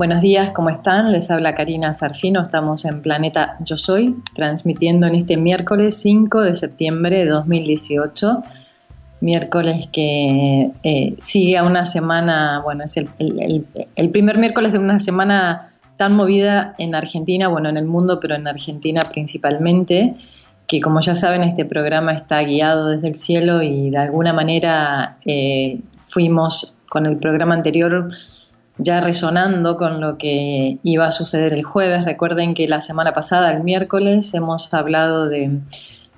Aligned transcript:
Buenos 0.00 0.22
días, 0.22 0.52
¿cómo 0.52 0.70
están? 0.70 1.12
Les 1.12 1.30
habla 1.30 1.54
Karina 1.54 1.92
Sarfino, 1.92 2.40
estamos 2.40 2.86
en 2.86 3.02
Planeta 3.02 3.58
Yo 3.60 3.76
Soy, 3.76 4.16
transmitiendo 4.34 5.06
en 5.06 5.14
este 5.14 5.36
miércoles 5.36 6.00
5 6.00 6.40
de 6.40 6.54
septiembre 6.54 7.18
de 7.18 7.26
2018, 7.26 8.40
miércoles 9.20 9.90
que 9.92 10.70
eh, 10.84 11.16
sigue 11.18 11.58
a 11.58 11.64
una 11.64 11.84
semana, 11.84 12.62
bueno, 12.64 12.84
es 12.84 12.96
el, 12.96 14.10
primer 14.10 14.38
miércoles 14.38 14.72
de 14.72 14.78
una 14.78 15.00
semana 15.00 15.70
tan 15.98 16.16
movida 16.16 16.74
en 16.78 16.94
Argentina, 16.94 17.48
bueno, 17.48 17.68
en 17.68 17.76
el 17.76 17.84
mundo, 17.84 18.20
pero 18.20 18.36
en 18.36 18.48
Argentina 18.48 19.02
principalmente, 19.12 20.14
que 20.66 20.80
como 20.80 21.02
ya 21.02 21.14
saben, 21.14 21.42
este 21.42 21.66
programa 21.66 22.14
está 22.14 22.42
guiado 22.42 22.88
desde 22.88 23.08
el 23.08 23.16
cielo 23.16 23.62
y 23.62 23.90
de 23.90 23.98
alguna 23.98 24.32
manera 24.32 25.18
eh, 25.26 25.78
fuimos 26.08 26.74
con 26.88 27.04
el 27.04 27.18
programa 27.18 27.54
anterior 27.54 28.08
ya 28.82 29.00
resonando 29.00 29.76
con 29.76 30.00
lo 30.00 30.16
que 30.16 30.78
iba 30.82 31.06
a 31.06 31.12
suceder 31.12 31.52
el 31.52 31.62
jueves. 31.62 32.04
Recuerden 32.04 32.54
que 32.54 32.68
la 32.68 32.80
semana 32.80 33.12
pasada, 33.12 33.52
el 33.52 33.62
miércoles, 33.62 34.32
hemos 34.34 34.72
hablado 34.74 35.28
de, 35.28 35.60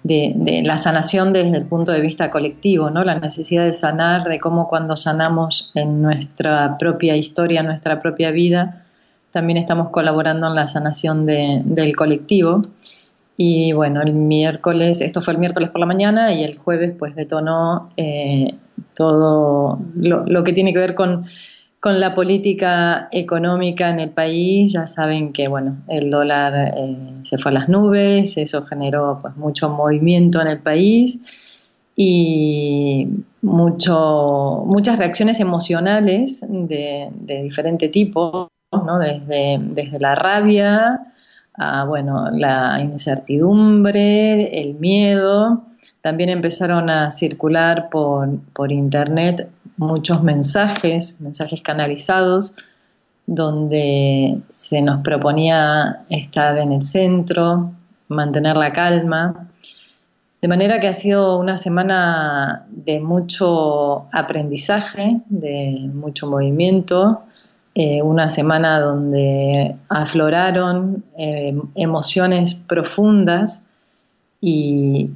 la 0.04 0.78
sanación 0.78 1.32
desde 1.32 1.56
el 1.56 1.64
punto 1.64 1.92
de 1.92 2.00
vista 2.00 2.30
colectivo, 2.30 2.90
¿no? 2.90 3.04
la 3.04 3.18
necesidad 3.18 3.64
de 3.64 3.72
sanar, 3.72 4.28
de 4.28 4.40
cómo 4.40 4.68
cuando 4.68 4.96
sanamos 4.96 5.70
en 5.74 6.02
nuestra 6.02 6.76
propia 6.78 7.16
historia, 7.16 7.62
nuestra 7.62 8.00
propia 8.02 8.32
vida, 8.32 8.84
también 9.32 9.58
estamos 9.58 9.90
colaborando 9.90 10.48
en 10.48 10.54
la 10.54 10.66
sanación 10.66 11.24
del 11.26 11.96
colectivo. 11.96 12.62
Y 13.36 13.72
bueno, 13.72 14.02
el 14.02 14.12
miércoles, 14.12 15.00
esto 15.00 15.20
fue 15.20 15.34
el 15.34 15.40
miércoles 15.40 15.70
por 15.70 15.80
la 15.80 15.86
mañana 15.86 16.32
y 16.32 16.44
el 16.44 16.58
jueves 16.58 16.94
pues 16.98 17.14
detonó 17.14 17.90
eh, 17.96 18.54
todo 18.94 19.80
lo 19.94 20.44
que 20.44 20.52
tiene 20.52 20.72
que 20.72 20.78
ver 20.78 20.94
con 20.94 21.26
con 21.82 21.98
la 21.98 22.14
política 22.14 23.08
económica 23.10 23.90
en 23.90 23.98
el 23.98 24.10
país, 24.10 24.72
ya 24.72 24.86
saben 24.86 25.32
que 25.32 25.48
bueno, 25.48 25.78
el 25.88 26.12
dólar 26.12 26.74
eh, 26.76 26.96
se 27.24 27.38
fue 27.38 27.50
a 27.50 27.54
las 27.54 27.68
nubes, 27.68 28.36
eso 28.36 28.64
generó 28.64 29.18
pues 29.20 29.34
mucho 29.36 29.68
movimiento 29.68 30.40
en 30.40 30.46
el 30.46 30.60
país 30.60 31.20
y 31.96 33.08
mucho, 33.42 34.62
muchas 34.64 34.96
reacciones 34.96 35.40
emocionales 35.40 36.46
de, 36.48 37.10
diferente 37.26 37.88
tipo, 37.88 38.46
¿no? 38.70 39.00
desde, 39.00 39.58
desde 39.60 39.98
la 39.98 40.14
rabia 40.14 41.00
a 41.54 41.84
bueno, 41.84 42.30
la 42.30 42.78
incertidumbre, 42.80 44.60
el 44.60 44.74
miedo. 44.74 45.64
También 46.00 46.30
empezaron 46.30 46.90
a 46.90 47.10
circular 47.10 47.88
por, 47.90 48.38
por 48.52 48.70
internet 48.70 49.48
muchos 49.76 50.22
mensajes, 50.22 51.20
mensajes 51.20 51.62
canalizados, 51.62 52.54
donde 53.26 54.40
se 54.48 54.82
nos 54.82 55.02
proponía 55.02 56.04
estar 56.08 56.58
en 56.58 56.72
el 56.72 56.82
centro, 56.82 57.72
mantener 58.08 58.56
la 58.56 58.72
calma. 58.72 59.48
De 60.40 60.48
manera 60.48 60.80
que 60.80 60.88
ha 60.88 60.92
sido 60.92 61.38
una 61.38 61.56
semana 61.56 62.66
de 62.68 63.00
mucho 63.00 64.06
aprendizaje, 64.12 65.20
de 65.28 65.88
mucho 65.94 66.26
movimiento, 66.26 67.22
eh, 67.74 68.02
una 68.02 68.28
semana 68.28 68.80
donde 68.80 69.76
afloraron 69.88 71.04
eh, 71.16 71.58
emociones 71.74 72.54
profundas 72.54 73.64
y, 74.40 75.10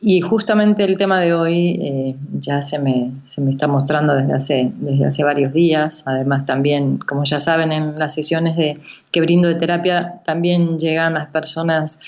y 0.00 0.20
justamente 0.20 0.84
el 0.84 0.98
tema 0.98 1.20
de 1.20 1.32
hoy 1.32 1.80
eh, 1.82 2.16
ya 2.32 2.60
se 2.60 2.78
me, 2.78 3.12
se 3.24 3.40
me, 3.40 3.52
está 3.52 3.66
mostrando 3.66 4.14
desde 4.14 4.34
hace, 4.34 4.72
desde 4.74 5.06
hace 5.06 5.24
varios 5.24 5.54
días. 5.54 6.02
Además, 6.06 6.44
también, 6.44 6.98
como 6.98 7.24
ya 7.24 7.40
saben, 7.40 7.72
en 7.72 7.94
las 7.96 8.14
sesiones 8.14 8.56
de, 8.56 8.78
que 9.10 9.20
brindo 9.22 9.48
de 9.48 9.54
terapia 9.54 10.20
también 10.24 10.78
llegan 10.78 11.14
las 11.14 11.28
personas 11.28 12.00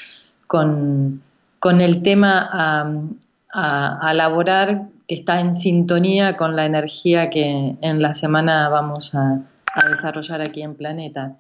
con, 0.47 1.23
con 1.59 1.81
el 1.81 2.03
tema 2.03 2.49
a, 2.53 4.11
elaborar 4.13 4.89
que 5.09 5.15
está 5.15 5.41
en 5.41 5.55
sintonía 5.55 6.37
con 6.37 6.55
la 6.55 6.67
energía 6.67 7.31
que 7.31 7.77
en 7.81 8.03
la 8.03 8.15
semana 8.15 8.69
vamos 8.69 9.15
a, 9.15 9.41
a 9.75 9.89
desarrollar 9.89 10.43
aquí 10.43 10.63
en 10.63 10.75
Planeta. 10.75 11.37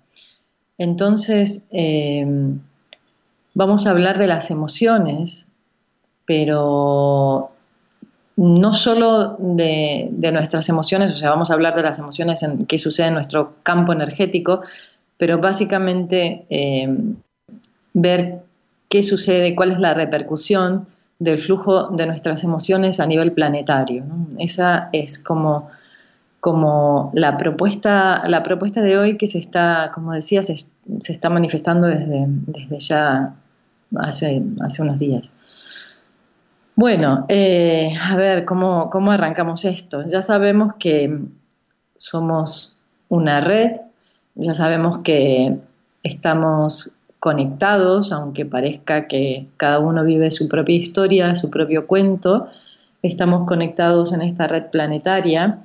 Entonces, 0.78 1.69
eh, 1.72 2.26
vamos 3.53 3.87
a 3.87 3.91
hablar 3.91 4.19
de 4.19 4.26
las 4.26 4.50
emociones 4.50 5.47
pero 6.28 7.52
no 8.36 8.74
solo 8.74 9.36
de, 9.38 10.10
nuestras 10.30 10.68
emociones, 10.68 11.14
o 11.14 11.16
sea, 11.16 11.30
vamos 11.30 11.50
a 11.50 11.54
hablar 11.54 11.74
de 11.74 11.82
las 11.82 11.98
emociones 11.98 12.42
en 12.42 12.66
qué 12.66 12.78
sucede 12.78 13.06
en 13.06 13.14
nuestro 13.14 13.54
campo 13.62 13.94
energético, 13.94 14.60
pero 15.16 15.38
básicamente 15.38 16.44
eh, 16.50 16.86
ver 17.94 18.40
qué 18.90 19.02
sucede, 19.02 19.56
cuál 19.56 19.72
es 19.72 19.80
la 19.80 19.94
repercusión 19.94 20.86
del 21.18 21.40
flujo 21.40 21.88
de 21.88 22.06
nuestras 22.06 22.44
emociones 22.44 23.00
a 23.00 23.06
nivel 23.06 23.32
planetario. 23.32 24.04
Esa 24.38 24.90
es 24.92 25.18
como, 25.18 25.70
como 26.40 27.10
la, 27.14 27.38
propuesta, 27.38 28.22
la 28.28 28.42
propuesta 28.42 28.82
de 28.82 28.98
hoy 28.98 29.16
que 29.16 29.28
se 29.28 29.38
está, 29.38 29.92
como 29.94 30.12
decía, 30.12 30.42
se, 30.42 30.56
está 31.08 31.30
manifestando 31.30 31.86
desde, 31.86 32.26
desde 32.28 32.80
ya 32.80 33.34
hace, 33.96 34.42
hace 34.60 34.82
unos 34.82 34.98
días. 34.98 35.32
Bueno, 36.80 37.26
eh, 37.28 37.92
a 38.00 38.14
ver, 38.16 38.44
¿cómo, 38.44 38.88
¿cómo 38.88 39.10
arrancamos 39.10 39.64
esto? 39.64 40.06
Ya 40.06 40.22
sabemos 40.22 40.74
que 40.78 41.22
somos 41.96 42.76
una 43.08 43.40
red, 43.40 43.80
ya 44.36 44.54
sabemos 44.54 45.00
que 45.02 45.56
estamos 46.04 46.94
conectados, 47.18 48.12
aunque 48.12 48.46
parezca 48.46 49.08
que 49.08 49.48
cada 49.56 49.80
uno 49.80 50.04
vive 50.04 50.30
su 50.30 50.46
propia 50.48 50.76
historia, 50.76 51.34
su 51.34 51.50
propio 51.50 51.88
cuento, 51.88 52.46
estamos 53.02 53.44
conectados 53.48 54.12
en 54.12 54.22
esta 54.22 54.46
red 54.46 54.66
planetaria 54.70 55.58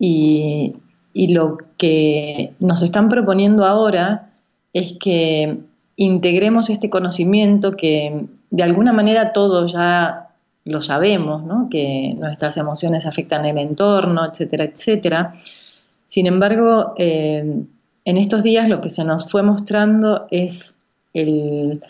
y, 0.00 0.74
y 1.12 1.28
lo 1.28 1.58
que 1.76 2.54
nos 2.58 2.82
están 2.82 3.08
proponiendo 3.08 3.66
ahora 3.66 4.30
es 4.72 4.96
que 4.98 5.60
integremos 5.94 6.70
este 6.70 6.90
conocimiento 6.90 7.76
que 7.76 8.26
de 8.50 8.62
alguna 8.64 8.92
manera 8.92 9.32
todos 9.32 9.72
ya 9.72 10.25
lo 10.66 10.82
sabemos, 10.82 11.44
¿no? 11.44 11.68
que 11.70 12.14
nuestras 12.18 12.56
emociones 12.56 13.06
afectan 13.06 13.46
el 13.46 13.56
entorno, 13.56 14.26
etcétera, 14.26 14.64
etcétera. 14.64 15.34
Sin 16.04 16.26
embargo, 16.26 16.94
eh, 16.98 17.62
en 18.04 18.16
estos 18.16 18.42
días 18.42 18.68
lo 18.68 18.80
que 18.80 18.88
se 18.88 19.04
nos 19.04 19.30
fue 19.30 19.42
mostrando 19.42 20.26
es 20.30 20.80
el, 21.14 21.80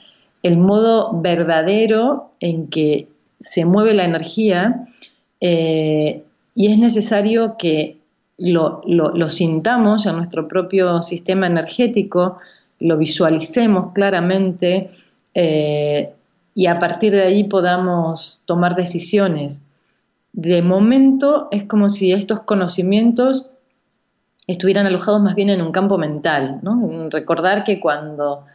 modo 0.44 1.20
verdadero 1.20 2.30
en 2.38 2.68
que 2.68 3.08
se 3.40 3.64
mueve 3.64 3.94
la 3.94 4.04
energía 4.04 4.86
eh, 5.40 6.22
y 6.54 6.70
es 6.70 6.78
necesario 6.78 7.56
que 7.58 7.96
lo, 8.38 8.82
sintamos 9.30 10.06
en 10.06 10.16
nuestro 10.16 10.46
propio 10.46 11.02
sistema 11.02 11.46
energético, 11.46 12.38
lo 12.78 12.96
visualicemos 12.96 13.92
claramente, 13.92 14.90
eh, 15.34 16.10
y 16.56 16.66
a 16.66 16.78
partir 16.78 17.12
de 17.12 17.22
ahí 17.22 17.44
podamos 17.44 18.42
tomar 18.46 18.74
decisiones. 18.74 19.66
De 20.32 20.62
momento 20.62 21.48
es 21.50 21.64
como 21.64 21.90
si 21.90 22.12
estos 22.12 22.40
conocimientos 22.40 23.50
estuvieran 24.46 24.86
alojados 24.86 25.20
más 25.20 25.34
bien 25.34 25.50
en 25.50 25.60
un 25.60 25.70
campo 25.70 25.98
mental, 25.98 26.60
recordar 27.10 27.62
que 27.62 27.78
cuando 27.78 28.46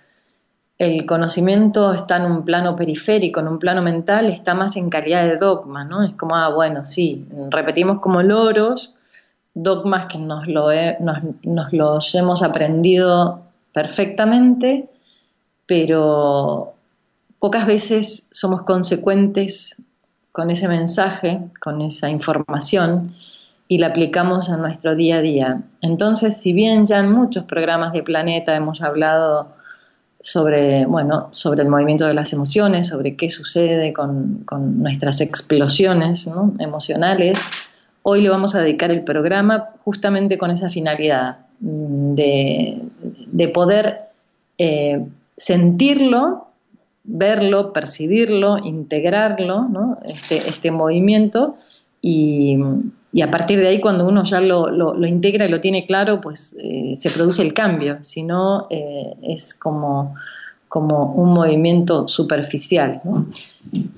el 0.79 1.05
conocimiento 1.05 1.93
está 1.93 2.17
en 2.17 2.25
un 2.31 2.43
plano 2.43 2.75
periférico, 2.75 3.39
en 3.39 3.49
un 3.49 3.59
plano 3.59 3.83
mental, 3.83 4.31
está 4.31 4.55
más 4.55 4.75
en 4.77 4.89
calidad 4.89 5.23
de 5.23 5.37
dogma, 5.37 5.83
¿no? 5.83 6.03
Es 6.03 6.13
como, 6.13 6.35
ah, 6.35 6.49
bueno, 6.49 6.85
sí, 6.85 7.27
repetimos 7.51 7.99
como 7.99 8.23
loros 8.23 8.95
dogmas 9.53 10.07
que 10.07 10.17
nos 10.17 10.47
los 11.71 12.15
hemos 12.15 12.41
aprendido 12.41 13.41
perfectamente, 13.73 14.89
pero 15.67 16.73
pocas 17.41 17.65
veces 17.65 18.27
somos 18.31 18.61
consecuentes 18.61 19.75
con 20.31 20.51
ese 20.51 20.67
mensaje, 20.67 21.41
con 21.59 21.81
esa 21.81 22.07
información 22.07 23.07
y 23.67 23.79
la 23.79 23.87
aplicamos 23.87 24.51
a 24.51 24.57
nuestro 24.57 24.95
día 24.95 25.17
a 25.17 25.21
día. 25.21 25.61
Entonces, 25.81 26.37
si 26.37 26.53
bien 26.53 26.85
ya 26.85 26.99
en 26.99 27.11
muchos 27.11 27.45
programas 27.45 27.93
de 27.93 28.03
Planeta 28.03 28.55
hemos 28.55 28.83
hablado 28.83 29.47
sobre, 30.21 30.85
bueno, 30.85 31.29
sobre 31.31 31.63
el 31.63 31.69
movimiento 31.69 32.05
de 32.05 32.13
las 32.13 32.31
emociones, 32.31 32.89
sobre 32.89 33.15
qué 33.15 33.31
sucede 33.31 33.91
con, 33.91 34.45
nuestras 34.77 35.19
explosiones 35.19 36.29
emocionales, 36.59 37.39
hoy 38.03 38.21
le 38.21 38.29
vamos 38.29 38.53
a 38.53 38.61
dedicar 38.61 38.91
el 38.91 39.03
programa 39.03 39.69
justamente 39.83 40.37
con 40.37 40.51
esa 40.51 40.69
finalidad 40.69 41.39
mm, 41.59 42.13
de, 42.13 43.47
poder 43.51 44.01
eh, 44.59 45.03
sentirlo 45.35 46.50
verlo, 47.11 47.73
percibirlo, 47.73 48.57
integrarlo, 48.57 49.97
este, 50.05 50.37
este, 50.37 50.71
movimiento 50.71 51.55
y, 52.01 52.57
y 53.13 53.21
a 53.21 53.29
partir 53.29 53.59
de 53.59 53.67
ahí, 53.67 53.81
cuando 53.81 54.07
uno 54.07 54.23
ya 54.23 54.39
lo, 54.39 54.69
lo, 54.69 55.05
integra 55.05 55.45
y 55.45 55.49
lo 55.49 55.59
tiene 55.59 55.85
claro, 55.85 56.21
pues 56.21 56.57
eh, 56.63 56.93
se 56.95 57.11
produce 57.11 57.41
el 57.41 57.53
cambio. 57.53 57.99
Si 58.03 58.23
no, 58.23 58.67
eh, 58.69 59.13
es 59.23 59.53
como, 59.53 60.15
como 60.69 61.13
un 61.13 61.33
movimiento 61.33 62.07
superficial. 62.07 63.01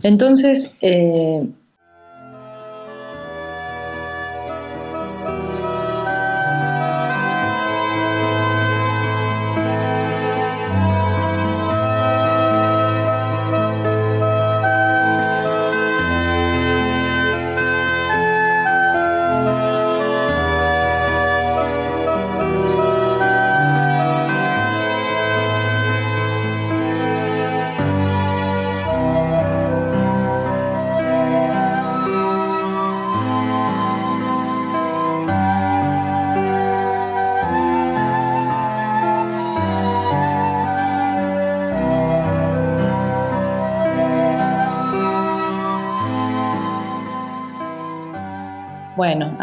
Entonces, 0.01 0.75
eh, 0.81 1.47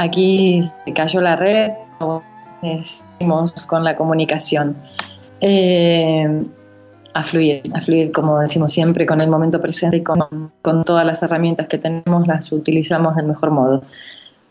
aquí 0.00 0.60
se 0.62 0.92
cayó 0.94 1.20
la 1.20 1.36
red, 1.36 1.72
seguimos 2.82 3.52
con 3.66 3.84
la 3.84 3.96
comunicación. 3.96 4.76
Eh, 5.40 6.44
a 7.12 7.22
fluir, 7.22 7.62
a 7.74 7.80
fluir, 7.80 8.12
como 8.12 8.38
decimos 8.38 8.72
siempre, 8.72 9.04
con 9.04 9.20
el 9.20 9.28
momento 9.28 9.60
presente 9.60 9.98
y 9.98 10.02
con, 10.02 10.52
todas 10.84 11.04
las 11.04 11.22
herramientas 11.22 11.66
que 11.66 11.76
tenemos, 11.76 12.26
las 12.26 12.50
utilizamos 12.52 13.16
del 13.16 13.26
mejor 13.26 13.50
modo. 13.50 13.82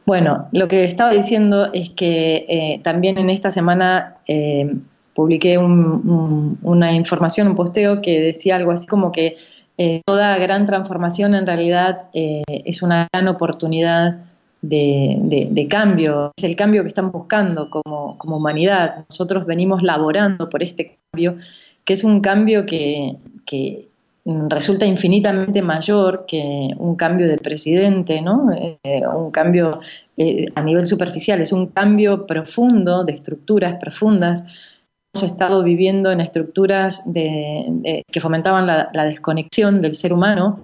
Bueno, 0.06 0.48
lo 0.52 0.68
que 0.68 0.84
estaba 0.84 1.12
diciendo 1.12 1.70
es 1.74 1.90
que 1.92 2.46
eh, 2.50 2.82
también 2.84 3.18
en 3.18 3.30
esta 3.30 3.52
semana 3.52 4.18
eh, 4.28 4.76
publiqué 5.14 5.58
una 5.58 6.92
información, 6.92 7.48
un 7.48 7.56
posteo 7.56 8.02
que 8.02 8.20
decía 8.20 8.56
algo 8.56 8.72
así 8.72 8.88
como 8.88 9.12
que 9.12 9.38
toda 10.06 10.38
gran 10.38 10.66
transformación 10.66 11.36
en 11.36 11.46
realidad 11.46 12.10
es 12.14 12.82
una 12.82 13.08
gran 13.14 13.30
oportunidad 13.30 14.18
de, 14.62 15.68
cambio, 15.70 16.32
es 16.36 16.44
el 16.44 16.56
cambio 16.56 16.84
que 16.84 16.90
estamos 16.90 17.12
buscando 17.12 17.70
como, 17.70 18.18
humanidad. 18.22 19.06
Nosotros 19.10 19.46
venimos 19.46 19.84
laborando 19.84 20.50
por 20.50 20.64
este 20.64 20.98
cambio, 21.12 21.38
que 21.86 21.94
es 21.94 22.04
un 22.04 22.22
cambio 22.22 22.66
que, 22.66 23.16
resulta 24.48 24.86
infinitamente 24.86 25.62
mayor 25.62 26.26
que 26.28 26.70
un 26.78 26.96
cambio 26.96 27.28
de 27.28 27.38
presidente, 27.38 28.22
¿no? 28.22 28.52
Eh, 28.52 29.02
un 29.08 29.32
cambio 29.32 29.80
eh, 30.18 30.46
a 30.54 30.62
nivel 30.62 30.86
superficial, 30.86 31.42
es 31.42 31.52
un 31.52 31.68
cambio 31.68 32.28
profundo 32.28 33.04
de 33.06 33.14
estructuras 33.14 33.80
profundas. 33.80 34.44
Hemos 35.16 35.32
estado 35.32 35.64
viviendo 35.64 36.12
en 36.12 36.22
estructuras 36.22 37.10
que 37.12 38.20
fomentaban 38.22 38.68
la 38.68 39.06
desconexión 39.06 39.82
del 39.82 39.96
ser 39.96 40.14
humano. 40.14 40.62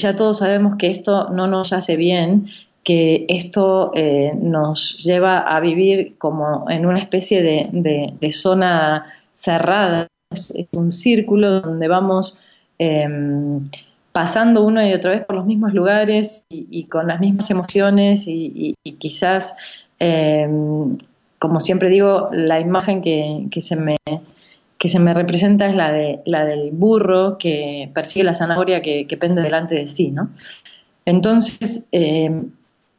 Ya 0.00 0.16
todos 0.16 0.38
sabemos 0.38 0.76
que 0.78 0.90
esto 0.90 1.28
no 1.28 1.46
nos 1.46 1.74
hace 1.74 1.96
bien 1.96 2.48
que 2.84 3.24
esto 3.28 3.92
eh, 3.94 4.32
nos 4.38 4.98
lleva 4.98 5.40
a 5.40 5.58
vivir 5.60 6.16
como 6.18 6.70
en 6.70 6.84
una 6.84 6.98
especie 6.98 7.42
de, 7.42 8.30
zona 8.30 9.06
cerrada, 9.32 10.06
es, 10.30 10.52
un 10.72 10.90
círculo 10.90 11.62
donde 11.62 11.88
vamos 11.88 12.38
em, 12.78 13.68
pasando 14.12 14.64
una 14.64 14.88
y 14.88 14.92
otra 14.92 15.12
vez 15.12 15.24
por 15.24 15.36
los 15.36 15.46
mismos 15.46 15.72
lugares 15.72 16.44
y, 16.50 16.84
con 16.84 17.08
las 17.08 17.20
mismas 17.20 17.50
emociones 17.50 18.26
y, 18.28 18.74
quizás, 18.98 19.56
em, 19.98 20.98
como 21.38 21.60
siempre 21.60 21.88
digo, 21.88 22.28
la 22.32 22.60
imagen 22.60 23.00
que, 23.02 23.60
se 23.62 23.76
me 23.76 23.96
que 24.78 24.88
se 24.90 24.98
me 24.98 25.14
representa 25.14 25.66
es 25.66 25.74
la, 25.74 25.90
de, 25.92 26.20
la 26.26 26.44
del 26.44 26.70
burro 26.72 27.38
que 27.38 27.90
persigue 27.94 28.24
la 28.24 28.34
zanahoria 28.34 28.82
que, 28.82 29.16
pende 29.18 29.40
delante 29.40 29.74
de 29.74 29.86
sí, 29.86 30.10
¿no? 30.10 30.28
Entonces, 31.06 31.88
em, 31.92 32.50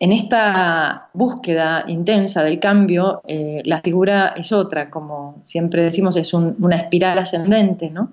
en 0.06 0.12
esta 0.12 1.10
búsqueda 1.14 1.84
intensa 1.88 2.44
del 2.44 2.60
cambio, 2.60 3.24
eh, 3.28 3.64
la 3.66 3.82
figura 3.82 4.36
es 4.38 4.52
otra, 4.52 4.92
como 4.92 5.40
siempre 5.42 5.82
decimos, 5.82 6.16
es 6.16 6.32
una 6.32 6.76
espiral 6.76 7.18
ascendente, 7.18 7.90
¿no? 7.90 8.12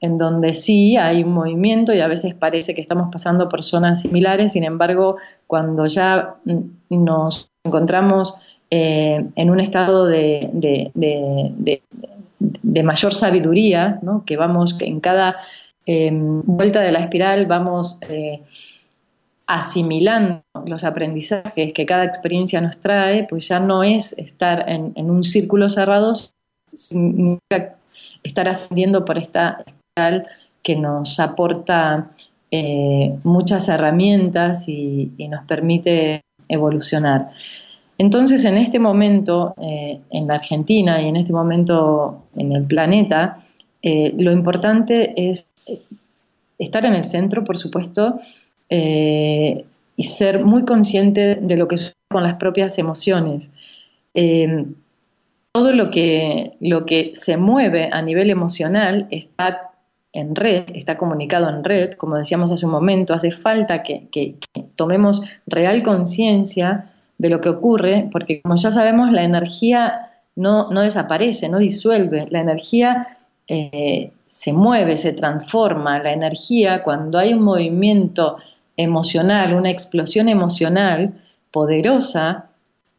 En 0.00 0.18
donde 0.18 0.54
sí 0.54 0.96
hay 0.96 1.22
un 1.22 1.32
movimiento 1.32 1.94
y 1.94 2.00
a 2.00 2.08
veces 2.08 2.34
parece 2.34 2.74
que 2.74 2.80
estamos 2.80 3.08
pasando 3.12 3.48
por 3.48 3.62
zonas 3.62 4.02
similares, 4.02 4.54
sin 4.54 4.64
embargo, 4.64 5.18
cuando 5.46 5.86
ya 5.86 6.34
nos 6.90 7.52
encontramos 7.62 8.34
eh, 8.68 9.24
en 9.36 9.50
un 9.50 9.60
estado 9.60 10.06
de, 10.06 10.50
mayor 12.82 13.14
sabiduría, 13.14 14.00
que 14.26 14.36
vamos 14.36 14.76
en 14.80 14.98
cada 14.98 15.36
eh, 15.86 16.10
vuelta 16.12 16.80
de 16.80 16.90
la 16.90 16.98
espiral 16.98 17.46
vamos 17.46 18.00
asimilando 19.48 20.42
los 20.66 20.84
aprendizajes 20.84 21.72
que 21.72 21.86
cada 21.86 22.04
experiencia 22.04 22.60
nos 22.60 22.78
trae, 22.80 23.26
pues 23.28 23.48
ya 23.48 23.58
no 23.58 23.82
es 23.82 24.12
estar 24.18 24.68
en, 24.68 24.92
un 25.10 25.24
círculo 25.24 25.70
cerrado, 25.70 26.12
significa 26.74 27.76
estar 28.22 28.46
ascendiendo 28.46 29.06
por 29.06 29.16
esta 29.16 29.64
espiral 29.66 30.26
que 30.62 30.76
nos 30.76 31.18
aporta 31.18 32.10
eh, 32.50 33.18
muchas 33.24 33.70
herramientas 33.70 34.68
y, 34.68 35.12
nos 35.30 35.46
permite 35.46 36.20
evolucionar. 36.46 37.30
Entonces, 37.96 38.44
en 38.44 38.58
este 38.58 38.78
momento, 38.78 39.54
eh, 39.62 39.98
en 40.10 40.26
la 40.26 40.34
Argentina 40.34 41.00
y 41.00 41.08
en 41.08 41.16
este 41.16 41.32
momento 41.32 42.24
en 42.36 42.52
el 42.52 42.66
planeta, 42.66 43.42
eh, 43.80 44.12
lo 44.14 44.30
importante 44.30 45.14
es 45.30 45.48
estar 46.58 46.84
en 46.84 46.94
el 46.94 47.06
centro, 47.06 47.44
por 47.44 47.56
supuesto, 47.56 48.20
eh, 48.70 49.64
y 49.96 50.04
ser 50.04 50.44
muy 50.44 50.64
consciente 50.64 51.36
de 51.36 51.56
lo 51.56 51.68
que 51.68 51.78
sucede 51.78 51.96
con 52.08 52.22
las 52.22 52.34
propias 52.34 52.78
emociones. 52.78 53.54
Eh, 54.14 54.66
todo 55.52 55.72
lo 55.72 55.90
que, 55.90 56.52
lo 56.60 56.86
que 56.86 57.12
se 57.14 57.36
mueve 57.36 57.88
a 57.92 58.02
nivel 58.02 58.30
emocional 58.30 59.08
está 59.10 59.72
en 60.12 60.34
red, 60.34 60.64
está 60.74 60.96
comunicado 60.96 61.48
en 61.48 61.64
red, 61.64 61.92
como 61.92 62.16
decíamos 62.16 62.52
hace 62.52 62.66
un 62.66 62.72
momento, 62.72 63.14
hace 63.14 63.30
falta 63.30 63.82
que, 63.82 64.36
tomemos 64.76 65.22
real 65.46 65.82
conciencia 65.82 66.90
de 67.18 67.28
lo 67.28 67.40
que 67.40 67.48
ocurre, 67.48 68.08
porque 68.12 68.40
como 68.40 68.56
ya 68.56 68.70
sabemos, 68.70 69.10
la 69.12 69.24
energía 69.24 70.10
no, 70.36 70.70
no 70.70 70.82
desaparece, 70.82 71.48
no 71.48 71.58
disuelve, 71.58 72.26
la 72.30 72.40
energía 72.40 73.18
eh, 73.48 74.12
se 74.26 74.52
mueve, 74.52 74.96
se 74.96 75.12
transforma, 75.12 75.98
la 76.02 76.12
energía 76.12 76.82
cuando 76.82 77.18
hay 77.18 77.34
un 77.34 77.42
movimiento 77.42 78.36
emocional, 78.78 79.54
una 79.54 79.70
explosión 79.70 80.28
emocional 80.28 81.20
poderosa, 81.50 82.48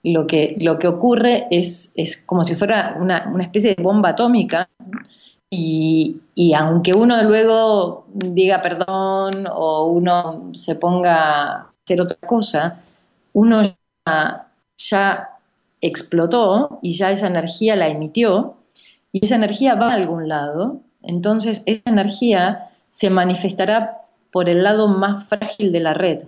lo 0.03 0.27
que, 0.27 0.55
lo 0.59 0.77
que 0.77 0.88
ocurre 0.88 1.48
es, 1.50 1.93
es 1.95 2.21
como 2.21 2.43
si 2.43 2.55
fuera 2.55 2.98
una, 3.00 3.33
especie 3.41 3.75
de 3.75 3.81
bomba 3.81 4.09
atómica 4.09 4.69
y, 5.50 6.21
aunque 6.55 6.93
uno 6.93 7.24
luego 7.24 8.05
diga 8.13 8.62
perdón 8.62 9.48
o 9.51 9.88
uno 9.88 10.51
se 10.53 10.75
ponga 10.75 11.15
a 11.15 11.71
hacer 11.83 12.01
otra 12.01 12.17
cosa, 12.27 12.81
uno 13.33 13.63
ya, 13.63 14.48
ya 14.77 15.29
explotó 15.81 16.79
y 16.81 16.91
ya 16.91 17.12
esa 17.12 17.27
energía 17.27 17.75
la 17.75 17.88
emitió 17.88 18.55
y 19.12 19.25
esa 19.25 19.36
energía 19.36 19.75
va 19.75 19.91
a 19.91 19.95
algún 19.95 20.27
lado, 20.27 20.81
entonces 21.01 21.63
esa 21.65 21.89
energía 21.89 22.69
se 22.91 23.09
manifestará 23.09 23.98
por 24.31 24.50
el 24.50 24.63
lado 24.63 24.88
más 24.88 25.25
frágil 25.25 25.71
de 25.71 25.79
la 25.79 25.93
red. 25.93 26.19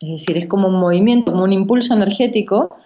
Es 0.00 0.26
decir, 0.26 0.38
es 0.38 0.46
como 0.48 0.68
un 0.68 0.80
movimiento, 0.80 1.32
como 1.32 1.44
un 1.44 1.52
impulso 1.52 1.94
energético 1.94 2.76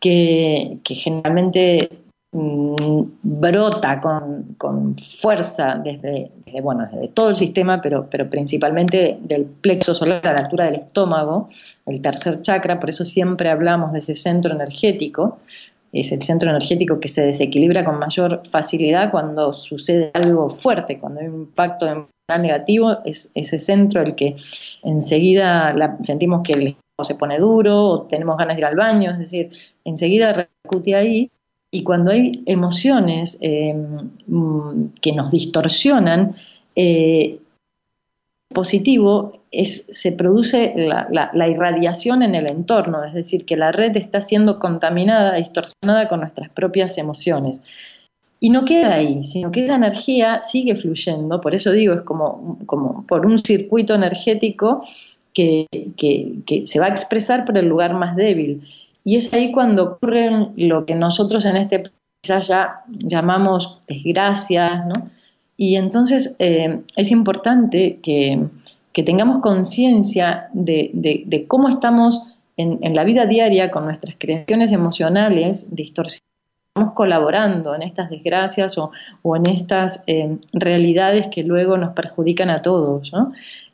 que, 0.00 0.78
generalmente 0.84 1.90
mm, 2.32 3.02
brota 3.22 4.00
con, 4.00 4.96
fuerza 4.96 5.80
desde, 5.82 6.30
bueno, 6.62 6.88
desde 6.92 7.08
todo 7.08 7.30
el 7.30 7.36
sistema, 7.36 7.80
pero, 7.82 8.08
pero 8.10 8.28
principalmente 8.28 9.18
del 9.20 9.44
plexo 9.44 9.94
solar 9.94 10.26
a 10.26 10.32
la 10.32 10.40
altura 10.40 10.66
del 10.66 10.76
estómago, 10.76 11.48
el 11.86 12.00
tercer 12.00 12.42
chakra, 12.42 12.78
por 12.78 12.90
eso 12.90 13.04
siempre 13.04 13.50
hablamos 13.50 13.92
de 13.92 14.00
ese 14.00 14.14
centro 14.14 14.54
energético, 14.54 15.38
es 15.92 16.12
el 16.12 16.22
centro 16.22 16.50
energético 16.50 17.00
que 17.00 17.08
se 17.08 17.24
desequilibra 17.24 17.82
con 17.84 17.98
mayor 17.98 18.42
facilidad 18.46 19.10
cuando 19.10 19.52
sucede 19.52 20.10
algo 20.12 20.50
fuerte, 20.50 20.98
cuando 20.98 21.20
hay 21.20 21.28
un 21.28 21.40
impacto 21.42 21.86
negativo, 22.36 22.98
es 23.04 23.32
ese 23.34 23.58
centro 23.58 24.02
el 24.02 24.14
que 24.14 24.36
enseguida 24.82 25.74
sentimos 26.02 26.42
que 26.42 26.76
o 26.96 27.04
se 27.04 27.14
pone 27.14 27.38
duro, 27.38 27.84
o 27.84 28.02
tenemos 28.02 28.36
ganas 28.36 28.56
de 28.56 28.60
ir 28.60 28.66
al 28.66 28.74
baño, 28.74 29.12
es 29.12 29.18
decir, 29.18 29.50
enseguida 29.84 30.32
repercute 30.32 30.96
ahí. 30.96 31.30
Y 31.70 31.84
cuando 31.84 32.10
hay 32.10 32.42
emociones 32.46 33.38
eh, 33.40 33.74
mm, 34.26 34.86
que 35.00 35.12
nos 35.12 35.30
distorsionan, 35.30 36.34
eh, 36.74 37.38
positivo 38.48 39.42
es, 39.50 39.86
se 39.92 40.12
produce 40.12 40.74
la, 40.76 41.48
irradiación 41.48 42.22
en 42.22 42.34
el 42.34 42.46
entorno, 42.46 43.04
es 43.04 43.14
decir, 43.14 43.44
que 43.44 43.56
la 43.56 43.72
red 43.72 43.96
está 43.96 44.22
siendo 44.22 44.58
contaminada, 44.58 45.34
distorsionada 45.34 46.08
con 46.08 46.20
nuestras 46.20 46.50
propias 46.50 46.98
emociones. 46.98 47.62
Y 48.40 48.50
no 48.50 48.64
queda 48.64 48.94
ahí, 48.94 49.24
sino 49.24 49.50
que 49.50 49.66
la 49.66 49.74
energía 49.74 50.42
sigue 50.42 50.76
fluyendo, 50.76 51.40
por 51.40 51.54
eso 51.54 51.72
digo, 51.72 51.94
es 51.94 52.02
como, 52.02 52.58
como 52.66 53.04
por 53.06 53.26
un 53.26 53.38
circuito 53.38 53.94
energético 53.94 54.84
que, 55.32 55.66
se 56.64 56.80
va 56.80 56.86
a 56.86 56.90
expresar 56.90 57.44
por 57.44 57.58
el 57.58 57.68
lugar 57.68 57.94
más 57.94 58.16
débil. 58.16 58.62
Y 59.04 59.16
es 59.16 59.32
ahí 59.32 59.52
cuando 59.52 59.84
ocurre 59.84 60.48
lo 60.56 60.84
que 60.84 60.94
nosotros 60.94 61.44
en 61.44 61.56
este 61.56 61.90
ya, 62.22 62.82
llamamos 62.98 63.80
desgracias, 63.86 64.86
¿no? 64.86 65.10
Y 65.56 65.76
entonces 65.76 66.36
eh, 66.38 66.80
es 66.96 67.10
importante 67.10 67.98
que, 68.02 68.46
tengamos 69.04 69.42
conciencia 69.42 70.48
de, 70.52 71.44
cómo 71.46 71.68
estamos 71.68 72.24
en, 72.56 72.94
la 72.96 73.04
vida 73.04 73.26
diaria 73.26 73.70
con 73.70 73.84
nuestras 73.84 74.16
creaciones 74.18 74.72
emocionales 74.72 75.72
distorsionadas 75.72 76.27
colaborando 76.94 77.74
en 77.74 77.82
estas 77.82 78.10
desgracias 78.10 78.78
o, 78.78 78.90
en 79.36 79.46
estas 79.48 80.02
eh, 80.06 80.36
realidades 80.52 81.28
que 81.28 81.42
luego 81.42 81.76
nos 81.76 81.94
perjudican 81.94 82.50
a 82.50 82.58
todos. 82.58 83.12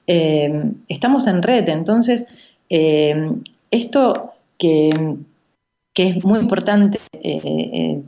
Eh, 0.06 0.72
estamos 0.88 1.26
en 1.26 1.42
red, 1.42 1.68
entonces 1.68 2.28
esto 3.70 4.32
que, 4.58 4.90
que, 5.92 6.08
es 6.08 6.24
muy 6.24 6.40
importante 6.40 6.98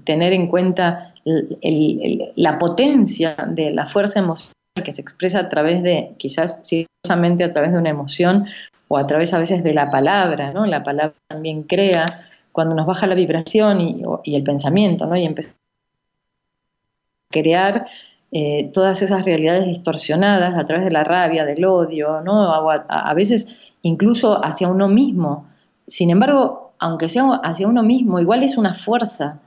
tener 0.04 0.32
en 0.32 0.48
cuenta 0.48 1.14
la 2.36 2.58
potencia 2.58 3.36
de 3.48 3.70
la 3.70 3.86
fuerza 3.86 4.20
emocional 4.20 4.56
que 4.82 4.92
se 4.92 5.02
expresa 5.02 5.40
a 5.40 5.48
través 5.48 5.82
de, 5.82 6.12
quizás 6.18 6.66
sigilosamente 6.66 7.44
a 7.44 7.52
través 7.52 7.72
de 7.72 7.78
una 7.78 7.90
emoción 7.90 8.46
o 8.88 8.98
a 8.98 9.06
través 9.06 9.34
a 9.34 9.38
veces 9.38 9.64
de 9.64 9.74
la 9.74 9.90
palabra, 9.90 10.52
¿no? 10.52 10.66
La 10.66 10.84
palabra 10.84 11.14
también 11.28 11.64
crea 11.64 12.28
cuando 12.56 12.74
nos 12.74 12.86
baja 12.86 13.06
la 13.06 13.14
vibración 13.14 13.80
y, 14.24 14.34
el 14.34 14.42
pensamiento, 14.42 15.04
¿no? 15.04 15.14
Y 15.14 15.26
empezamos 15.26 15.60
a 17.28 17.32
crear 17.32 17.86
eh, 18.32 18.70
todas 18.72 19.02
esas 19.02 19.24
realidades 19.24 19.66
distorsionadas 19.66 20.56
a 20.56 20.66
través 20.66 20.86
de 20.86 20.90
la 20.90 21.04
rabia, 21.04 21.44
del 21.44 21.64
odio, 21.66 22.22
¿no? 22.22 22.50
a, 22.50 23.14
veces 23.14 23.54
incluso 23.82 24.42
hacia 24.42 24.68
uno 24.68 24.88
mismo. 24.88 25.46
Sin 25.86 26.10
embargo, 26.10 26.72
aunque 26.78 27.08
sea 27.08 27.40
hacia 27.44 27.68
uno 27.68 27.82
mismo, 27.82 28.18
igual 28.20 28.42
es 28.42 28.56
una 28.56 28.74
fuerza 28.74 29.38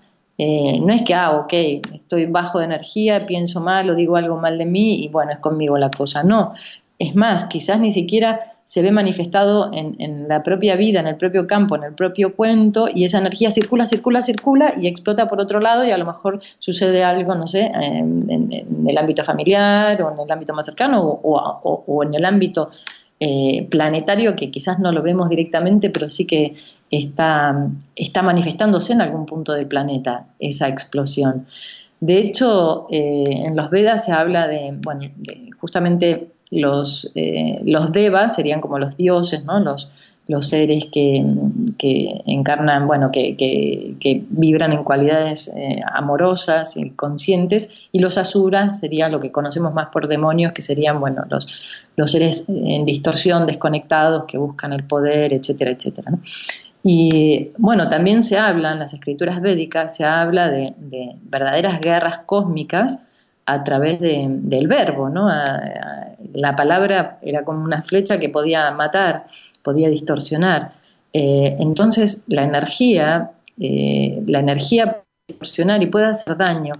eh, 0.41 0.79
no 0.79 0.93
es 0.93 1.01
que, 1.01 1.13
ah, 1.13 1.31
ok, 1.31 1.51
estoy 1.95 2.25
bajo 2.25 2.59
de 2.59 2.65
energía, 2.65 3.25
pienso 3.25 3.59
mal 3.59 3.89
o 3.89 3.95
digo 3.95 4.15
algo 4.15 4.37
mal 4.37 4.57
de 4.57 4.65
mí 4.65 5.03
y 5.03 5.09
bueno, 5.09 5.33
es 5.33 5.39
conmigo 5.39 5.77
la 5.77 5.91
cosa. 5.91 6.23
No, 6.23 6.53
es 6.97 7.13
más, 7.13 7.43
quizás 7.49 7.81
ni 7.81 7.91
siquiera 7.91 8.53
se 8.69 8.83
ve 8.83 8.91
manifestado 8.91 9.71
en, 9.73 10.27
la 10.27 10.43
propia 10.43 10.75
vida, 10.75 10.99
en 10.99 11.07
el 11.07 11.15
propio 11.15 11.47
campo, 11.47 11.75
en 11.75 11.85
el 11.85 11.95
propio 11.95 12.35
cuento, 12.35 12.87
y 12.87 13.03
esa 13.03 13.17
energía 13.17 13.49
circula, 13.49 13.87
circula, 13.87 14.21
circula 14.21 14.75
y 14.79 14.85
explota 14.85 15.27
por 15.27 15.41
otro 15.41 15.59
lado 15.59 15.83
y 15.85 15.89
a 15.89 15.97
lo 15.97 16.05
mejor 16.05 16.39
sucede 16.59 17.03
algo, 17.03 17.33
no 17.33 17.47
sé, 17.47 17.61
en, 17.61 18.85
el 18.87 18.95
ámbito 18.95 19.23
familiar 19.23 19.99
o 20.03 20.13
en 20.13 20.19
el 20.19 20.31
ámbito 20.31 20.53
más 20.53 20.67
cercano 20.67 21.01
o 21.01 22.03
en 22.03 22.13
el 22.13 22.23
ámbito 22.25 22.69
eh, 23.19 23.67
planetario 23.69 24.33
que 24.33 24.51
quizás 24.51 24.77
no 24.77 24.91
lo 24.91 25.01
vemos 25.01 25.29
directamente, 25.29 25.89
pero 25.89 26.11
sí 26.11 26.27
que 26.27 26.53
está, 26.91 27.67
está 27.95 28.21
manifestándose 28.21 28.93
en 28.93 29.01
algún 29.01 29.25
punto 29.25 29.51
del 29.53 29.65
planeta 29.65 30.27
esa 30.37 30.67
explosión. 30.67 31.47
De 31.99 32.19
hecho, 32.19 32.87
eh, 32.91 33.43
en 33.45 33.57
los 33.57 33.71
Vedas 33.71 34.05
se 34.05 34.13
habla 34.13 34.47
de, 34.47 34.73
bueno, 34.73 35.01
justamente 35.59 36.29
los, 36.51 37.11
eh, 37.15 37.59
los 37.63 37.91
devas 37.91 38.35
serían 38.35 38.61
como 38.61 38.79
los 38.79 38.97
dioses, 38.97 39.43
¿no? 39.45 39.59
Los, 39.59 39.89
los 40.29 40.47
seres 40.47 40.85
que, 40.91 41.25
encarnan, 42.27 42.85
bueno, 42.85 43.11
que, 43.11 43.35
que, 43.35 44.23
vibran 44.29 44.73
en 44.73 44.83
cualidades 44.83 45.51
eh, 45.57 45.81
amorosas 45.91 46.77
y 46.77 46.91
conscientes, 46.91 47.71
y 47.91 47.99
los 47.99 48.19
asuras 48.19 48.79
sería 48.79 49.09
lo 49.09 49.19
que 49.19 49.31
conocemos 49.31 49.73
más 49.73 49.87
por 49.87 50.07
demonios, 50.07 50.53
que 50.53 50.61
serían, 50.61 50.99
bueno, 50.99 51.23
los, 51.29 51.47
los 51.95 52.11
seres 52.11 52.47
en 52.47 52.85
distorsión, 52.85 53.47
desconectados, 53.47 54.25
que 54.25 54.37
buscan 54.37 54.71
el 54.71 54.83
poder, 54.83 55.33
etcétera, 55.33 55.71
etcétera. 55.71 56.11
Y 56.83 57.49
bueno, 57.57 57.89
también 57.89 58.21
se 58.21 58.37
habla 58.37 58.73
en 58.73 58.79
las 58.79 58.93
escrituras 58.93 59.41
védicas, 59.41 59.95
se 59.95 60.05
habla 60.05 60.49
de, 60.49 60.75
verdaderas 61.23 61.81
guerras 61.81 62.19
cósmicas 62.27 63.03
a 63.47 63.63
través 63.63 63.99
del 63.99 64.67
verbo, 64.67 65.09
¿no? 65.09 65.27
La 66.33 66.55
palabra 66.55 67.19
era 67.21 67.43
como 67.43 67.63
una 67.63 67.81
flecha 67.83 68.19
que 68.19 68.29
podía 68.29 68.71
matar 68.71 69.27
podía 69.63 69.89
distorsionar. 69.89 70.73
Eh, 71.13 71.55
entonces, 71.59 72.23
la 72.27 72.43
energía, 72.43 73.31
eh, 73.59 74.21
la 74.25 74.39
energía 74.39 74.85
puede 74.85 75.05
distorsionar 75.27 75.83
y 75.83 75.87
puede 75.87 76.05
hacer 76.05 76.37
daño. 76.37 76.75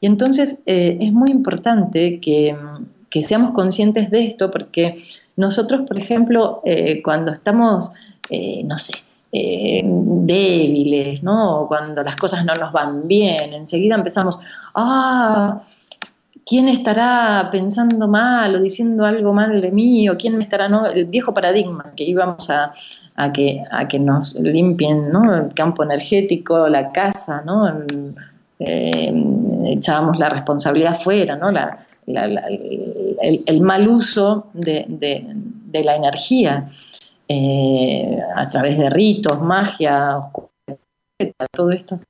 Y 0.00 0.06
entonces 0.06 0.62
eh, 0.66 0.98
es 1.00 1.12
muy 1.12 1.30
importante 1.30 2.20
que, 2.20 2.56
seamos 3.22 3.52
conscientes 3.52 4.10
de 4.10 4.26
esto 4.26 4.50
porque 4.50 5.04
nosotros, 5.36 5.82
por 5.86 5.98
ejemplo, 5.98 6.62
cuando 7.02 7.32
estamos, 7.32 7.90
no 8.64 8.78
sé, 8.78 8.94
débiles, 9.32 11.22
¿no? 11.24 11.66
cuando 11.66 12.04
las 12.04 12.14
cosas 12.14 12.44
no 12.44 12.54
nos 12.54 12.72
van 12.72 13.08
bien, 13.08 13.52
enseguida 13.52 13.96
empezamos, 13.96 14.38
ah, 14.76 15.60
¿quién 16.50 16.68
estará 16.68 17.48
pensando 17.52 18.08
mal 18.08 18.56
o 18.56 18.60
diciendo 18.60 19.04
algo 19.06 19.32
mal 19.32 19.60
de 19.60 19.70
mí? 19.70 20.08
¿O 20.08 20.16
quién 20.16 20.36
me 20.36 20.42
estará? 20.42 20.66
El 20.92 21.04
viejo 21.04 21.32
paradigma 21.32 21.92
que 21.96 22.02
íbamos 22.02 22.50
a, 22.50 22.74
que, 23.32 23.98
nos 24.00 24.34
limpien. 24.34 25.12
El 25.14 25.54
campo 25.54 25.84
energético, 25.84 26.68
la 26.68 26.90
casa, 26.90 27.42
¿no? 27.46 27.68
Eh, 28.58 29.12
echábamos 29.66 30.18
la 30.18 30.28
responsabilidad 30.28 30.98
fuera, 30.98 31.36
¿no? 31.36 31.50
el, 32.06 33.60
mal 33.60 33.88
uso 33.88 34.48
de, 34.52 35.24
la 35.72 35.94
energía 35.94 36.68
eh, 37.28 38.18
a 38.34 38.48
través 38.48 38.76
de 38.76 38.90
ritos, 38.90 39.40
magia, 39.40 40.18
todo 41.52 41.70
esto. 41.70 42.00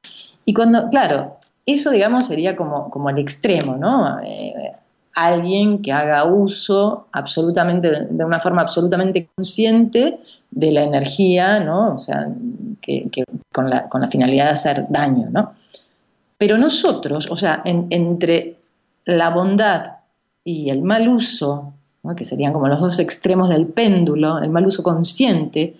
Y 0.47 0.55
cuando, 0.55 0.89
claro, 0.89 1.40
eso, 1.67 1.91
digamos, 1.91 2.27
sería 2.27 2.57
como, 2.57 2.91
como 2.91 3.11
el 3.11 3.19
extremo, 3.19 3.77
¿no? 3.77 4.21
Eh, 4.21 4.73
alguien 5.15 5.83
que 5.83 5.93
haga 5.93 6.25
uso 6.25 7.07
absolutamente, 7.13 8.07
de 8.11 8.25
una 8.25 8.41
forma 8.41 8.63
absolutamente 8.63 9.29
consciente 9.35 10.21
de 10.51 10.73
la 10.73 10.83
energía, 10.83 11.61
¿no? 11.61 11.95
O 11.95 11.99
sea, 11.99 12.29
que, 12.81 13.11
con, 13.53 13.71
la, 13.71 13.89
con, 13.89 14.01
la, 14.01 14.09
finalidad 14.09 14.47
de 14.47 14.51
hacer 14.51 14.87
daño, 14.89 15.29
¿no? 15.31 15.53
Pero 16.39 16.57
nosotros, 16.57 17.29
o 17.31 17.37
sea, 17.37 17.63
entre 17.65 18.57
la 19.05 19.31
bondad 19.31 19.97
y 20.43 20.71
el 20.71 20.83
mal 20.83 21.09
uso, 21.09 21.75
que 22.17 22.25
serían 22.25 22.55
como 22.55 22.69
los 22.69 22.81
dos 22.81 22.99
extremos 22.99 23.51
del 23.51 23.67
péndulo, 23.67 24.39
el 24.39 24.49
mal 24.49 24.67
uso 24.67 24.83
consciente, 24.83 25.77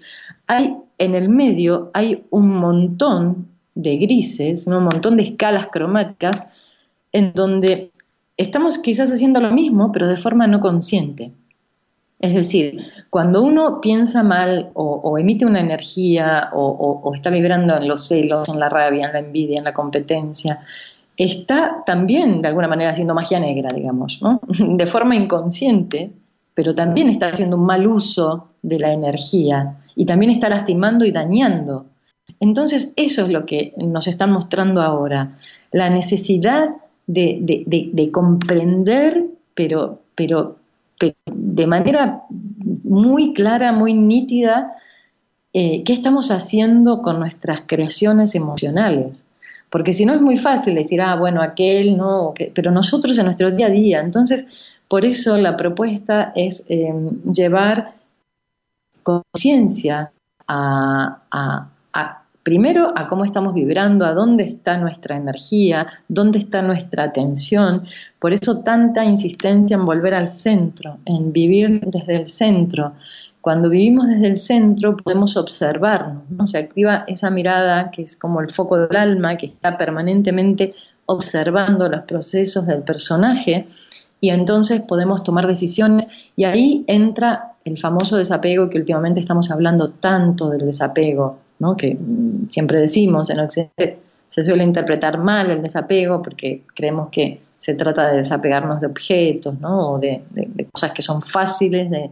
hay 0.47 0.77
en 1.01 1.15
el 1.15 1.31
medio 1.31 1.91
hay 1.95 2.25
un 2.31 2.49
montón 2.51 3.49
de 3.75 3.97
grises, 3.97 4.67
un 4.67 4.85
montón 4.85 5.17
de 5.17 5.25
escalas 5.25 5.69
cromáticas, 5.69 6.43
en 7.13 7.33
donde 7.33 7.91
estamos 8.37 8.79
quizás 8.79 9.11
haciendo 9.13 9.41
lo 9.41 9.51
mismo, 9.51 9.93
pero 9.93 10.09
de 10.09 10.17
forma 10.17 10.47
no 10.47 10.61
consciente. 10.61 11.33
Es 12.21 12.35
decir, 12.35 12.87
cuando 13.09 13.43
uno 13.43 13.81
piensa 13.81 14.23
mal 14.23 14.71
o, 14.75 15.17
emite 15.19 15.47
una 15.47 15.61
energía 15.61 16.51
o, 16.53 17.13
está 17.15 17.31
vibrando 17.31 17.77
en 17.79 17.89
los 17.89 18.09
celos, 18.09 18.49
en 18.49 18.61
la 18.61 18.69
rabia, 18.69 19.07
en 19.07 19.13
la 19.15 19.19
envidia, 19.21 19.59
en 19.59 19.65
la 19.65 19.73
competencia, 19.73 20.61
está 21.17 21.83
también 21.87 22.43
de 22.43 22.49
alguna 22.49 22.69
manera 22.69 22.91
haciendo 22.91 23.15
magia 23.15 23.41
negra, 23.41 23.73
digamos, 23.75 24.21
de 24.49 24.87
forma 24.87 25.17
inconsciente, 25.17 26.13
pero 26.55 26.75
también 26.75 27.09
está 27.09 27.29
haciendo 27.29 27.57
un 27.57 27.65
mal 27.65 27.87
uso 27.87 28.49
de 28.63 28.79
la 28.79 28.93
energía 28.93 29.79
y 29.97 30.05
también 30.05 30.31
está 30.31 30.51
lastimando 30.51 31.07
y 31.07 31.13
dañando 31.13 31.87
entonces, 32.39 32.93
eso 32.97 33.23
es 33.23 33.29
lo 33.29 33.47
que 33.47 33.73
nos 33.77 34.07
están 34.07 34.33
mostrando 34.33 34.83
ahora, 34.83 35.39
la 35.73 35.91
necesidad 35.91 36.71
de, 37.07 38.11
comprender, 38.13 39.25
pero, 39.55 40.01
pero, 40.15 40.57
de 41.27 41.67
manera 41.67 42.23
muy 42.85 43.33
clara, 43.33 43.73
muy 43.73 43.95
nítida, 43.95 44.77
eh, 45.53 45.83
qué 45.85 45.93
estamos 45.93 46.31
haciendo 46.31 47.03
con 47.03 47.19
nuestras 47.19 47.63
creaciones 47.67 48.35
emocionales. 48.35 49.27
Porque 49.71 49.93
si 49.93 50.05
no 50.05 50.15
es 50.15 50.21
muy 50.21 50.37
fácil 50.37 50.75
decir, 50.75 51.01
ah, 51.01 51.17
bueno, 51.17 51.43
aquel 51.43 51.97
no, 51.97 52.35
pero 52.55 52.71
nosotros 52.71 53.17
en 53.19 53.25
nuestro 53.25 53.51
día 53.53 53.67
a 53.67 53.71
día. 53.71 54.01
Entonces, 54.01 54.47
por 54.89 55.05
eso 55.05 55.37
la 55.37 55.57
propuesta 55.57 56.33
es 56.35 56.67
eh, 56.69 56.93
llevar 57.33 57.95
conciencia 59.05 60.11
a, 60.49 62.20
primero 62.43 62.93
a 62.97 63.07
cómo 63.07 63.25
estamos 63.25 63.55
vibrando, 63.55 64.05
a 64.05 64.15
dónde 64.15 64.45
está 64.45 64.79
nuestra 64.79 65.17
energía, 65.17 65.87
dónde 66.09 66.39
está 66.39 66.63
nuestra 66.63 67.05
atención. 67.05 67.85
Por 68.19 68.33
eso 68.33 68.61
tanta 68.61 69.05
insistencia 69.05 69.75
en 69.75 69.85
volver 69.85 70.15
al 70.15 70.33
centro, 70.33 70.99
en 71.05 71.33
vivir 71.33 71.81
desde 71.87 72.17
el 72.17 72.29
centro. 72.29 72.93
Cuando 73.41 73.71
vivimos 73.71 74.09
desde 74.09 74.27
el 74.27 74.37
centro 74.37 74.97
podemos 74.97 75.37
observarnos, 75.37 76.23
¿no? 76.31 76.47
se 76.47 76.59
activa 76.59 77.05
esa 77.07 77.31
mirada 77.31 77.91
que 77.91 78.03
es 78.03 78.17
como 78.17 78.41
el 78.41 78.51
foco 78.51 78.77
del 78.77 78.97
alma, 78.97 79.37
que 79.37 79.47
está 79.47 79.79
permanentemente 79.79 80.75
observando 81.07 81.89
los 81.89 82.03
procesos 82.03 82.67
del 82.67 82.83
personaje 82.83 83.67
y 84.21 84.29
entonces 84.31 84.83
podemos 84.83 85.25
tomar 85.25 85.47
decisiones 85.47 86.09
y 86.37 86.45
ahí 86.45 86.85
entra 86.87 87.53
el 87.65 87.79
famoso 87.79 88.17
desapego 88.17 88.69
que 88.69 88.79
últimamente 88.79 89.21
estamos 89.21 89.51
hablando 89.51 89.91
tanto 89.91 90.51
del 90.51 90.67
desapego, 90.67 91.39
que 91.77 91.95
mm, 91.95 92.49
siempre 92.49 92.79
decimos 92.79 93.31
en 93.31 93.41
Occidente 93.41 93.99
se 94.27 94.45
suele 94.45 94.65
interpretar 94.65 95.19
mal 95.19 95.51
el 95.51 95.63
desapego 95.63 96.23
porque 96.23 96.63
creemos 96.75 97.09
que 97.11 97.41
se 97.59 97.75
trata 97.75 98.11
de 98.11 98.19
desapegarnos 98.19 98.81
de 98.81 98.87
objetos 98.87 99.59
¿no? 99.61 99.93
o 99.93 99.99
de, 99.99 100.23
cosas 100.73 100.93
que 100.93 101.03
son 101.03 101.21
fáciles 101.21 101.91
de, 101.91 102.11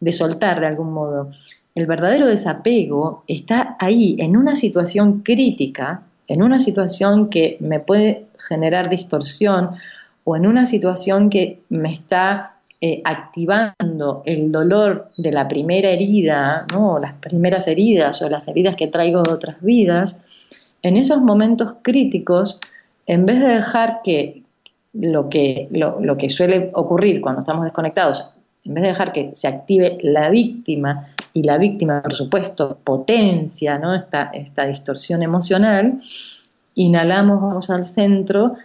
de 0.00 0.12
soltar 0.12 0.60
de 0.60 0.66
algún 0.66 0.92
modo. 0.92 1.30
El 1.74 1.86
verdadero 1.86 2.26
desapego 2.26 3.24
está 3.28 3.76
ahí, 3.78 4.16
en 4.18 4.36
una 4.36 4.56
situación 4.56 5.20
crítica, 5.20 6.02
en 6.26 6.42
una 6.42 6.58
situación 6.58 7.30
que 7.30 7.56
me 7.60 7.80
puede 7.80 8.26
generar 8.48 8.88
distorsión 8.88 9.70
o 10.24 10.36
en 10.36 10.46
una 10.46 10.66
situación 10.66 11.30
que 11.30 11.60
me 11.68 11.92
está 11.92 12.56
eh, 12.80 13.02
activando 13.04 14.22
el 14.24 14.50
dolor 14.50 15.10
de 15.16 15.32
la 15.32 15.46
primera 15.48 15.90
herida, 15.90 16.66
¿no? 16.72 16.98
las 16.98 17.14
primeras 17.14 17.68
heridas 17.68 18.22
o 18.22 18.28
las 18.28 18.48
heridas 18.48 18.76
que 18.76 18.86
traigo 18.86 19.22
de 19.22 19.32
otras 19.32 19.60
vidas, 19.60 20.24
en 20.82 20.96
esos 20.96 21.20
momentos 21.20 21.74
críticos, 21.82 22.60
en 23.06 23.26
vez 23.26 23.40
de 23.40 23.48
dejar 23.48 24.00
que 24.02 24.42
lo 24.94 25.28
que, 25.28 25.68
lo, 25.70 26.16
que 26.16 26.30
suele 26.30 26.70
ocurrir 26.72 27.20
cuando 27.20 27.40
estamos 27.40 27.64
desconectados, 27.64 28.34
en 28.64 28.74
vez 28.74 28.82
de 28.82 28.88
dejar 28.88 29.12
que 29.12 29.34
se 29.34 29.46
active 29.46 29.98
la 30.02 30.30
víctima, 30.30 31.08
y 31.32 31.42
la 31.42 31.58
víctima, 31.58 32.02
por 32.02 32.14
supuesto, 32.14 32.78
potencia 32.82 33.78
¿no? 33.78 33.94
esta, 33.94 34.30
esta 34.32 34.66
distorsión 34.66 35.22
emocional, 35.22 36.00
inhalamos, 36.74 37.40
vamos 37.40 37.70
al 37.70 37.84
centro, 37.84 38.56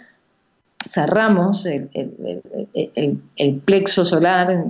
cerramos 0.86 1.66
el, 1.66 1.90
plexo 3.66 4.06
solar, 4.06 4.66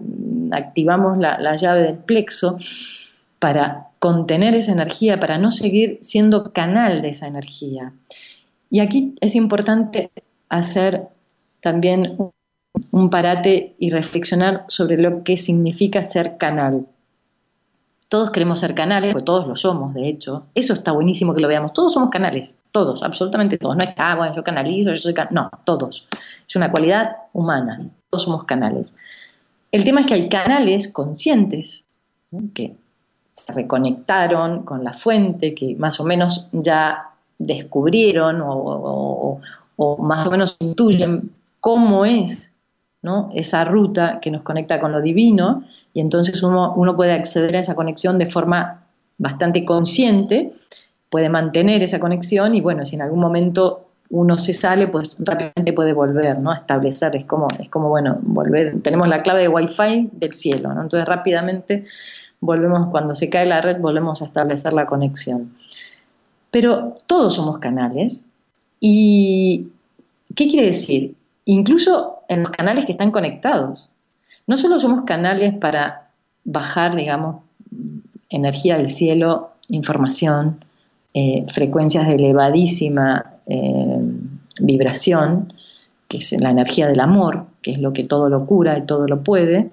activamos 0.52 1.18
la, 1.18 1.56
llave 1.56 1.84
del 1.84 1.98
plexo 1.98 2.58
para 3.40 3.90
contener 4.00 4.56
esa 4.56 4.72
energía, 4.72 5.20
para 5.20 5.38
no 5.38 5.52
seguir 5.52 6.00
siendo 6.02 6.52
canal 6.54 7.02
de 7.02 7.10
esa 7.10 7.28
energía. 7.28 7.94
Y 8.70 8.80
aquí 8.80 9.16
es 9.22 9.36
importante 9.36 10.12
hacer 10.50 11.08
también 11.60 12.18
un 12.92 13.10
parate 13.10 13.76
y 13.80 13.90
reflexionar 13.90 14.66
sobre 14.68 14.98
lo 14.98 15.24
que 15.24 15.38
significa 15.38 16.02
ser 16.02 16.38
canal. 16.38 16.88
Todos 18.08 18.32
queremos 18.32 18.60
ser 18.60 18.76
canales, 18.76 19.14
porque 19.14 19.26
todos 19.26 19.48
lo 19.48 19.56
somos, 19.56 19.94
de 19.94 20.08
hecho. 20.08 20.46
Eso 20.54 20.74
está 20.74 20.92
buenísimo 20.92 21.34
que 21.34 21.42
lo 21.42 21.48
veamos. 21.48 21.74
Todos 21.74 21.94
somos 21.94 22.10
canales, 22.10 22.58
todos, 22.72 23.02
absolutamente 23.04 23.58
todos. 23.58 23.76
No 23.76 23.84
es 23.84 23.90
ah, 23.98 24.16
bueno, 24.16 24.36
yo 24.36 24.44
canalizo, 24.44 24.92
yo 24.92 24.96
soy 24.96 25.14
canal. 25.14 25.34
No, 25.34 25.50
todos. 25.64 26.08
Es 26.48 26.56
una 26.56 26.72
cualidad 26.72 27.18
humana. 27.34 27.90
Todos 28.10 28.24
somos 28.24 28.44
canales. 28.44 28.96
El 29.72 29.84
tema 29.84 30.02
es 30.02 30.08
que 30.08 30.14
hay 30.14 30.30
canales 30.30 30.92
conscientes 30.92 31.86
que 32.54 32.76
se 33.32 33.54
reconectaron 33.54 34.64
con 34.64 34.84
la 34.84 34.94
fuente, 34.94 35.56
que 35.56 35.76
más 35.76 36.00
o 36.00 36.06
menos 36.06 36.48
ya 36.52 37.10
descubrieron 37.38 38.42
o, 38.42 39.42
o 39.76 39.98
más 39.98 40.28
o 40.28 40.32
menos 40.32 40.58
intuyen 40.60 41.32
cómo 41.60 42.06
es 42.06 42.54
¿no? 43.02 43.30
esa 43.34 43.64
ruta 43.66 44.20
que 44.22 44.32
nos 44.32 44.42
conecta 44.42 44.80
con 44.80 44.92
lo 44.92 45.02
divino 45.02 45.64
y 45.96 46.02
entonces 46.02 46.44
uno, 46.44 46.76
puede 46.98 47.14
acceder 47.14 47.56
a 47.56 47.62
esa 47.62 47.74
conexión 47.74 48.20
de 48.20 48.26
forma 48.26 48.84
bastante 49.18 49.64
consciente, 49.64 50.52
puede 51.10 51.30
mantener 51.30 51.82
esa 51.84 52.02
conexión 52.02 52.54
y 52.54 52.60
bueno, 52.60 52.86
si 52.86 52.98
en 52.98 53.02
algún 53.02 53.22
momento 53.22 53.86
uno 54.10 54.38
se 54.38 54.54
sale, 54.54 54.90
pues 54.90 55.16
rápidamente 55.20 55.72
puede 55.72 55.94
volver, 55.94 56.38
¿no? 56.40 56.52
A 56.52 56.58
establecer, 56.58 57.16
es 57.16 57.24
como, 57.24 57.48
es 57.60 57.70
como 57.70 57.88
bueno, 57.88 58.18
volver, 58.24 58.82
tenemos 58.82 59.08
la 59.08 59.22
clave 59.22 59.44
de 59.44 59.48
Wi-Fi 59.48 60.10
del 60.12 60.34
cielo, 60.34 60.74
¿no? 60.74 60.82
Entonces 60.82 61.08
rápidamente 61.08 61.86
volvemos, 62.42 62.90
cuando 62.92 63.16
se 63.16 63.30
cae 63.30 63.46
la 63.46 63.62
red, 63.62 63.80
volvemos 63.80 64.22
a 64.22 64.26
establecer 64.26 64.74
la 64.74 64.88
conexión. 64.88 65.56
Pero 66.52 66.98
todos 67.08 67.36
somos 67.36 67.60
canales. 67.60 68.26
¿Y 68.82 69.70
qué 70.36 70.50
quiere 70.50 70.66
decir? 70.66 71.16
Incluso 71.46 72.20
en 72.28 72.44
los 72.44 72.52
canales 72.52 72.86
que 72.86 72.92
están 72.92 73.12
conectados 73.12 73.92
no 74.48 74.58
solo 74.58 74.80
somos 74.80 75.06
canales 75.06 75.54
para 75.56 76.10
bajar, 76.44 76.96
digamos, 76.96 77.44
energía 78.30 78.78
del 78.78 78.90
cielo, 78.90 79.52
información, 79.70 80.64
eh, 81.14 81.46
frecuencias 81.48 82.08
de 82.08 82.16
elevadísima 82.16 83.34
eh, 83.48 84.00
vibración, 84.60 85.54
que 86.08 86.18
es 86.18 86.32
la 86.34 86.52
energía 86.52 86.88
del 86.88 87.00
amor, 87.00 87.46
que 87.62 87.72
es 87.72 87.80
lo 87.80 87.94
que 87.94 88.04
todo 88.04 88.30
lo 88.30 88.46
cura 88.46 88.78
y 88.78 88.86
todo 88.86 89.08
lo 89.08 89.24
puede, 89.24 89.72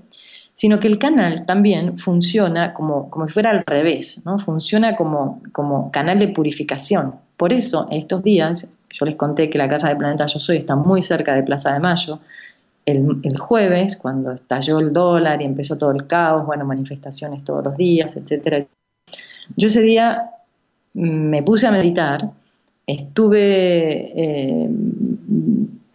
sino 0.55 0.81
que 0.81 0.89
el 0.89 0.99
canal 0.99 1.45
también 1.47 1.99
funciona 1.99 2.73
como, 2.73 3.11
como 3.11 3.27
si 3.27 3.33
fuera 3.33 3.51
al 3.51 3.65
revés, 3.67 4.23
¿no? 4.25 4.39
funciona 4.39 4.97
como, 4.97 5.43
como 5.53 5.91
canal 5.91 6.19
de 6.19 6.29
purificación. 6.29 7.17
Por 7.37 7.53
eso, 7.53 7.89
estos 7.91 8.23
días, 8.23 8.73
yo 8.91 9.07
les 9.07 9.17
conté 9.17 9.51
que 9.51 9.59
la 9.59 9.69
Casa 9.69 9.89
de 9.89 9.97
Planeta 9.97 10.27
Yo 10.27 10.39
Soy 10.39 10.59
está 10.59 10.77
muy 10.77 11.03
cerca 11.03 11.35
de 11.35 11.43
Plaza 11.43 11.73
de 11.73 11.81
Mayo, 11.81 12.21
el, 12.85 13.39
jueves, 13.39 13.97
cuando 13.97 14.33
estalló 14.33 14.81
el 14.81 14.93
dólar 14.93 15.41
y 15.41 15.45
empezó 15.45 15.79
todo 15.79 15.93
el 15.93 16.07
caos, 16.07 16.47
bueno, 16.47 16.65
manifestaciones 16.65 17.45
todos 17.45 17.65
los 17.65 17.77
días, 17.77 18.17
etcétera. 18.17 18.67
Yo 19.57 19.69
ese 19.69 19.83
día 19.83 20.31
me 20.95 21.43
puse 21.43 21.67
a 21.67 21.71
meditar, 21.71 22.31
estuve 22.87 24.13
eh, 24.17 24.69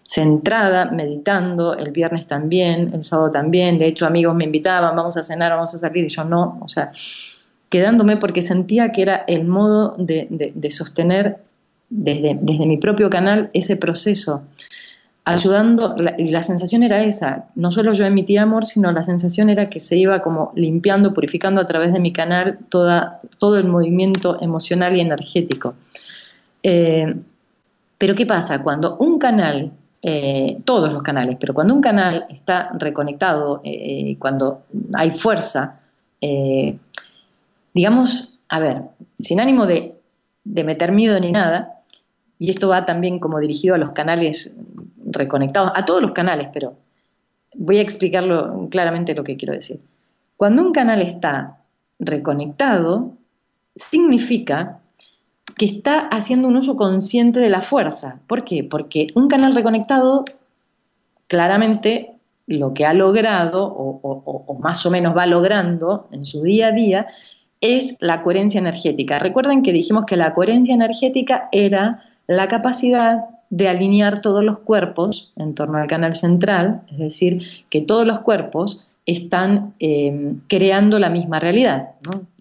centrada, 0.04 0.86
meditando, 0.86 1.78
el 1.78 1.91
viernes 1.91 2.28
también, 2.28 2.91
el 2.93 3.04
sábado 3.04 3.32
también, 3.32 3.78
de 3.78 3.88
hecho 3.88 4.06
amigos 4.06 4.36
me 4.36 4.45
invitaban, 4.45 4.95
vamos 4.95 5.17
a 5.17 5.23
cenar, 5.23 5.52
vamos 5.52 5.73
a 5.73 5.78
salir, 5.78 6.06
y 6.06 6.10
yo 6.10 6.23
no, 6.23 6.58
o 6.62 6.69
sea, 6.69 6.91
quedándome 7.69 8.15
porque 8.15 8.41
sentía 8.41 8.93
que 8.93 9.02
era 9.02 9.26
el 9.28 9.43
modo 9.45 9.95
de, 9.97 10.69
sostener 10.71 11.38
desde, 11.89 12.38
desde 12.41 12.65
mi 12.65 12.78
propio 12.78 13.10
canal 13.10 13.50
ese 13.54 13.76
proceso 13.76 14.43
ayudando, 15.28 15.94
y 16.18 16.30
la 16.30 16.42
sensación 16.42 16.84
era 16.84 17.04
esa, 17.04 17.50
no 17.56 17.70
solo 17.70 17.92
yo 17.92 18.06
emitía 18.06 18.44
amor, 18.44 18.66
sino 18.66 18.94
la 18.94 19.04
sensación 19.04 19.50
era 19.50 19.70
que 19.70 19.82
se 19.82 19.98
iba 19.98 20.22
como 20.22 20.54
limpiando, 20.56 21.13
purificando 21.13 21.60
a 21.60 21.68
través 21.68 21.92
de 21.92 22.00
mi 22.00 22.13
canal 22.13 22.60
toda, 22.70 23.20
todo 23.38 23.58
el 23.58 23.68
movimiento 23.68 24.42
emocional 24.42 24.96
y 24.96 25.02
energético. 25.02 25.74
Eh, 26.63 27.13
pero 27.98 28.16
¿qué 28.16 28.26
pasa? 28.26 28.63
Cuando 28.63 28.96
un 29.00 29.20
canal, 29.20 29.74
eh, 30.02 30.60
todos 30.63 30.94
los 30.94 31.04
canales, 31.04 31.36
pero 31.38 31.54
cuando 31.54 31.74
un 31.74 31.82
canal 31.82 32.24
está 32.30 32.72
reconectado, 32.80 33.60
eh, 33.66 34.16
cuando 34.20 34.62
hay 34.94 35.12
fuerza, 35.12 35.82
digamos, 37.74 38.40
a 38.48 38.60
ver, 38.62 38.82
sin 39.20 39.42
ánimo 39.42 39.66
de, 39.66 39.94
de 40.46 40.63
meter 40.63 40.94
miedo 40.94 41.20
ni 41.20 41.34
nada, 41.34 41.74
y 42.40 42.50
esto 42.50 42.70
va 42.70 42.86
también 42.86 43.20
como 43.20 43.40
dirigido 43.40 43.76
a 43.76 43.78
los 43.78 43.92
canales 43.92 44.56
reconectados, 45.08 45.72
a 45.74 45.86
todos 45.86 46.02
los 46.02 46.12
canales, 46.12 46.50
pero 46.54 46.76
voy 47.56 47.80
a 47.80 47.82
explicarlo 47.82 48.67
claramente 48.70 49.15
lo 49.15 49.24
que 49.24 49.38
quiero 49.38 49.54
decir. 49.54 49.80
Cuando 50.36 50.62
un 50.62 50.72
canal 50.72 51.02
está 51.02 51.58
reconectado, 52.00 53.13
significa 53.76 54.80
que 55.58 55.65
está 55.65 56.08
haciendo 56.08 56.48
un 56.48 56.58
uso 56.58 56.76
consciente 56.76 57.39
de 57.39 57.50
la 57.50 57.62
fuerza. 57.62 58.20
¿Por 58.28 58.43
qué? 58.43 58.63
Porque 58.63 59.08
un 59.15 59.28
canal 59.28 59.56
reconectado 59.56 60.26
claramente 61.28 62.12
lo 62.46 62.74
que 62.74 62.86
ha 62.86 62.93
logrado 62.93 63.65
o, 63.65 64.00
o, 64.02 64.54
más 64.60 64.86
o 64.86 64.91
menos 64.91 65.15
va 65.17 65.26
logrando 65.26 66.08
en 66.12 66.26
su 66.26 66.43
día 66.43 66.67
a 66.67 66.72
día 66.72 67.08
es 67.60 67.98
la 68.00 68.22
coherencia 68.22 68.60
energética. 68.60 69.20
Recuerden 69.20 69.63
que 69.63 69.74
dijimos 69.74 70.06
que 70.06 70.15
la 70.15 70.34
coherencia 70.34 70.74
energética 70.74 71.50
era 71.52 72.04
la 72.28 72.48
capacidad 72.48 73.26
de 73.49 73.69
alinear 73.69 74.21
todos 74.21 74.43
los 74.43 74.60
cuerpos 74.60 75.31
en 75.36 75.55
torno 75.55 75.77
al 75.77 75.88
canal 75.88 76.15
central, 76.15 76.81
es 76.91 76.97
decir, 76.97 77.43
que 77.69 77.81
todos 77.81 78.05
los 78.05 78.19
cuerpos 78.19 78.88
están 79.05 79.73
eh, 79.79 80.36
creando 80.47 80.99
la 80.99 81.10
misma 81.10 81.39
realidad. 81.39 81.91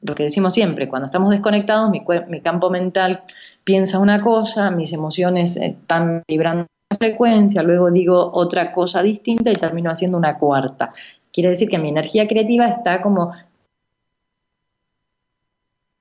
Lo 0.02 0.14
que 0.14 0.24
decimos 0.24 0.52
siempre, 0.52 0.88
cuando 0.88 1.06
estamos 1.06 1.30
desconectados, 1.30 1.90
mi, 1.90 2.02
campo 2.40 2.70
mental 2.70 3.22
piensa 3.62 4.00
una 4.00 4.20
cosa, 4.20 4.70
mis 4.72 4.92
emociones 4.92 5.56
están 5.56 6.22
vibrando 6.26 6.66
una 6.90 6.98
frecuencia, 6.98 7.62
luego 7.62 7.90
digo 7.92 8.32
otra 8.32 8.72
cosa 8.72 9.02
distinta 9.02 9.50
y 9.50 9.54
termino 9.54 9.90
haciendo 9.90 10.18
una 10.18 10.38
cuarta. 10.38 10.92
Quiere 11.32 11.50
decir 11.50 11.68
que 11.68 11.78
mi 11.78 11.88
energía 11.88 12.26
creativa 12.26 12.66
está 12.66 13.00
como 13.00 13.32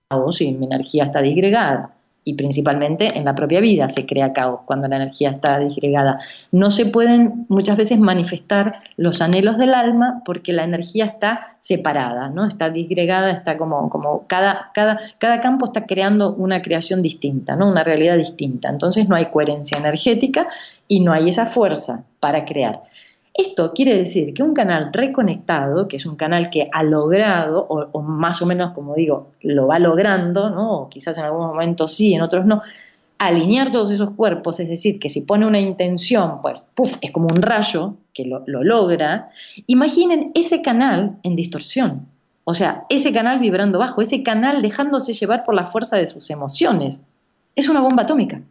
caos 0.09 0.41
y 0.41 0.51
mi 0.51 0.65
energía 0.65 1.03
está 1.03 1.21
disgregada 1.21 1.94
y 2.27 2.33
principalmente 2.33 3.17
en 3.17 3.23
la 3.23 3.35
propia 3.35 3.61
vida 3.61 3.87
se 3.87 4.07
crea 4.07 4.33
caos 4.33 4.61
cuando 4.65 4.87
la 4.87 4.95
energía 4.95 5.29
está 5.29 5.59
disgregada. 5.59 6.19
No 6.51 6.71
se 6.71 6.87
pueden 6.87 7.45
muchas 7.49 7.77
veces 7.77 7.99
manifestar 7.99 8.81
los 8.97 9.21
anhelos 9.21 9.59
del 9.59 9.75
alma 9.75 10.23
porque 10.25 10.51
la 10.51 10.63
energía 10.63 11.05
está 11.05 11.55
separada, 11.59 12.29
¿no? 12.29 12.47
Está 12.47 12.71
disgregada, 12.71 13.29
está 13.29 13.57
como, 13.57 13.91
como 13.91 14.25
cada, 14.25 14.71
cada, 14.73 14.99
cada 15.19 15.39
campo 15.39 15.65
está 15.65 15.85
creando 15.85 16.33
una 16.33 16.63
creación 16.63 17.03
distinta, 17.03 17.55
¿no? 17.55 17.69
Una 17.69 17.83
realidad 17.83 18.17
distinta. 18.17 18.69
Entonces 18.69 19.07
no 19.07 19.15
hay 19.15 19.27
coherencia 19.27 19.77
energética 19.77 20.47
y 20.87 21.01
no 21.01 21.13
hay 21.13 21.29
esa 21.29 21.45
fuerza 21.45 22.05
para 22.19 22.43
crear. 22.43 22.81
Esto 23.37 23.73
quiere 23.73 23.97
decir 23.97 24.33
que 24.33 24.43
un 24.43 24.53
canal 24.53 24.91
reconectado, 24.93 25.89
que 25.89 25.97
es 25.97 26.05
un 26.05 26.15
canal 26.15 26.49
que 26.49 26.69
ha 26.71 26.83
logrado, 26.83 27.67
o, 27.67 28.01
más 28.01 28.41
o 28.41 28.45
menos, 28.45 28.71
como 28.73 28.95
digo, 28.95 29.31
lo 29.41 29.67
va 29.67 29.77
logrando, 29.77 30.49
¿no? 30.49 30.87
quizás 30.89 31.17
en 31.17 31.25
algunos 31.25 31.49
momentos 31.49 31.93
sí, 31.93 32.13
en 32.13 32.21
otros 32.21 32.45
no, 32.45 32.61
alinear 33.17 33.73
todos 33.73 33.91
esos 33.91 34.11
cuerpos, 34.11 34.61
es 34.61 34.69
decir, 34.69 34.99
que 34.99 35.09
si 35.09 35.21
pone 35.21 35.45
una 35.45 35.59
intención, 35.59 36.41
pues, 36.41 36.61
puff, 36.75 36.97
es 37.01 37.11
como 37.11 37.27
un 37.27 37.41
rayo 37.41 37.95
que 38.13 38.23
lo, 38.23 38.43
lo 38.47 38.63
logra. 38.63 39.31
Imaginen 39.67 40.31
ese 40.33 40.61
canal 40.61 41.17
en 41.23 41.35
distorsión, 41.35 42.07
o 42.45 42.53
sea, 42.53 42.85
ese 42.87 43.11
canal 43.11 43.39
vibrando 43.39 43.79
bajo, 43.79 44.01
ese 44.01 44.23
canal 44.23 44.61
dejándose 44.61 45.11
llevar 45.11 45.43
por 45.43 45.55
la 45.55 45.65
fuerza 45.65 45.97
de 45.97 46.07
sus 46.07 46.29
emociones. 46.29 47.01
Es 47.53 47.67
una 47.67 47.81
bomba 47.81 48.03
atómica. 48.03 48.41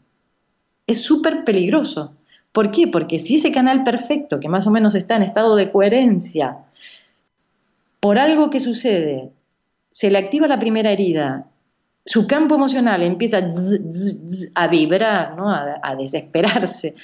Es 0.86 1.02
súper 1.02 1.44
peligroso. 1.44 2.12
¿Por 2.54 2.70
qué? 2.70 2.86
Porque 2.86 3.18
si 3.18 3.34
ese 3.34 3.50
canal 3.50 3.82
perfecto, 3.82 4.38
que 4.38 4.48
más 4.48 4.64
o 4.68 4.70
menos 4.70 4.94
está 4.94 5.16
en 5.16 5.24
estado 5.24 5.56
de 5.56 5.72
coherencia, 5.72 6.58
por 7.98 8.16
algo 8.16 8.48
que 8.48 8.60
sucede, 8.60 9.30
se 9.90 10.08
le 10.08 10.18
activa 10.18 10.46
la 10.46 10.60
primera 10.60 10.92
herida, 10.92 11.46
su 12.06 12.28
campo 12.28 12.54
emocional 12.54 13.02
empieza 13.02 13.40
a 14.54 14.68
vibrar, 14.68 15.36
¿no? 15.36 15.50
a, 15.52 15.96
desesperarse, 15.96 16.94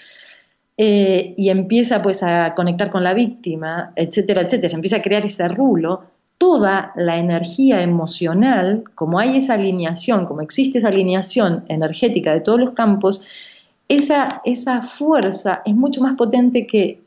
eh, 0.77 1.35
y 1.37 1.49
empieza 1.49 2.01
pues 2.01 2.23
a 2.23 2.55
conectar 2.55 2.89
con 2.89 3.03
la 3.03 3.13
víctima, 3.13 3.93
etcétera, 3.97 4.43
etcétera, 4.43 4.69
se 4.69 4.77
empieza 4.77 4.99
a 4.99 5.03
crear 5.03 5.27
ese 5.27 5.49
rulo, 5.49 6.05
toda 6.39 6.93
la 6.95 7.19
energía 7.19 7.83
emocional, 7.83 8.85
como 8.95 9.19
hay 9.19 9.39
esa 9.39 9.55
alineación, 9.55 10.27
como 10.27 10.43
existe 10.43 10.79
esa 10.79 10.89
alineación 10.89 11.65
energética 11.67 12.33
de 12.33 12.41
todos 12.41 12.61
los 12.61 12.73
campos, 12.75 13.27
esa, 13.91 14.41
esa 14.45 14.83
fuerza 14.83 15.63
es 15.65 15.75
mucho 15.75 16.01
más 16.01 16.17
potente 16.17 16.65
que 16.65 17.03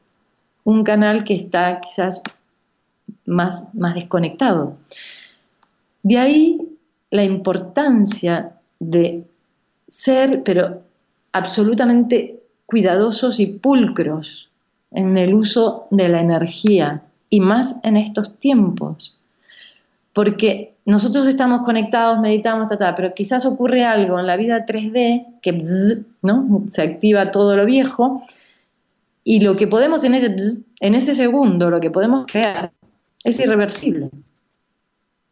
un 0.65 0.84
canal 0.84 1.24
que 1.24 1.34
está 1.34 1.80
quizás 1.80 2.22
más, 3.26 3.74
más 3.74 3.96
desconectado. 3.96 4.76
De 6.04 6.17
ahí 6.17 6.60
la 7.10 7.24
importancia 7.24 8.52
de 8.80 9.24
ser, 9.88 10.43
pero 10.43 10.82
absolutamente 11.32 12.41
cuidadosos 12.65 13.39
y 13.39 13.48
pulcros 13.48 14.50
en 14.91 15.17
el 15.17 15.34
uso 15.34 15.88
de 15.89 16.10
la 16.10 16.19
energía, 16.19 17.02
y 17.30 17.39
más 17.39 17.80
en 17.84 17.96
estos 17.98 18.38
tiempos. 18.38 19.19
Porque 20.12 20.73
nosotros 20.86 21.28
estamos 21.28 21.63
conectados, 21.63 22.19
meditamos, 22.19 22.69
pero 22.96 23.13
quizás 23.13 23.46
ocurre 23.46 23.86
algo 23.86 24.19
en 24.19 24.28
la 24.28 24.36
vida 24.36 24.65
3D 24.65 25.39
que 25.41 25.63
¿no? 26.22 26.63
se 26.67 26.82
activa 26.82 27.32
todo 27.32 27.56
lo 27.56 27.65
viejo 27.65 28.24
y 29.24 29.39
lo 29.39 29.56
que 29.56 29.67
podemos 29.67 30.04
en 30.04 30.15
ese, 30.15 30.36
en 30.82 30.96
ese 30.96 31.15
segundo, 31.15 31.69
lo 31.69 31.80
que 31.80 31.89
podemos 31.89 32.26
crear 32.30 32.72
es 33.24 33.39
irreversible. 33.39 34.10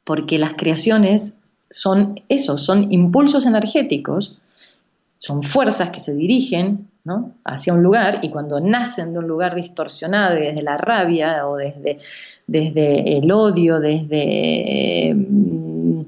Porque 0.06 0.40
las 0.40 0.54
creaciones 0.54 1.34
son 1.70 2.22
eso, 2.30 2.58
son 2.58 2.92
impulsos 2.92 3.46
energéticos, 3.46 4.40
son 5.18 5.44
fuerzas 5.44 5.90
que 5.90 6.00
se 6.00 6.14
dirigen 6.14 6.88
hacia 7.44 7.74
un 7.74 7.84
lugar 7.84 8.20
y 8.22 8.30
cuando 8.30 8.60
nacen 8.60 9.14
de 9.14 9.20
un 9.20 9.28
lugar 9.28 9.56
distorsionado 9.56 10.36
desde 10.36 10.62
la 10.62 10.78
rabia 10.78 11.48
o 11.48 11.58
desde 11.58 12.00
desde 12.52 13.18
el 13.18 13.32
odio, 13.32 13.80
desde 13.80 15.14
mm, 15.16 16.02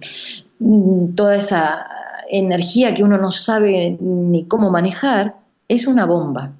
toda 1.16 1.38
esa 1.38 1.88
energía 2.30 2.94
que 2.94 3.04
uno 3.04 3.18
no 3.18 3.32
sabe 3.32 3.98
ni 4.00 4.46
cómo 4.46 4.70
manejar, 4.70 5.36
es 5.70 5.88
una 5.88 6.06
bomba. 6.06 6.52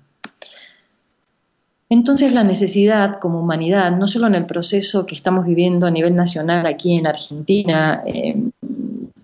Entonces 1.90 2.34
la 2.34 2.44
necesidad 2.44 3.20
como 3.20 3.42
humanidad, 3.42 3.96
no 3.96 4.08
solo 4.08 4.28
en 4.28 4.36
el 4.36 4.46
proceso 4.46 5.06
que 5.06 5.16
estamos 5.16 5.46
viviendo 5.46 5.86
a 5.86 5.92
nivel 5.92 6.16
nacional 6.16 6.66
aquí 6.66 6.96
en 6.96 7.06
Argentina, 7.06 8.04
eh, 8.06 8.36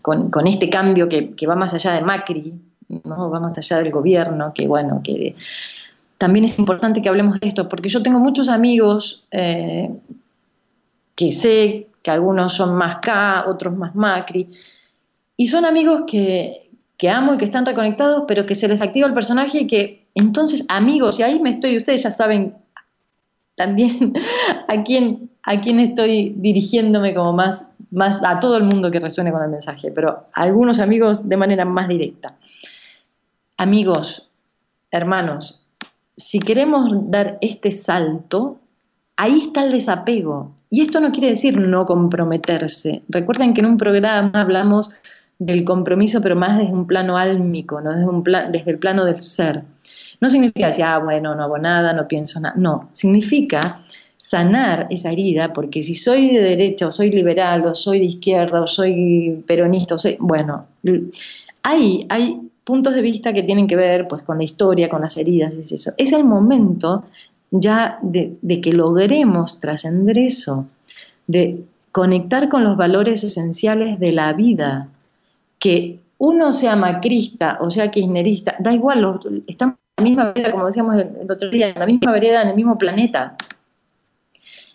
con, 0.02 0.48
este 0.48 0.70
cambio 0.70 1.08
que, 1.08 1.48
va 1.48 1.56
más 1.56 1.74
allá 1.74 1.94
de 1.94 2.02
Macri, 2.02 2.54
¿no? 3.06 3.30
va 3.30 3.40
más 3.40 3.58
allá 3.58 3.78
del 3.78 3.92
gobierno, 3.92 4.54
que 4.54 4.68
bueno, 4.68 5.02
que 5.04 5.36
también 6.18 6.46
es 6.46 6.60
importante 6.60 7.02
que 7.02 7.10
hablemos 7.10 7.40
de 7.40 7.48
esto, 7.48 7.70
porque 7.70 7.90
yo 7.90 8.04
tengo 8.04 8.20
muchos 8.20 8.50
amigos 8.50 9.24
eh, 9.32 9.90
que 11.20 11.34
sé 11.34 11.90
que 12.02 12.12
algunos 12.12 12.54
son 12.54 12.78
más 12.78 13.00
K, 13.02 13.44
otros 13.46 13.76
más 13.76 13.94
Macri, 13.94 14.48
y 15.36 15.48
son 15.48 15.66
amigos 15.66 16.04
que, 16.08 16.70
amo 17.12 17.34
y 17.34 17.38
que 17.38 17.44
están 17.44 17.66
reconectados, 17.66 18.24
pero 18.26 18.46
que 18.46 18.56
se 18.56 18.70
les 18.70 18.82
activa 18.82 19.06
el 19.06 19.14
personaje 19.14 19.60
y 19.60 19.68
que 19.68 20.08
entonces 20.16 20.66
amigos, 20.70 21.20
y 21.20 21.24
ahí 21.24 21.42
me 21.42 21.50
estoy, 21.50 21.78
ustedes 21.78 22.04
ya 22.04 22.12
saben 22.12 22.56
también 23.56 24.14
a 24.70 24.82
quién, 24.84 25.30
a 25.44 25.60
quién 25.60 25.82
estoy 25.82 26.36
dirigiéndome 26.38 27.14
como 27.14 27.34
más, 27.34 27.70
más 27.92 28.22
a 28.24 28.40
todo 28.40 28.56
el 28.56 28.64
mundo 28.64 28.90
que 28.90 29.02
resuene 29.02 29.34
con 29.34 29.44
el 29.44 29.50
mensaje, 29.50 29.92
pero 29.92 30.28
a 30.34 30.42
algunos 30.42 30.80
amigos 30.80 31.28
de 31.28 31.36
manera 31.36 31.66
más 31.66 31.90
directa. 31.90 32.38
Amigos, 33.58 34.30
hermanos, 34.90 35.68
si 36.16 36.40
queremos 36.40 37.12
dar 37.12 37.38
este 37.42 37.72
salto, 37.72 38.58
ahí 39.18 39.42
está 39.48 39.66
el 39.66 39.72
desapego. 39.72 40.54
Y 40.70 40.82
esto 40.82 41.00
no 41.00 41.12
quiere 41.12 41.30
decir 41.30 41.58
no 41.58 41.86
comprometerse. 41.86 43.02
Recuerden 43.10 43.54
que 43.54 43.62
en 43.62 43.68
un 43.68 43.78
programa 43.78 44.32
hablamos 44.34 44.92
del 45.40 45.64
compromiso, 45.64 46.22
pero 46.22 46.36
más 46.36 46.58
desde 46.58 46.74
un 46.74 46.86
plano 46.86 47.18
álmico, 47.18 47.82
no 47.82 47.92
desde, 47.92 48.06
un 48.06 48.24
desde 48.24 48.72
el 48.72 48.78
plano 48.78 49.06
del 49.06 49.22
ser. 49.22 49.64
No 50.22 50.30
significa 50.30 50.68
decir, 50.68 50.84
ah, 50.86 51.00
bueno, 51.00 51.34
no 51.34 51.44
hago 51.44 51.58
nada, 51.58 51.94
no 51.94 52.08
pienso 52.08 52.40
nada. 52.40 52.56
No, 52.58 52.90
significa 52.92 53.82
sanar 54.18 54.88
esa 54.90 55.12
herida, 55.12 55.54
porque 55.54 55.82
si 55.82 55.96
soy 55.96 56.36
de 56.36 56.42
derecha 56.42 56.88
o 56.88 56.92
soy 56.92 57.10
liberal 57.10 57.66
o 57.66 57.74
soy 57.74 58.00
de 58.00 58.06
izquierda 58.06 58.62
o 58.62 58.68
soy 58.68 59.44
peronista, 59.48 59.96
o 59.96 59.98
soy, 59.98 60.18
bueno, 60.20 60.68
hay, 61.64 62.06
hay 62.10 62.50
puntos 62.66 62.94
de 62.94 63.02
vista 63.02 63.34
que 63.34 63.44
tienen 63.44 63.66
que 63.66 63.78
ver 63.78 64.08
pues 64.08 64.22
con 64.24 64.38
la 64.38 64.44
historia, 64.44 64.90
con 64.90 65.02
las 65.02 65.18
heridas, 65.18 65.58
es 65.58 65.72
eso. 65.72 65.94
Es 65.98 66.12
el 66.12 66.26
momento 66.26 67.06
ya 67.52 68.00
de, 68.02 68.38
que 68.62 68.74
logremos 68.74 69.60
trascender 69.60 70.18
eso, 70.18 70.68
de 71.28 71.64
conectar 71.92 72.50
con 72.50 72.64
los 72.64 72.78
valores 72.78 73.24
esenciales 73.24 74.00
de 74.00 74.12
la 74.12 74.34
vida, 74.34 74.90
que 75.58 76.00
uno 76.18 76.54
sea 76.54 76.76
macrista 76.76 77.58
o 77.62 77.72
sea 77.72 77.92
kirchnerista, 77.92 78.56
da 78.60 78.74
igual, 78.74 79.20
estamos 79.48 79.76
en 79.98 80.04
la 80.04 80.04
misma 80.04 80.32
vereda, 80.32 80.52
como 80.52 80.66
decíamos 80.66 80.96
el, 80.98 81.32
otro 81.32 81.50
día, 81.50 81.70
en 81.70 81.80
la 81.80 81.86
misma 81.86 82.12
vereda, 82.12 82.42
en 82.42 82.50
el 82.50 82.56
mismo 82.56 82.78
planeta. 82.78 83.36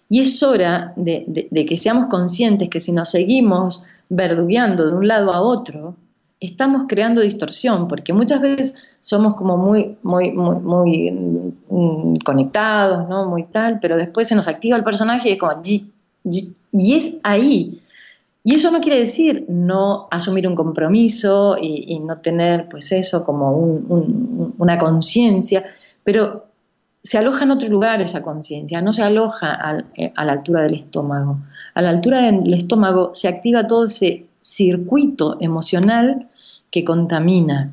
Y 0.09 0.21
es 0.21 0.43
hora 0.43 0.93
de, 0.97 1.49
de 1.51 1.65
que 1.65 1.77
seamos 1.77 2.09
conscientes 2.09 2.69
que 2.69 2.81
si 2.81 2.93
nos 2.93 3.11
seguimos 3.11 3.83
verdugueando 4.09 4.87
de 4.87 4.93
un 4.95 5.09
lado 5.09 5.33
a 5.33 5.41
otro, 5.41 5.97
estamos 6.41 6.85
creando 6.89 7.21
distorsión, 7.21 7.89
porque 7.89 8.13
muchas 8.13 8.41
veces 8.41 8.85
somos 9.05 9.35
como 9.35 9.59
muy, 9.59 9.99
muy, 10.03 10.33
muy, 10.33 11.11
mm, 11.11 12.15
conectados, 12.25 13.07
¿no? 13.07 13.29
Muy 13.29 13.45
tal, 13.45 13.79
pero 13.79 13.99
después 13.99 14.27
se 14.27 14.35
nos 14.35 14.49
activa 14.49 14.79
el 14.79 14.83
personaje 14.83 15.29
y 15.29 15.33
es 15.33 15.39
como, 15.39 15.61
y 16.73 16.95
es 16.95 17.19
ahí. 17.23 17.83
Y 18.43 18.55
eso 18.55 18.71
no 18.71 18.81
quiere 18.81 18.99
decir 19.01 19.45
no 19.47 20.09
asumir 20.11 20.49
un 20.49 20.55
compromiso 20.55 21.59
y, 21.61 21.99
no 21.99 22.17
tener, 22.17 22.67
pues 22.71 22.93
eso, 22.93 23.27
como 23.27 23.53
una 24.57 24.79
conciencia, 24.79 25.67
pero 26.03 26.47
se 27.03 27.19
aloja 27.19 27.45
en 27.45 27.51
otro 27.51 27.69
lugar 27.69 28.01
esa 28.01 28.23
conciencia, 28.23 28.81
no 28.81 28.95
se 28.95 29.03
aloja 29.03 29.85
eh, 29.99 30.15
a 30.17 30.25
la 30.25 30.33
altura 30.33 30.63
del 30.63 30.77
estómago. 30.77 31.41
A 31.75 31.83
la 31.83 31.91
altura 31.91 32.23
del 32.23 32.55
estómago 32.55 33.11
se 33.15 33.29
activa 33.29 33.67
todo 33.67 33.85
ese 33.85 34.25
circuito 34.41 35.37
emocional 35.41 36.31
que 36.71 36.87
contamina 36.87 37.71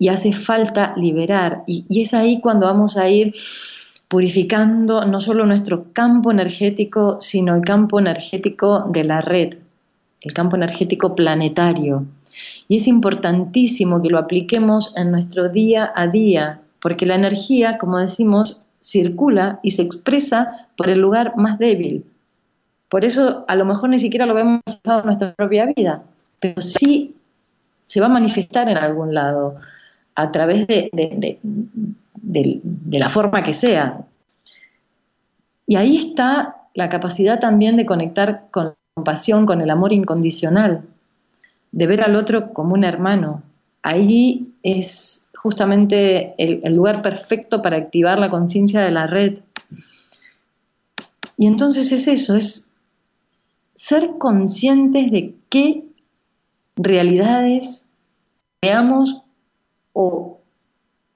y 0.00 0.08
hace 0.08 0.32
falta 0.32 0.94
liberar. 0.96 1.62
Y, 1.66 1.84
es 2.00 2.14
ahí 2.14 2.40
cuando 2.40 2.66
vamos 2.66 2.96
a 2.96 3.08
ir 3.08 3.34
purificando 4.08 5.04
no 5.04 5.20
solo 5.20 5.44
nuestro 5.44 5.92
campo 5.92 6.32
energético, 6.32 7.18
sino 7.20 7.54
el 7.54 7.62
campo 7.62 8.00
energético 8.00 8.86
de 8.88 9.04
la 9.04 9.20
red, 9.20 9.58
el 10.22 10.32
campo 10.32 10.56
energético 10.56 11.14
planetario. 11.14 12.06
Y 12.66 12.76
es 12.76 12.88
importantísimo 12.88 14.00
que 14.00 14.08
lo 14.08 14.18
apliquemos 14.18 14.96
en 14.96 15.10
nuestro 15.10 15.50
día 15.50 15.92
a 15.94 16.06
día, 16.06 16.62
porque 16.80 17.04
la 17.04 17.16
energía, 17.16 17.76
como 17.76 17.98
decimos, 17.98 18.62
circula 18.80 19.60
y 19.62 19.72
se 19.72 19.82
expresa 19.82 20.66
por 20.78 20.88
el 20.88 20.98
lugar 20.98 21.36
más 21.36 21.58
débil. 21.58 22.06
Por 22.88 23.04
eso 23.04 23.44
a 23.46 23.54
lo 23.54 23.66
mejor 23.66 23.90
ni 23.90 23.98
siquiera 23.98 24.24
lo 24.24 24.32
vemos 24.32 24.62
en 24.66 25.04
nuestra 25.04 25.34
propia 25.34 25.66
vida, 25.66 26.02
pero 26.40 26.62
sí 26.62 27.14
se 27.84 28.00
va 28.00 28.06
a 28.06 28.08
manifestar 28.08 28.70
en 28.70 28.78
algún 28.78 29.14
lado 29.14 29.56
a 30.20 30.32
través 30.32 30.66
de, 30.66 31.38
de 32.22 32.98
la 32.98 33.08
forma 33.08 33.42
que 33.42 33.52
sea. 33.52 34.04
Y 35.66 35.76
ahí 35.76 35.96
está 35.96 36.56
la 36.74 36.88
capacidad 36.88 37.40
también 37.40 37.76
de 37.76 37.86
conectar 37.86 38.48
con 38.50 38.66
la 38.66 38.74
compasión, 38.94 39.46
con 39.46 39.60
el 39.60 39.70
amor 39.70 39.92
incondicional, 39.92 40.82
de 41.72 41.86
ver 41.86 42.02
al 42.02 42.16
otro 42.16 42.52
como 42.52 42.74
un 42.74 42.84
hermano. 42.84 43.42
Ahí 43.82 44.52
es 44.62 45.30
justamente 45.42 46.34
el, 46.38 46.74
lugar 46.74 47.02
perfecto 47.02 47.62
para 47.62 47.76
activar 47.76 48.18
la 48.18 48.30
conciencia 48.30 48.80
de 48.80 48.90
la 48.90 49.06
red. 49.06 49.38
Y 51.36 51.46
entonces 51.46 51.92
es 51.92 52.06
eso, 52.06 52.36
es 52.36 52.70
ser 53.74 54.18
conscientes 54.18 55.10
de 55.10 55.34
qué 55.48 55.84
realidades 56.76 57.88
creamos 58.60 59.22
o 59.92 60.40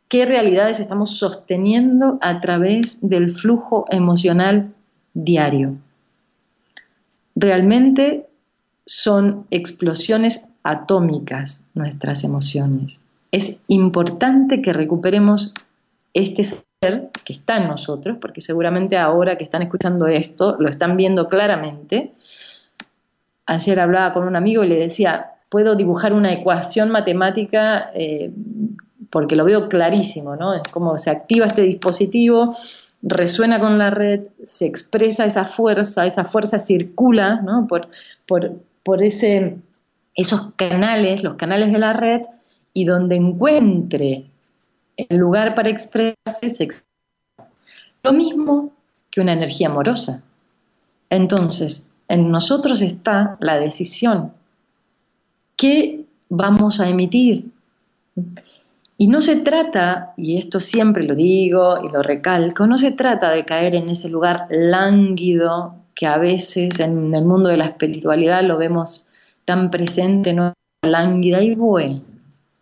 qué 0.08 0.26
realidades 0.26 0.80
estamos 0.80 1.18
sosteniendo 1.18 2.18
a 2.20 2.40
través 2.40 3.06
del 3.06 3.32
flujo 3.32 3.86
emocional 3.90 4.72
diario. 5.12 5.76
Realmente 7.34 8.26
son 8.86 9.46
explosiones 9.50 10.46
atómicas 10.62 11.64
nuestras 11.74 12.24
emociones. 12.24 13.02
Es 13.32 13.64
importante 13.68 14.62
que 14.62 14.72
recuperemos 14.72 15.54
este 16.12 16.44
ser 16.44 17.10
que 17.24 17.32
está 17.32 17.56
en 17.56 17.68
nosotros, 17.68 18.18
porque 18.20 18.40
seguramente 18.40 18.96
ahora 18.96 19.36
que 19.36 19.44
están 19.44 19.62
escuchando 19.62 20.06
esto 20.06 20.56
lo 20.58 20.68
están 20.68 20.96
viendo 20.96 21.28
claramente. 21.28 22.12
Ayer 23.46 23.80
hablaba 23.80 24.12
con 24.12 24.24
un 24.24 24.36
amigo 24.36 24.62
y 24.64 24.68
le 24.68 24.78
decía, 24.78 25.33
puedo 25.54 25.76
dibujar 25.76 26.12
una 26.12 26.32
ecuación 26.32 26.90
matemática 26.90 27.92
eh, 27.94 28.32
porque 29.08 29.36
lo 29.36 29.44
veo 29.44 29.68
clarísimo, 29.68 30.34
¿no? 30.34 30.52
Es 30.52 30.64
como 30.72 30.98
se 30.98 31.10
activa 31.10 31.46
este 31.46 31.62
dispositivo, 31.62 32.56
resuena 33.02 33.60
con 33.60 33.78
la 33.78 33.90
red, 33.90 34.22
se 34.42 34.66
expresa 34.66 35.24
esa 35.24 35.44
fuerza, 35.44 36.06
esa 36.06 36.24
fuerza 36.24 36.58
circula, 36.58 37.40
¿no? 37.42 37.68
Por, 37.68 37.86
por, 38.26 38.50
por 38.82 39.04
ese, 39.04 39.58
esos 40.16 40.52
canales, 40.56 41.22
los 41.22 41.36
canales 41.36 41.70
de 41.70 41.78
la 41.78 41.92
red, 41.92 42.22
y 42.72 42.84
donde 42.84 43.14
encuentre 43.14 44.26
el 44.96 45.16
lugar 45.16 45.54
para 45.54 45.68
expresarse, 45.68 46.50
se 46.50 46.64
expresa. 46.64 47.54
Lo 48.02 48.12
mismo 48.12 48.72
que 49.12 49.20
una 49.20 49.34
energía 49.34 49.68
amorosa. 49.68 50.20
Entonces, 51.10 51.92
en 52.08 52.32
nosotros 52.32 52.82
está 52.82 53.36
la 53.38 53.60
decisión. 53.60 54.32
¿Qué 55.56 56.04
vamos 56.28 56.80
a 56.80 56.88
emitir? 56.88 57.50
Y 58.96 59.08
no 59.08 59.20
se 59.20 59.36
trata, 59.36 60.12
y 60.16 60.38
esto 60.38 60.60
siempre 60.60 61.04
lo 61.04 61.14
digo 61.14 61.84
y 61.84 61.88
lo 61.90 62.02
recalco, 62.02 62.66
no 62.66 62.78
se 62.78 62.92
trata 62.92 63.30
de 63.30 63.44
caer 63.44 63.74
en 63.74 63.88
ese 63.88 64.08
lugar 64.08 64.46
lánguido 64.50 65.74
que 65.94 66.06
a 66.06 66.16
veces 66.16 66.78
en 66.80 67.14
el 67.14 67.24
mundo 67.24 67.48
de 67.48 67.56
la 67.56 67.66
espiritualidad 67.66 68.42
lo 68.42 68.56
vemos 68.56 69.08
tan 69.44 69.70
presente, 69.70 70.32
¿no? 70.32 70.54
Lánguida 70.82 71.42
y 71.42 71.54
bueno, 71.54 72.02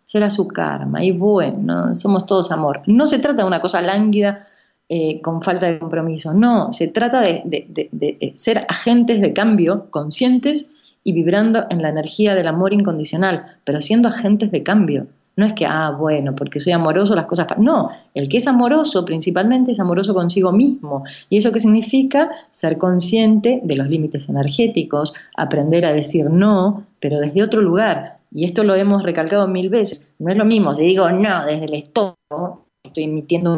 será 0.03 0.29
su 0.29 0.47
karma, 0.47 1.03
y 1.03 1.11
bueno, 1.11 1.93
somos 1.93 2.25
todos 2.25 2.51
amor. 2.51 2.81
No 2.87 3.05
se 3.05 3.19
trata 3.19 3.43
de 3.43 3.47
una 3.47 3.61
cosa 3.61 3.81
lánguida 3.81 4.47
eh, 4.89 5.21
con 5.21 5.41
falta 5.41 5.67
de 5.67 5.79
compromiso, 5.79 6.33
no, 6.33 6.73
se 6.73 6.87
trata 6.87 7.21
de, 7.21 7.43
de 7.45 8.33
ser 8.35 8.65
agentes 8.69 9.21
de 9.21 9.33
cambio 9.33 9.87
conscientes 9.91 10.73
y 11.03 11.11
vibrando 11.11 11.65
en 11.69 11.81
la 11.81 11.89
energía 11.89 12.35
del 12.35 12.47
amor 12.47 12.73
incondicional, 12.73 13.45
pero 13.63 13.81
siendo 13.81 14.07
agentes 14.09 14.51
de 14.51 14.63
cambio. 14.63 15.07
No 15.35 15.47
es 15.47 15.53
que, 15.53 15.65
ah, 15.65 15.89
bueno, 15.89 16.35
porque 16.35 16.59
soy 16.59 16.73
amoroso 16.73 17.15
las 17.15 17.25
cosas... 17.25 17.47
No, 17.57 17.89
el 18.13 18.29
que 18.29 18.37
es 18.37 18.45
amoroso 18.45 19.03
principalmente 19.03 19.71
es 19.71 19.79
amoroso 19.79 20.13
consigo 20.13 20.51
mismo. 20.51 21.03
¿Y 21.29 21.37
eso 21.37 21.51
qué 21.51 21.59
significa? 21.59 22.29
Ser 22.51 22.77
consciente 22.77 23.59
de 23.63 23.75
los 23.75 23.89
límites 23.89 24.29
energéticos, 24.29 25.15
aprender 25.35 25.85
a 25.85 25.93
decir 25.93 26.29
no, 26.29 26.83
pero 26.99 27.19
desde 27.19 27.41
otro 27.41 27.61
lugar. 27.61 28.19
Y 28.31 28.45
esto 28.45 28.63
lo 28.63 28.75
hemos 28.75 29.01
recalcado 29.01 29.47
mil 29.47 29.69
veces. 29.69 30.13
No 30.19 30.31
es 30.31 30.37
lo 30.37 30.45
mismo 30.45 30.75
si 30.75 30.85
digo 30.85 31.09
no 31.09 31.45
desde 31.45 31.65
el 31.65 31.73
estómago, 31.73 32.65
estoy 32.83 33.03
emitiendo 33.03 33.53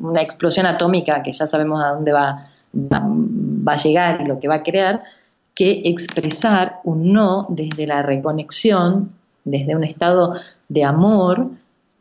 una 0.00 0.22
explosión 0.22 0.66
atómica 0.66 1.22
que 1.22 1.30
ya 1.30 1.46
sabemos 1.46 1.82
a 1.84 1.88
dónde 1.88 2.12
va, 2.12 2.48
va 2.74 3.72
a 3.72 3.76
llegar 3.76 4.22
y 4.22 4.26
lo 4.26 4.40
que 4.40 4.48
va 4.48 4.56
a 4.56 4.62
crear, 4.62 5.02
que 5.54 5.82
expresar 5.84 6.80
un 6.84 7.12
no 7.12 7.46
desde 7.48 7.86
la 7.86 8.02
reconexión, 8.02 9.12
desde 9.44 9.76
un 9.76 9.84
estado 9.84 10.36
de 10.68 10.84
amor 10.84 11.50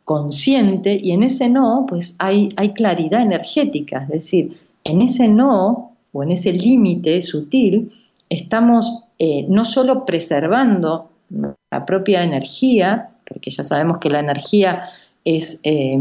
consciente 0.04 0.98
y 1.02 1.12
en 1.12 1.24
ese 1.24 1.50
no 1.50 1.86
pues 1.88 2.16
hay, 2.20 2.50
claridad 2.76 3.22
energética, 3.22 4.04
es 4.04 4.10
decir, 4.10 4.58
en 4.84 5.02
ese 5.02 5.28
no 5.28 5.92
o 6.12 6.24
en 6.24 6.32
ese 6.32 6.54
límite 6.54 7.22
sutil 7.22 7.92
estamos 8.30 9.04
eh, 9.20 9.46
no 9.48 9.66
solo 9.66 10.06
preservando 10.06 11.10
la 11.30 11.86
propia 11.86 12.24
energía, 12.24 13.10
porque 13.28 13.52
ya 13.52 13.64
sabemos 13.64 14.00
que 14.00 14.10
la 14.10 14.20
energía 14.20 14.90
es, 15.24 15.62
eh, 15.64 15.98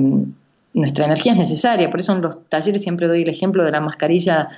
nuestra 0.74 1.04
energía 1.04 1.32
es 1.32 1.38
necesaria, 1.38 1.90
por 1.90 2.00
eso 2.00 2.12
en 2.12 2.22
los 2.22 2.48
talleres 2.48 2.82
siempre 2.82 3.06
doy 3.06 3.22
el 3.22 3.28
ejemplo 3.28 3.64
de 3.64 3.70
la 3.70 3.80
mascarilla 3.80 4.48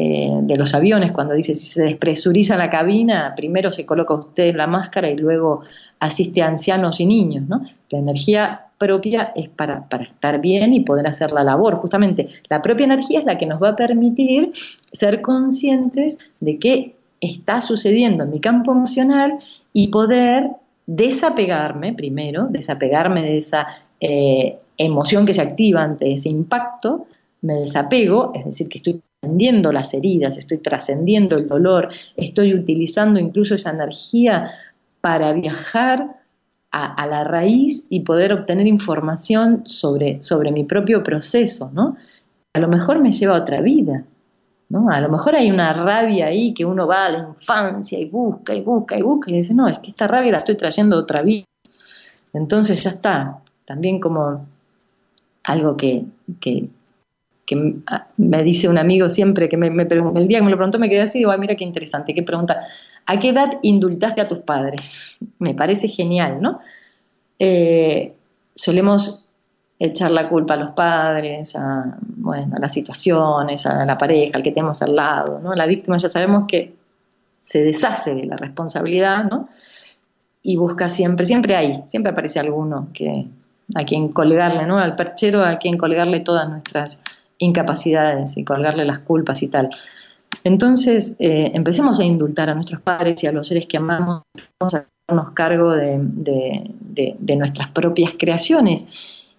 eh, 0.00 0.30
de 0.42 0.56
los 0.56 0.74
aviones, 0.74 1.10
cuando 1.10 1.34
dice 1.34 1.56
si 1.56 1.66
se 1.66 1.82
despresuriza 1.82 2.56
la 2.56 2.70
cabina, 2.70 3.34
primero 3.36 3.72
se 3.72 3.84
coloca 3.84 4.14
usted 4.14 4.54
la 4.54 4.68
máscara 4.68 5.10
y 5.10 5.16
luego 5.16 5.62
asiste 5.98 6.40
a 6.40 6.46
ancianos 6.46 7.00
y 7.00 7.06
niños, 7.06 7.48
¿no? 7.48 7.62
La 7.90 7.98
energía 7.98 8.66
propia 8.78 9.32
es 9.34 9.48
para, 9.48 9.88
estar 10.00 10.40
bien 10.40 10.72
y 10.72 10.80
poder 10.80 11.08
hacer 11.08 11.32
la 11.32 11.42
labor. 11.42 11.78
Justamente 11.78 12.28
la 12.48 12.62
propia 12.62 12.84
energía 12.84 13.18
es 13.18 13.24
la 13.24 13.38
que 13.38 13.46
nos 13.46 13.60
va 13.60 13.70
a 13.70 13.76
permitir 13.76 14.52
ser 14.92 15.20
conscientes 15.20 16.30
de 16.38 16.60
qué 16.60 16.94
está 17.20 17.60
sucediendo 17.60 18.22
en 18.22 18.30
mi 18.30 18.38
campo 18.38 18.70
emocional 18.70 19.40
y 19.72 19.88
poder 19.88 20.48
desapegarme 20.86 21.92
primero, 21.92 22.46
desapegarme 22.48 23.22
de 23.22 23.38
esa 23.38 23.66
eh, 24.00 24.58
emoción 24.76 25.26
que 25.26 25.34
se 25.34 25.42
activa 25.42 25.82
ante 25.82 26.12
ese 26.12 26.28
impacto, 26.28 27.08
me 27.42 27.54
desapego, 27.54 28.30
es 28.36 28.44
decir, 28.44 28.68
que 28.68 28.78
estoy 28.78 29.02
trascendiendo 29.20 29.72
las 29.72 29.94
heridas, 29.94 30.38
estoy 30.38 30.58
trascendiendo 30.58 31.36
el 31.36 31.48
dolor, 31.48 31.88
estoy 32.16 32.54
utilizando 32.54 33.18
incluso 33.18 33.54
esa 33.54 33.70
energía 33.70 34.52
para 35.00 35.32
viajar 35.32 36.16
a, 36.70 37.06
la 37.06 37.24
raíz 37.24 37.86
y 37.90 38.00
poder 38.00 38.32
obtener 38.32 38.66
información 38.66 39.62
sobre, 39.66 40.22
sobre 40.22 40.52
mi 40.52 40.64
propio 40.64 41.02
proceso, 41.02 41.70
¿no? 41.72 41.96
A 42.52 42.60
lo 42.60 42.68
mejor 42.68 43.00
me 43.00 43.10
lleva 43.10 43.36
a 43.36 43.40
otra 43.40 43.60
vida, 43.60 44.04
¿no? 44.68 44.90
A 44.90 45.00
lo 45.00 45.08
mejor 45.08 45.34
hay 45.34 45.50
una 45.50 45.72
rabia 45.72 46.26
ahí 46.26 46.54
que 46.54 46.64
uno 46.64 46.86
va 46.86 47.06
a 47.06 47.10
la 47.10 47.18
infancia 47.30 47.98
y 47.98 48.04
busca 48.04 48.54
y 48.54 48.60
busca 48.60 48.98
y 48.98 49.02
busca 49.02 49.30
y 49.30 49.34
dice, 49.34 49.54
no, 49.54 49.66
es 49.66 49.78
que 49.80 49.90
esta 49.90 50.06
rabia 50.06 50.32
la 50.32 50.38
estoy 50.38 50.56
trayendo 50.56 50.96
a 50.96 51.00
otra 51.00 51.22
vida. 51.22 51.46
Entonces 52.34 52.82
ya 52.84 52.90
está, 52.90 53.40
también 53.64 53.98
como 53.98 54.46
algo 55.44 55.76
que, 55.76 56.04
que, 56.40 56.68
me 57.56 58.42
dice 58.42 58.68
un 58.68 58.78
amigo 58.78 59.08
siempre 59.10 59.48
que 59.48 59.56
me, 59.56 59.68
el 59.68 60.28
día 60.28 60.38
que 60.38 60.44
me 60.44 60.50
lo 60.50 60.56
preguntó 60.56 60.78
me 60.78 60.88
quedé 60.88 61.02
así, 61.02 61.18
digo, 61.18 61.36
mira 61.38 61.56
qué 61.56 61.64
interesante, 61.64 62.14
qué 62.14 62.22
pregunta. 62.22 62.66
¿A 63.06 63.18
qué 63.18 63.30
edad 63.30 63.58
indultaste 63.62 64.20
a 64.20 64.28
tus 64.28 64.40
padres? 64.40 65.18
Me 65.38 65.54
parece 65.54 65.88
genial, 65.88 66.42
¿no? 66.42 66.60
Eh, 67.38 68.14
solemos 68.54 69.28
echar 69.78 70.10
la 70.10 70.28
culpa 70.28 70.54
a 70.54 70.56
los 70.58 70.70
padres, 70.74 71.56
a, 71.56 71.96
bueno, 72.02 72.56
a 72.56 72.58
las 72.58 72.72
situaciones, 72.72 73.64
a 73.64 73.86
la 73.86 73.96
pareja, 73.96 74.36
al 74.36 74.42
que 74.42 74.50
tenemos 74.50 74.82
al 74.82 74.94
lado, 74.94 75.40
¿no? 75.40 75.54
La 75.54 75.64
víctima 75.64 75.96
ya 75.96 76.08
sabemos 76.08 76.44
que 76.48 76.74
se 77.38 77.62
deshace 77.62 78.14
de 78.14 78.26
la 78.26 78.36
responsabilidad, 78.36 79.24
¿no? 79.24 79.48
Y 80.42 80.56
busca 80.56 80.88
siempre, 80.88 81.24
siempre 81.24 81.56
hay, 81.56 81.82
siempre 81.86 82.12
aparece 82.12 82.40
alguno 82.40 82.88
que 82.92 83.26
a 83.74 83.84
quien 83.84 84.08
colgarle, 84.08 84.66
¿no? 84.66 84.78
Al 84.78 84.96
perchero 84.96 85.44
a 85.44 85.58
quien 85.58 85.78
colgarle 85.78 86.20
todas 86.20 86.48
nuestras 86.48 87.02
incapacidades 87.38 88.36
y 88.36 88.44
colgarle 88.44 88.84
las 88.84 89.00
culpas 89.00 89.42
y 89.42 89.48
tal. 89.48 89.70
Entonces, 90.44 91.16
eh, 91.18 91.50
empecemos 91.54 92.00
a 92.00 92.04
indultar 92.04 92.50
a 92.50 92.54
nuestros 92.54 92.80
padres 92.80 93.22
y 93.22 93.26
a 93.26 93.32
los 93.32 93.48
seres 93.48 93.66
que 93.66 93.76
amamos, 93.76 94.22
a 94.60 94.66
hacernos 94.66 95.32
cargo 95.34 95.72
de, 95.72 97.36
nuestras 97.36 97.70
propias 97.70 98.12
creaciones. 98.18 98.86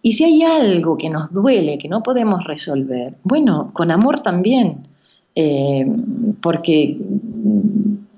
Y 0.02 0.14
si 0.14 0.24
hay 0.24 0.44
algo 0.44 0.98
que 0.98 1.10
nos 1.10 1.32
duele, 1.32 1.78
que 1.78 1.90
no 1.90 2.04
podemos 2.04 2.44
resolver, 2.46 3.16
bueno, 3.24 3.72
con 3.74 3.92
amor 3.92 4.22
también, 4.22 4.88
eh, 5.36 5.86
porque 6.42 6.98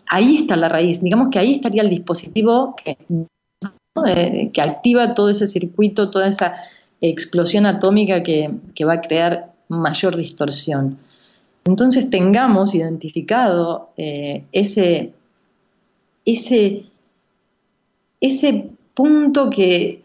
ahí 0.07 0.37
está 0.37 0.55
la 0.55 0.69
raíz, 0.69 1.01
digamos 1.01 1.29
que 1.29 1.39
ahí 1.39 1.55
estaría 1.55 1.81
el 1.81 1.89
dispositivo 1.89 2.75
que, 2.83 2.97
eh, 4.05 4.51
que 4.53 4.61
activa 4.61 5.15
todo 5.15 5.29
ese 5.29 5.47
circuito, 5.47 6.11
toda 6.11 6.27
esa 6.27 6.55
explosión 7.01 7.65
atómica 7.65 8.21
que 8.21 8.85
va 8.85 8.93
a 8.93 9.01
crear 9.01 9.50
mayor 9.77 10.15
distorsión. 10.15 10.97
Entonces 11.65 12.09
tengamos 12.09 12.73
identificado 12.73 13.89
eh, 13.97 14.43
ese, 14.51 15.13
ese, 16.25 16.85
ese 18.19 18.69
punto 18.93 19.49
que, 19.49 20.01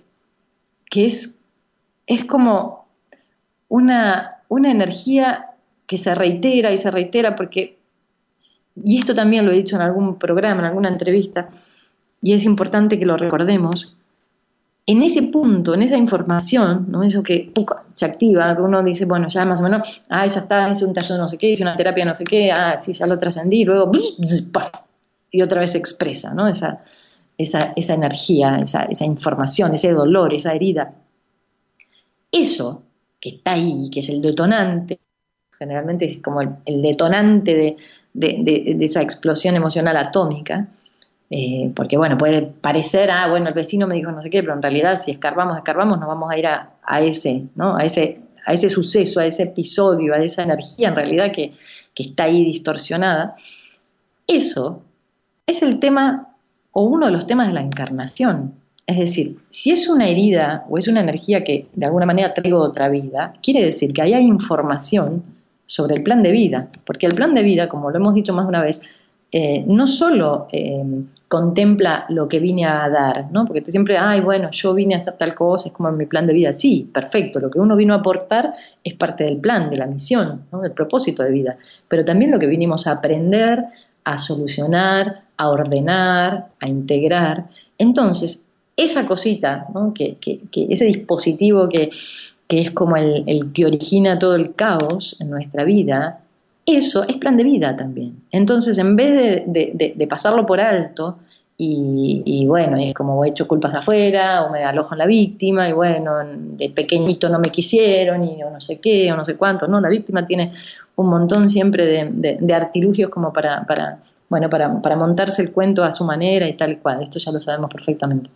es, 0.95 1.41
es 2.07 2.25
como 2.25 2.87
una, 3.69 4.43
una 4.49 4.71
energía 4.71 5.51
que 5.87 5.99
se 5.99 6.15
reitera 6.15 6.73
y 6.73 6.79
se 6.79 6.91
reitera 6.91 7.37
porque, 7.37 7.79
y 8.83 8.99
esto 8.99 9.15
también 9.15 9.47
lo 9.47 9.53
he 9.53 9.57
dicho 9.57 9.77
en 9.77 9.83
algún 9.83 10.19
programa, 10.19 10.61
en 10.61 10.67
alguna 10.67 10.89
entrevista, 10.89 11.49
y 12.23 12.33
es 12.33 12.45
importante 12.45 12.99
que 12.99 13.07
lo 13.07 13.17
recordemos, 13.17 13.97
en 14.89 15.03
ese 15.03 15.25
punto, 15.25 15.75
en 15.75 15.83
esa 15.83 15.97
información, 15.97 16.87
¿no? 16.89 17.03
eso 17.03 17.23
que 17.23 17.53
se 17.93 18.05
activa, 18.05 18.55
que 18.55 18.63
uno 18.63 18.85
dice, 18.85 19.05
bueno, 19.05 19.27
ya 19.29 19.45
más 19.45 19.61
o 19.61 19.65
menos, 19.65 20.03
ah, 20.09 20.25
ya 20.27 20.41
está, 20.41 20.71
hice 20.71 20.85
un 20.85 20.95
taller 20.95 21.19
no 21.19 21.27
sé 21.27 21.39
qué, 21.39 21.51
hice 21.51 21.63
una 21.63 21.77
terapia 21.77 22.05
no 22.05 22.15
sé 22.15 22.23
qué, 22.23 22.53
ah, 22.53 22.81
sí, 22.81 22.93
ya 22.93 23.07
lo 23.07 23.19
trascendí, 23.19 23.65
luego, 23.65 23.91
y 25.31 25.43
otra 25.43 25.61
vez 25.61 25.73
se 25.73 25.79
expresa, 25.79 26.33
¿no? 26.35 26.47
Esa, 26.47 26.85
esa, 27.37 27.73
esa 27.75 27.95
energía, 27.95 28.59
esa, 28.59 28.85
esa, 28.85 29.05
información, 29.05 29.75
ese 29.75 29.93
dolor, 29.93 30.33
esa 30.33 30.55
herida. 30.55 30.95
Eso 32.31 32.83
que 33.21 33.31
está 33.31 33.53
ahí, 33.53 33.91
que 33.91 34.01
es 34.01 34.09
el 34.09 34.23
detonante, 34.23 35.01
generalmente 35.59 36.11
es 36.11 36.23
como 36.23 36.41
el, 36.41 36.83
detonante 36.83 37.55
de, 37.55 37.77
de, 38.15 38.85
esa 38.85 39.03
explosión 39.03 39.57
emocional 39.57 39.97
atómica, 39.97 40.69
eh, 41.31 41.73
porque 41.75 41.97
bueno, 41.97 42.17
puede 42.17 42.43
parecer, 42.43 43.11
ah, 43.11 43.29
bueno, 43.29 43.49
el 43.49 43.55
vecino 43.55 43.87
me 43.87 43.97
dijo 43.97 44.13
no 44.13 44.23
sé 44.23 44.31
qué, 44.31 44.43
pero 44.43 44.55
en 44.55 44.63
realidad 44.63 44.97
si 44.97 45.11
escarbamos, 45.11 45.57
escarbamos, 45.57 45.99
nos 45.99 46.09
vamos 46.09 46.31
a 46.31 46.39
ir 46.39 46.47
a, 46.47 46.71
a 46.85 47.01
ese, 47.01 47.45
¿no? 47.55 47.77
A 47.77 47.85
ese, 47.85 48.21
a 48.47 48.53
ese 48.53 48.69
suceso, 48.69 49.21
a 49.21 49.27
ese 49.27 49.45
episodio, 49.45 50.15
a 50.15 50.19
esa 50.19 50.45
energía 50.45 50.89
en 50.89 50.95
realidad 50.95 51.33
que, 51.33 51.53
que 51.95 52.03
está 52.05 52.25
ahí 52.25 52.45
distorsionada. 52.45 53.37
Eso 54.27 54.83
es 55.47 55.63
el 55.63 55.81
tema 55.81 56.29
o 56.73 56.83
uno 56.83 57.07
de 57.07 57.13
los 57.13 57.27
temas 57.27 57.49
de 57.49 57.55
la 57.55 57.63
encarnación. 57.63 58.55
Es 58.87 58.99
decir, 58.99 59.39
si 59.51 59.73
es 59.73 59.89
una 59.89 60.09
herida 60.09 60.65
o 60.69 60.79
es 60.79 60.87
una 60.87 61.01
energía 61.01 61.43
que 61.43 61.67
de 61.75 61.87
alguna 61.87 62.07
manera 62.07 62.35
traigo 62.35 62.61
otra 62.61 62.89
vida, 62.89 63.35
quiere 63.43 63.65
decir 63.65 63.93
que 63.93 64.03
ahí 64.03 64.15
hay 64.15 64.25
información 64.25 65.25
sobre 65.67 65.97
el 65.97 66.03
plan 66.05 66.23
de 66.23 66.31
vida, 66.31 66.69
porque 66.85 67.07
el 67.07 67.15
plan 67.15 67.35
de 67.35 67.43
vida, 67.43 67.69
como 67.69 67.91
lo 67.91 67.97
hemos 67.97 68.15
dicho 68.15 68.33
más 68.33 68.45
de 68.45 68.49
una 68.51 68.63
vez, 68.63 68.83
eh, 69.33 69.65
no 69.67 69.87
solo 69.87 70.47
eh, 70.53 70.85
contempla 71.29 72.07
lo 72.09 72.29
que 72.29 72.39
vine 72.39 72.65
a 72.65 72.89
dar, 72.89 73.31
¿no? 73.33 73.45
porque 73.45 73.63
siempre, 73.63 73.99
ay, 73.99 74.21
bueno, 74.21 74.51
yo 74.53 74.73
vine 74.75 74.95
a 74.95 74.99
hacer 74.99 75.15
tal 75.15 75.35
cosa, 75.35 75.69
es 75.69 75.75
como 75.75 75.91
mi 75.93 76.07
plan 76.07 76.27
de 76.27 76.33
vida. 76.33 76.53
Sí, 76.53 76.89
perfecto, 76.93 77.41
lo 77.41 77.51
que 77.51 77.59
uno 77.59 77.77
vino 77.77 77.95
a 77.95 77.99
aportar 77.99 78.55
es 78.85 78.95
parte 78.95 79.25
del 79.25 79.39
plan, 79.39 79.69
de 79.69 79.77
la 79.77 79.87
misión, 79.87 80.43
¿no? 80.53 80.61
del 80.61 80.73
propósito 80.73 81.23
de 81.23 81.31
vida, 81.31 81.57
pero 81.89 82.05
también 82.05 82.31
lo 82.31 82.39
que 82.39 82.47
vinimos 82.47 82.87
a 82.87 82.93
aprender, 82.93 83.65
a 84.05 84.19
solucionar, 84.19 85.23
a 85.37 85.49
ordenar, 85.49 86.47
a 86.61 86.69
integrar. 86.69 87.47
Entonces, 87.77 88.47
esa 88.77 89.07
cosita, 89.07 89.67
que, 89.95 90.17
ese 90.55 90.85
dispositivo 90.85 91.69
que, 91.69 91.91
es 92.49 92.71
como 92.71 92.97
el, 92.97 93.53
que 93.53 93.67
origina 93.67 94.19
todo 94.19 94.37
el 94.37 94.55
caos 94.55 95.17
en 95.19 95.31
nuestra 95.31 95.65
vida, 95.65 96.21
eso 96.67 97.05
es 97.09 97.17
plan 97.17 97.37
de 97.37 97.45
vida 97.45 97.77
también. 97.77 98.17
Entonces, 98.33 98.77
en 98.79 98.97
vez 98.97 99.45
de, 99.47 100.07
pasarlo 100.11 100.45
por 100.45 100.61
alto, 100.61 101.19
y, 101.59 102.45
bueno, 102.47 102.77
es 102.77 102.93
como 102.93 103.25
he 103.25 103.29
hecho 103.29 103.49
culpas 103.49 103.75
afuera, 103.75 104.43
o 104.43 104.51
me 104.51 104.65
alojo 104.65 104.95
en 104.95 104.99
la 104.99 105.07
víctima, 105.07 105.69
y 105.69 105.73
bueno, 105.73 106.17
de 106.25 106.69
pequeñito 106.71 107.29
no 107.29 107.39
me 107.39 107.51
quisieron, 107.51 108.25
y 108.25 108.43
o 108.43 108.51
no 108.51 108.61
sé 108.61 108.81
qué, 108.81 109.11
o 109.13 109.17
no 109.17 109.25
sé 109.25 109.37
cuánto, 109.37 109.67
no, 109.69 109.81
la 109.81 109.89
víctima 109.89 110.27
tiene 110.27 110.53
un 110.97 111.09
montón 111.09 111.49
siempre 111.49 111.87
de, 111.87 112.55
artilugios 112.55 113.11
como 113.11 113.33
para, 113.33 113.65
para 113.65 114.01
bueno, 114.29 114.51
para, 114.51 114.83
para, 114.83 114.97
montarse 114.97 115.41
el 115.43 115.53
cuento 115.53 115.85
a 115.85 115.93
su 115.93 116.05
manera 116.05 116.49
y 116.49 116.55
tal 116.55 116.73
y 116.73 116.77
cual, 116.77 117.03
esto 117.03 117.21
ya 117.21 117.31
lo 117.31 117.41
sabemos 117.41 117.71
perfectamente. 117.71 118.29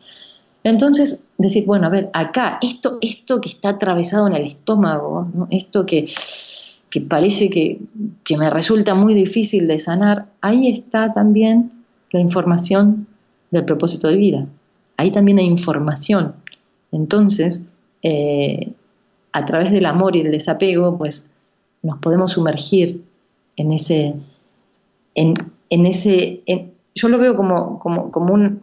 Entonces, 0.62 1.27
decir, 1.37 1.64
bueno, 1.66 1.87
a 1.87 1.90
ver, 1.90 2.11
acá, 2.12 2.59
esto, 2.62 2.99
esto 3.01 3.40
que 3.40 3.49
está 3.49 3.71
atravesado 3.71 4.29
en 4.29 4.35
el 4.35 4.47
estómago, 4.47 5.27
esto 5.51 5.85
que, 5.87 6.07
que 6.90 7.00
parece 7.00 7.50
que, 7.50 7.81
que, 8.24 8.37
me 8.37 8.50
resulta 8.50 8.94
muy 8.94 9.14
difícil 9.14 9.68
de 9.68 9.79
sanar, 9.79 10.26
ahí 10.40 10.68
está 10.68 11.12
también 11.14 11.70
la 12.11 12.20
información 12.20 13.07
del 13.50 13.64
propósito 13.64 14.09
de 14.09 14.16
vida. 14.16 14.46
Ahí 14.96 15.12
también 15.12 15.38
hay 15.38 15.46
información. 15.46 16.35
Entonces, 16.92 17.72
eh, 18.03 18.72
a 19.33 19.46
través 19.46 19.70
del 19.70 19.87
amor 19.87 20.16
y 20.16 20.20
el 20.20 20.33
desapego, 20.33 20.98
pues 20.98 21.31
nos 21.83 21.98
podemos 21.98 22.33
sumergir 22.33 23.05
en 23.57 23.72
ese, 23.72 24.14
en, 25.14 25.35
en 25.70 25.87
ese, 25.87 26.42
yo 26.94 27.09
lo 27.09 27.18
veo 27.18 27.37
como, 27.37 27.79
como, 27.79 28.11
como, 28.11 28.35
un, 28.35 28.62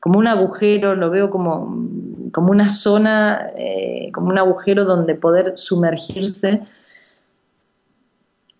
como 0.00 0.18
un 0.18 0.26
agujero, 0.26 0.96
lo 0.96 1.10
veo 1.10 1.30
como, 1.30 1.86
como 2.32 2.50
una 2.50 2.68
zona, 2.68 3.50
eh, 3.56 4.10
como 4.12 4.28
un 4.28 4.38
agujero 4.38 4.84
donde 4.84 5.14
poder 5.14 5.52
sumergirse 5.56 6.62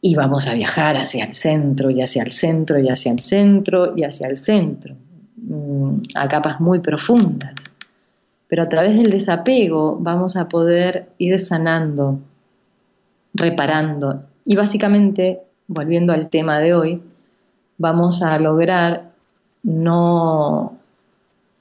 y 0.00 0.14
vamos 0.14 0.46
a 0.46 0.54
viajar 0.54 0.96
hacia 0.96 1.24
el 1.24 1.34
centro 1.34 1.90
y 1.90 2.00
hacia 2.00 2.22
el 2.22 2.32
centro 2.32 2.78
y 2.78 2.88
hacia 2.88 3.12
el 3.12 3.20
centro 3.20 3.96
y 3.96 4.04
hacia 4.04 4.28
el 4.28 4.36
centro, 4.38 4.94
mm, 5.36 5.96
a 6.14 6.28
capas 6.28 6.60
muy 6.60 6.78
profundas. 6.80 7.54
Pero 8.48 8.62
a 8.62 8.68
través 8.68 8.96
del 8.96 9.10
desapego 9.10 9.96
vamos 10.00 10.36
a 10.36 10.48
poder 10.48 11.10
ir 11.18 11.38
sanando, 11.38 12.18
reparando 13.34 14.22
y 14.44 14.56
básicamente, 14.56 15.40
volviendo 15.68 16.12
al 16.12 16.28
tema 16.28 16.58
de 16.58 16.74
hoy, 16.74 17.02
vamos 17.78 18.22
a 18.22 18.38
lograr 18.38 19.10
no, 19.62 20.76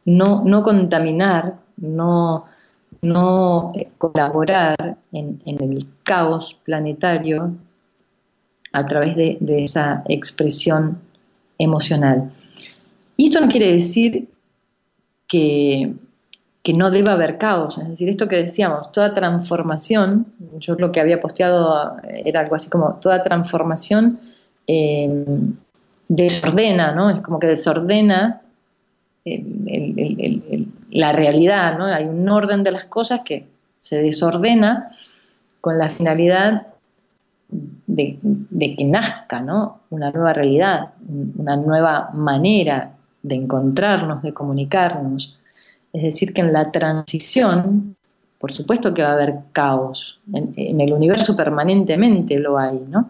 no, 0.06 0.43
no 0.43 0.63
contaminar, 0.63 1.56
no, 1.78 2.45
no 3.02 3.73
colaborar 3.97 4.97
en, 5.12 5.41
el 5.45 5.88
caos 6.04 6.58
planetario 6.63 7.54
a 8.71 8.86
través 8.86 9.15
de, 9.15 9.63
esa 9.63 10.03
expresión 10.08 10.99
emocional. 11.58 12.32
Y 13.17 13.27
esto 13.27 13.41
no 13.41 13.49
quiere 13.49 13.71
decir 13.71 14.29
que, 15.27 15.93
que, 16.63 16.73
no 16.73 16.91
deba 16.91 17.13
haber 17.13 17.38
caos, 17.38 17.77
es 17.77 17.89
decir, 17.89 18.10
esto 18.10 18.27
que 18.27 18.38
decíamos, 18.38 18.91
toda 18.91 19.13
transformación, 19.13 20.27
yo 20.60 20.75
lo 20.75 20.91
que 20.91 20.99
había 20.99 21.19
posteado 21.19 21.97
era 22.03 22.41
algo 22.41 22.55
así 22.55 22.69
como 22.69 22.95
toda 22.95 23.23
transformación 23.23 24.19
eh, 24.67 25.25
desordena, 26.08 26.93
¿no? 26.93 27.10
Es 27.10 27.21
como 27.21 27.39
que 27.39 27.47
desordena 27.47 28.41
la 30.91 31.12
realidad, 31.12 31.77
¿no? 31.77 31.86
Hay 31.86 32.05
un 32.05 32.27
orden 32.29 32.63
de 32.63 32.71
las 32.71 32.86
cosas 32.86 33.21
que 33.25 33.47
se 33.75 34.01
desordena 34.01 34.91
con 35.62 35.77
la 35.77 35.89
finalidad 35.89 36.67
de, 37.49 38.75
que 38.77 38.85
nazca, 38.85 39.41
¿no? 39.41 39.79
Una 39.89 40.12
nueva 40.12 40.33
realidad, 40.33 40.93
una 41.38 41.55
nueva 41.55 42.12
manera 42.13 42.93
de 43.23 43.35
encontrarnos, 43.35 44.21
de 44.21 44.33
comunicarnos. 44.33 45.38
Es 45.91 46.03
decir, 46.03 46.33
que 46.33 46.41
en 46.41 46.53
la 46.53 46.71
transición, 46.71 47.95
por 48.38 48.53
supuesto 48.53 48.93
que 48.93 49.01
va 49.01 49.09
a 49.09 49.13
haber 49.13 49.35
caos, 49.51 50.19
en, 50.33 50.79
el 50.79 50.93
universo 50.93 51.35
permanentemente 51.35 52.38
lo 52.38 52.57
hay, 52.57 52.79
¿no? 52.88 53.09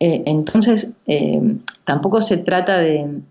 Eh, 0.00 0.22
entonces, 0.26 0.94
eh, 1.06 1.56
tampoco 1.84 2.20
se 2.20 2.38
trata 2.38 2.78
de, 2.78 3.22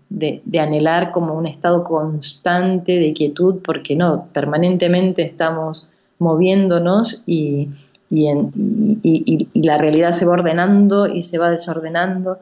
anhelar 0.58 1.12
como 1.12 1.34
un 1.34 1.46
estado 1.46 1.84
constante 1.84 2.98
de 2.98 3.12
quietud, 3.12 3.60
porque 3.64 3.96
no, 3.96 4.26
permanentemente 4.32 5.22
estamos 5.22 5.88
moviéndonos 6.18 7.22
y, 7.26 7.68
la 8.10 9.78
realidad 9.78 10.12
se 10.12 10.24
va 10.24 10.32
ordenando 10.32 11.06
y 11.06 11.22
se 11.22 11.38
va 11.38 11.50
desordenando. 11.50 12.38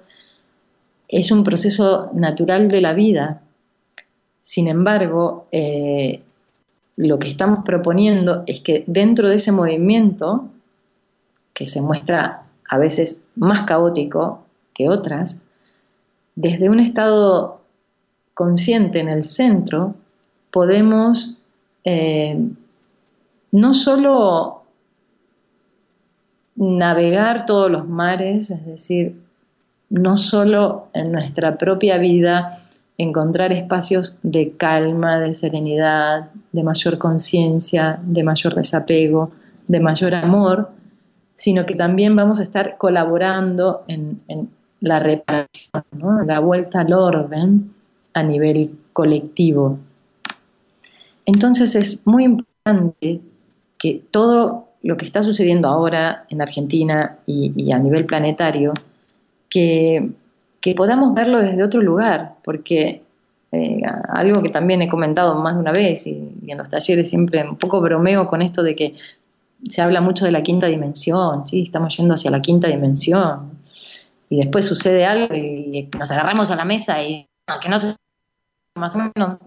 Es 1.09 1.31
un 1.31 1.45
proceso 1.45 2.11
natural 2.15 2.69
de 2.69 2.81
la 2.81 2.93
vida. 2.93 3.41
Sin 4.41 4.69
embargo, 4.69 5.47
eh, 5.51 6.23
lo 6.97 7.19
que 7.19 7.29
estamos 7.29 7.65
proponiendo 7.65 8.45
es 8.47 8.61
que 8.61 8.85
dentro 8.87 9.29
de 9.29 9.37
ese 9.37 9.53
movimiento, 9.53 10.49
que 11.53 11.67
se 11.67 11.83
muestra 11.83 12.45
a 12.69 12.79
veces 12.79 13.27
más 13.35 13.67
caótico 13.67 14.45
que 14.75 14.89
otras, 14.89 15.43
desde 16.35 16.69
un 16.69 16.81
estado 16.81 17.61
consciente 18.35 19.01
en 19.01 19.09
el 19.09 19.25
centro, 19.25 19.95
podemos 20.51 21.39
eh, 21.85 22.39
no 23.53 23.73
solo 23.73 24.56
navegar 26.57 27.47
todos 27.47 27.71
los 27.71 27.89
mares, 27.89 28.51
es 28.51 28.65
decir, 28.67 29.21
no 29.91 30.17
solo 30.17 30.89
en 30.95 31.13
nuestra 31.13 31.59
propia 31.59 31.99
vida 31.99 32.63
encontrar 32.99 33.53
espacios 33.53 34.17
de 34.23 34.53
calma, 34.53 35.21
de 35.21 35.35
serenidad, 35.35 36.31
de 36.53 36.63
mayor 36.63 36.99
conciencia, 36.99 38.01
de 38.03 38.23
mayor 38.23 38.55
desapego, 38.55 39.31
de 39.69 39.81
mayor 39.81 40.15
amor, 40.15 40.71
sino 41.35 41.67
que 41.67 41.75
también 41.75 42.17
vamos 42.17 42.41
a 42.41 42.43
estar 42.43 42.79
colaborando 42.79 43.85
en, 43.87 44.21
la 44.81 44.99
reparación, 44.99 45.85
en 46.23 46.27
la 46.27 46.39
vuelta 46.41 46.81
al 46.81 46.93
orden 46.93 47.75
a 48.15 48.23
nivel 48.23 48.71
colectivo. 48.93 49.79
entonces 51.27 51.75
es 51.75 52.07
muy 52.07 52.25
importante 52.25 53.21
que 53.79 54.03
todo 54.11 54.66
lo 54.83 54.97
que 54.97 55.05
está 55.05 55.23
sucediendo 55.23 55.69
ahora 55.69 56.27
en 56.31 56.43
Argentina 56.43 57.19
y, 57.27 57.73
a 57.73 57.79
nivel 57.79 58.07
planetario, 58.07 58.75
que, 59.49 60.11
podamos 60.77 61.15
verlo 61.15 61.39
desde 61.39 61.63
otro 61.63 61.81
lugar, 61.81 62.35
porque 62.43 63.03
eh, 63.53 63.83
algo 64.09 64.43
que 64.43 64.49
también 64.49 64.83
he 64.83 64.89
comentado 64.89 65.37
más 65.37 65.55
de 65.55 65.61
una 65.61 65.71
vez 65.71 66.09
y, 66.09 66.29
en 66.47 66.59
los 66.59 66.69
talleres 66.69 67.09
siempre 67.09 67.49
un 67.49 67.57
poco 67.57 67.81
bromeo 67.81 68.27
con 68.27 68.43
esto 68.43 68.65
de 68.65 68.75
que 68.75 68.95
se 69.69 69.81
habla 69.81 70.01
mucho 70.01 70.25
de 70.25 70.33
la 70.33 70.43
quinta 70.43 70.67
dimensión, 70.67 71.47
¿sí? 71.47 71.63
estamos 71.63 71.97
yendo 71.97 72.15
hacia 72.15 72.33
la 72.33 72.43
quinta 72.43 72.67
dimensión 72.67 73.53
y 74.29 74.39
después 74.39 74.67
sucede 74.67 75.07
algo 75.07 75.35
y 75.35 75.89
nos 75.97 76.11
agarramos 76.11 76.51
a 76.51 76.57
la 76.57 76.65
mesa 76.65 77.01
y 77.03 77.27
que 77.63 77.69
no 77.69 77.79
se 77.79 77.95
más 78.77 78.95
o 78.97 78.99
menos, 78.99 79.39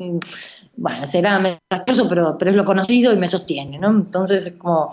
bueno, 0.76 1.06
será 1.06 1.40
desastroso, 1.70 2.10
pero, 2.10 2.38
pero 2.38 2.52
es 2.52 2.58
lo 2.58 2.66
conocido 2.66 3.14
y 3.14 3.18
me 3.18 3.28
sostiene, 3.28 3.78
¿no? 3.78 3.90
Entonces 3.90 4.48
es 4.48 4.54
como 4.56 4.92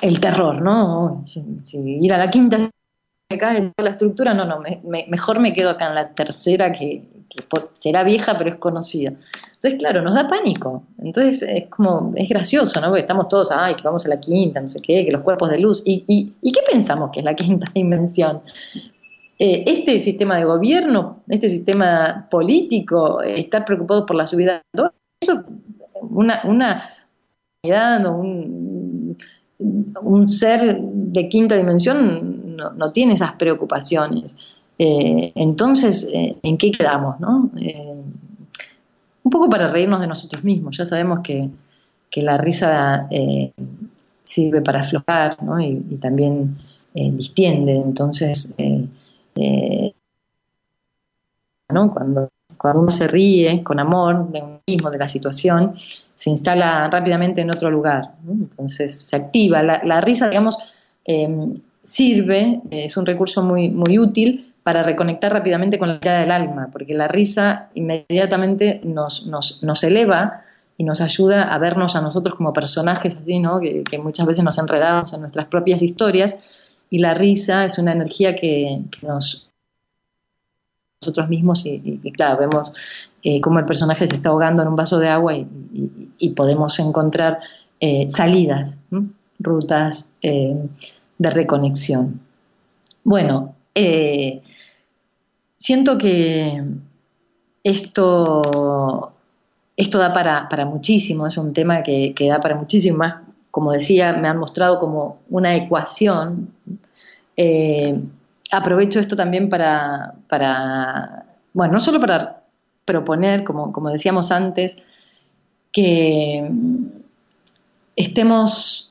el 0.00 0.20
terror, 0.20 0.60
¿no? 0.60 1.24
Si, 1.26 1.78
ir 1.78 2.12
a 2.12 2.18
la 2.18 2.30
quinta 2.30 2.58
me 2.58 3.38
cae 3.38 3.72
la 3.76 3.90
estructura, 3.90 4.34
no, 4.34 4.44
no, 4.44 4.62
mejor 5.08 5.40
me 5.40 5.54
quedo 5.54 5.70
acá 5.70 5.88
en 5.88 5.94
la 5.94 6.14
tercera 6.14 6.72
que, 6.72 7.02
será 7.72 8.02
vieja 8.02 8.36
pero 8.36 8.50
es 8.50 8.56
conocida. 8.56 9.14
Entonces, 9.54 9.78
claro, 9.78 10.02
nos 10.02 10.14
da 10.14 10.26
pánico. 10.26 10.82
Entonces 10.98 11.42
es 11.42 11.68
como, 11.68 12.12
es 12.16 12.28
gracioso, 12.28 12.80
¿no? 12.80 12.88
Porque 12.88 13.02
estamos 13.02 13.28
todos, 13.28 13.50
ay, 13.52 13.74
que 13.76 13.82
vamos 13.82 14.04
a 14.04 14.08
la 14.08 14.20
quinta, 14.20 14.60
no 14.60 14.68
sé 14.68 14.80
qué, 14.82 15.04
que 15.04 15.12
los 15.12 15.22
cuerpos 15.22 15.50
de 15.50 15.58
luz. 15.60 15.82
¿Y, 15.86 16.04
y, 16.08 16.32
y 16.42 16.52
qué 16.52 16.60
pensamos 16.70 17.10
que 17.10 17.20
es 17.20 17.24
la 17.24 17.34
quinta 17.36 17.66
dimensión? 17.72 18.42
Eh, 19.38 19.64
este 19.66 20.00
sistema 20.00 20.36
de 20.36 20.44
gobierno, 20.44 21.22
este 21.28 21.48
sistema 21.48 22.28
político, 22.30 23.22
eh, 23.22 23.40
estar 23.40 23.64
preocupado 23.64 24.06
por 24.06 24.16
la 24.16 24.26
subida 24.26 24.62
eso, 25.20 25.44
una, 26.00 26.42
una 26.44 26.90
un, 27.64 29.16
un, 30.00 30.28
ser 30.28 30.80
de 30.80 31.28
quinta 31.28 31.56
dimensión 31.56 32.56
no, 32.56 32.92
tiene 32.92 33.14
esas 33.14 33.32
preocupaciones. 33.32 34.36
Eh, 34.78 35.32
entonces, 35.34 36.08
¿en 36.12 36.56
qué 36.58 36.70
quedamos? 36.70 37.18
No? 37.20 37.50
un 39.24 39.30
poco 39.30 39.48
para 39.48 39.70
reírnos 39.70 40.00
de 40.00 40.08
nosotros 40.08 40.42
mismos. 40.42 40.76
Ya 40.76 40.84
sabemos 40.84 41.20
que, 41.20 41.50
la 42.16 42.36
risa 42.36 43.08
sirve 44.24 44.60
para 44.60 44.80
aflojar 44.82 45.42
¿no? 45.42 45.60
y, 45.60 45.84
y, 45.90 45.96
también 45.96 46.58
distiende. 46.94 47.76
Entonces, 47.76 48.54
eh, 49.36 49.94
cuando, 51.68 52.28
uno 52.80 52.90
se 52.90 53.08
ríe 53.08 53.62
con 53.62 53.80
amor 53.80 54.30
de 54.30 54.42
uno 54.42 54.60
mismo, 54.66 54.90
de 54.90 54.98
la 54.98 55.08
situación, 55.08 55.74
se 56.14 56.30
instala 56.30 56.88
rápidamente 56.88 57.40
en 57.40 57.50
otro 57.50 57.70
lugar. 57.70 58.12
Entonces 58.28 59.00
se 59.00 59.16
activa. 59.16 59.62
La, 59.62 60.00
risa, 60.00 60.28
digamos, 60.28 60.58
em, 61.04 61.54
sirve, 61.82 62.60
es 62.70 62.96
un 62.96 63.06
recurso 63.06 63.42
muy, 63.42 63.70
muy 63.70 63.98
útil 63.98 64.54
para 64.62 64.82
reconectar 64.84 65.32
rápidamente 65.32 65.78
con 65.78 65.88
la 65.88 65.98
vida 65.98 66.20
del 66.20 66.30
alma, 66.30 66.68
porque 66.70 66.94
la 66.94 67.08
risa 67.08 67.70
inmediatamente 67.74 68.80
nos, 68.84 69.26
nos, 69.26 69.64
nos 69.64 69.82
eleva 69.82 70.42
y 70.76 70.84
nos 70.84 71.00
ayuda 71.00 71.52
a 71.52 71.58
vernos 71.58 71.96
a 71.96 72.00
nosotros 72.00 72.36
como 72.36 72.52
personajes 72.52 73.16
así, 73.16 73.40
¿no? 73.40 73.60
que 73.60 73.98
muchas 73.98 74.26
veces 74.26 74.44
nos 74.44 74.58
enredamos 74.58 75.12
en 75.12 75.20
nuestras 75.20 75.48
propias 75.48 75.82
historias 75.82 76.38
y 76.92 76.98
la 76.98 77.14
risa 77.14 77.64
es 77.64 77.78
una 77.78 77.92
energía 77.92 78.36
que, 78.36 78.82
nos 79.00 79.48
nosotros 81.00 81.28
mismos 81.30 81.64
y, 81.64 81.98
claro, 82.12 82.38
vemos 82.38 82.74
eh, 83.22 83.40
cómo 83.40 83.58
el 83.58 83.64
personaje 83.64 84.06
se 84.06 84.16
está 84.16 84.28
ahogando 84.28 84.62
en 84.62 84.68
un 84.68 84.76
vaso 84.76 84.98
de 84.98 85.08
agua 85.08 85.34
y, 85.34 86.30
podemos 86.36 86.78
encontrar 86.78 87.40
eh, 87.80 88.08
salidas, 88.10 88.78
rutas 89.38 90.10
eh, 90.20 90.54
de 91.18 91.30
reconexión. 91.30 92.20
Bueno, 93.04 93.54
siento 95.56 95.96
que 95.96 96.62
esto, 97.64 99.12
esto 99.78 99.98
da 99.98 100.12
para, 100.12 100.66
muchísimo, 100.66 101.26
es 101.26 101.38
un 101.38 101.54
tema 101.54 101.82
que, 101.82 102.12
que 102.14 102.28
da 102.28 102.38
para 102.38 102.54
muchísimo 102.54 102.98
más 102.98 103.31
como 103.52 103.72
decía, 103.72 104.14
me 104.14 104.28
han 104.28 104.38
mostrado 104.38 104.80
como 104.80 105.20
una 105.28 105.54
ecuación. 105.54 106.48
Eh, 107.36 108.00
aprovecho 108.50 108.98
esto 108.98 109.14
también 109.14 109.50
para, 109.50 110.14
bueno, 111.52 111.74
no 111.74 111.78
solo 111.78 112.00
para 112.00 112.44
proponer, 112.86 113.44
como, 113.44 113.70
como 113.70 113.90
decíamos 113.90 114.32
antes, 114.32 114.78
que 115.70 116.50
estemos 117.94 118.90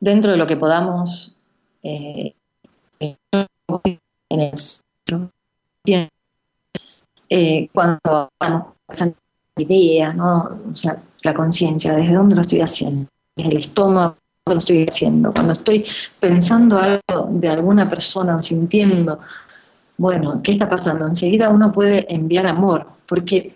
dentro 0.00 0.32
de 0.32 0.36
lo 0.36 0.46
que 0.46 0.58
podamos 0.58 1.34
eh, 1.82 2.34
en 3.00 4.40
el 4.40 4.52
centro. 4.58 5.30
Eh, 7.30 7.70
cuando 7.72 8.28
la 8.38 8.62
idea, 9.56 10.12
¿no? 10.12 10.60
o 10.70 10.76
sea, 10.76 11.02
la 11.22 11.32
conciencia, 11.32 11.94
desde 11.94 12.12
dónde 12.12 12.34
lo 12.34 12.42
estoy 12.42 12.60
haciendo 12.60 13.11
el 13.36 13.56
estómago 13.56 14.16
lo 14.46 14.58
estoy 14.58 14.84
haciendo, 14.84 15.32
cuando 15.32 15.52
estoy 15.52 15.84
pensando 16.18 16.78
algo 16.78 17.28
de 17.30 17.48
alguna 17.48 17.88
persona 17.88 18.36
o 18.36 18.42
sintiendo, 18.42 19.20
bueno, 19.96 20.40
¿qué 20.42 20.52
está 20.52 20.68
pasando? 20.68 21.06
Enseguida 21.06 21.48
uno 21.48 21.72
puede 21.72 22.12
enviar 22.12 22.46
amor, 22.46 22.86
porque 23.06 23.54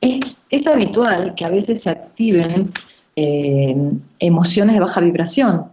es, 0.00 0.66
habitual 0.66 1.34
que 1.34 1.44
a 1.44 1.50
veces 1.50 1.82
se 1.82 1.90
activen 1.90 2.72
eh, 3.14 3.76
emociones 4.18 4.74
de 4.74 4.80
baja 4.80 5.00
vibración. 5.00 5.66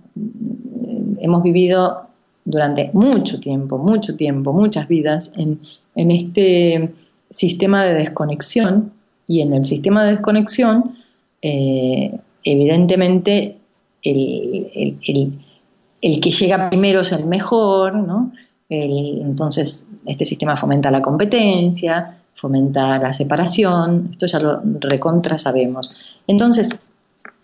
Hemos 1.19 1.43
vivido 1.43 2.07
durante 2.43 2.89
mucho 2.93 3.39
tiempo, 3.39 3.77
mucho 3.77 4.15
tiempo, 4.15 4.53
muchas 4.53 4.87
vidas 4.87 5.33
en, 5.37 5.59
este 5.95 6.93
sistema 7.29 7.83
de 7.83 7.93
desconexión 7.93 8.91
y 9.25 9.41
en 9.41 9.53
el 9.53 9.65
sistema 9.65 10.03
de 10.03 10.11
desconexión 10.11 10.95
eh, 11.41 12.19
evidentemente 12.51 13.57
el, 14.03 14.99
que 16.21 16.31
llega 16.31 16.69
primero 16.69 17.01
es 17.01 17.11
el 17.11 17.25
mejor, 17.25 17.95
¿no? 17.95 18.31
entonces 18.69 19.89
este 20.05 20.25
sistema 20.25 20.57
fomenta 20.57 20.91
la 20.91 21.01
competencia, 21.01 22.17
fomenta 22.35 22.99
la 22.99 23.13
separación, 23.13 24.09
esto 24.11 24.25
ya 24.25 24.39
lo 24.39 24.61
recontra 24.81 25.37
sabemos. 25.37 25.95
Entonces, 26.27 26.83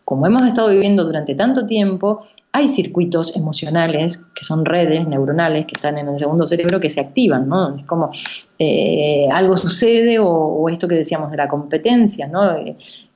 como 0.04 0.28
hemos 0.28 0.44
estado 0.44 0.70
viviendo 0.70 1.06
durante 1.06 1.34
tanto 1.34 1.66
tiempo, 1.66 2.26
hay 2.56 2.68
circuitos 2.68 3.36
emocionales, 3.36 4.24
que 4.36 4.44
son 4.44 4.64
redes 4.64 5.08
neuronales 5.08 5.66
que 5.66 5.74
están 5.76 5.98
en 5.98 6.08
el 6.08 6.20
segundo 6.20 6.46
cerebro, 6.46 6.80
que 6.80 6.90
se 6.92 7.02
activan, 7.02 7.50
¿no? 7.50 7.76
Es 7.76 7.84
como 7.86 8.12
eh, 8.60 9.28
algo 9.34 9.58
sucede 9.58 10.20
o, 10.20 10.70
esto 10.70 10.88
que 10.88 10.94
decíamos 10.94 11.32
de 11.32 11.38
la 11.38 11.48
competencia, 11.48 12.28
¿no? 12.28 12.56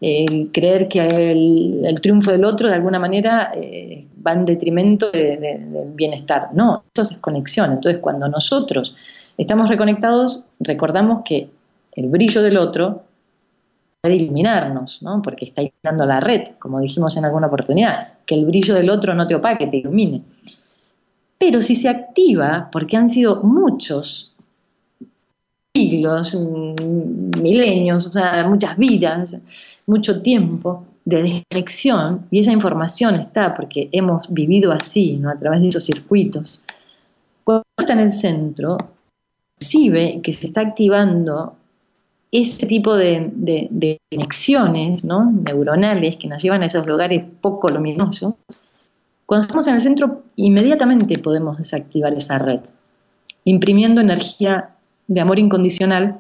El 0.02 0.50
creer 0.52 0.88
que 0.88 1.32
el, 1.32 2.00
triunfo 2.02 2.32
del 2.32 2.46
otro 2.46 2.68
de 2.68 2.74
alguna 2.74 2.98
manera 2.98 3.52
eh, 3.56 4.08
va 4.26 4.34
en 4.34 4.46
detrimento 4.46 5.12
del 5.12 5.92
bienestar. 5.94 6.50
No, 6.54 6.84
eso 6.92 7.04
es 7.04 7.10
desconexión. 7.10 7.74
Entonces, 7.74 8.02
cuando 8.02 8.28
nosotros 8.28 8.96
estamos 9.38 9.70
reconectados, 9.70 10.46
recordamos 10.60 11.22
que 11.24 11.48
el 11.96 12.08
brillo 12.08 12.42
del 12.42 12.58
otro 12.58 13.04
puede 14.08 14.24
iluminarnos, 14.24 15.02
¿no? 15.04 15.22
porque 15.22 15.46
está 15.46 15.62
iluminando 15.62 16.06
la 16.06 16.22
red, 16.22 16.56
como 16.60 16.80
dijimos 16.80 17.18
en 17.18 17.26
alguna 17.26 17.48
oportunidad, 17.48 18.14
que 18.26 18.36
el 18.36 18.46
brillo 18.46 18.74
del 18.74 18.90
otro 18.90 19.14
no 19.14 19.28
te 19.28 19.36
opaque, 19.36 19.68
te 19.68 19.78
ilumine. 19.78 20.22
Pero 21.38 21.62
si 21.62 21.76
se 21.76 21.90
activa, 21.90 22.70
porque 22.72 22.96
han 22.96 23.10
sido 23.10 23.44
muchos 23.44 24.34
siglos, 25.76 26.34
mm, 26.34 27.42
milenios, 27.42 28.08
o 28.08 28.12
sea, 28.14 28.48
muchas 28.48 28.78
vidas, 28.78 29.38
mucho 29.86 30.22
tiempo 30.22 30.86
de 31.04 31.24
desconexión, 31.24 32.28
y 32.32 32.40
esa 32.40 32.54
información 32.54 33.16
está 33.16 33.54
porque 33.54 33.90
hemos 33.92 34.26
vivido 34.30 34.72
así, 34.72 35.18
¿no? 35.18 35.30
a 35.30 35.38
través 35.38 35.62
de 35.62 35.68
esos 35.68 35.84
circuitos, 35.84 36.62
cuando 37.44 37.66
está 37.78 37.94
en 37.94 38.00
el 38.00 38.12
centro, 38.14 38.78
percibe 39.58 40.22
que 40.22 40.32
se 40.32 40.48
está 40.48 40.62
activando 40.62 41.57
ese 42.32 42.68
tipo 42.68 42.96
de, 42.96 44.00
conexiones 44.12 45.06
¿no? 45.06 45.32
neuronales 45.32 46.18
que 46.18 46.28
nos 46.28 46.42
llevan 46.42 46.64
a 46.64 46.66
esos 46.66 46.86
lugares 46.86 47.24
poco 47.42 47.70
luminosos, 47.70 48.36
cuando 49.26 49.46
estamos 49.46 49.68
en 49.68 49.76
el 49.76 49.82
centro, 49.82 50.24
inmediatamente 50.36 51.20
podemos 51.20 51.58
desactivar 51.58 52.14
esa 52.14 52.40
red, 52.40 52.62
imprimiendo 53.44 54.02
energía 54.02 54.70
de 55.08 55.20
amor 55.22 55.40
incondicional 55.40 56.20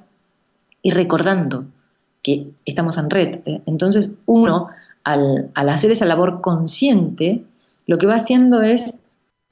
y 0.81 0.91
recordando 0.91 1.65
que 2.21 2.47
estamos 2.65 2.97
en 2.97 3.09
red. 3.09 3.39
Entonces, 3.65 4.11
uno, 4.25 4.67
al, 5.03 5.51
al 5.53 5.69
hacer 5.69 5.91
esa 5.91 6.05
labor 6.05 6.41
consciente, 6.41 7.43
lo 7.85 7.97
que 7.97 8.07
va 8.07 8.15
haciendo 8.15 8.61
es 8.61 8.99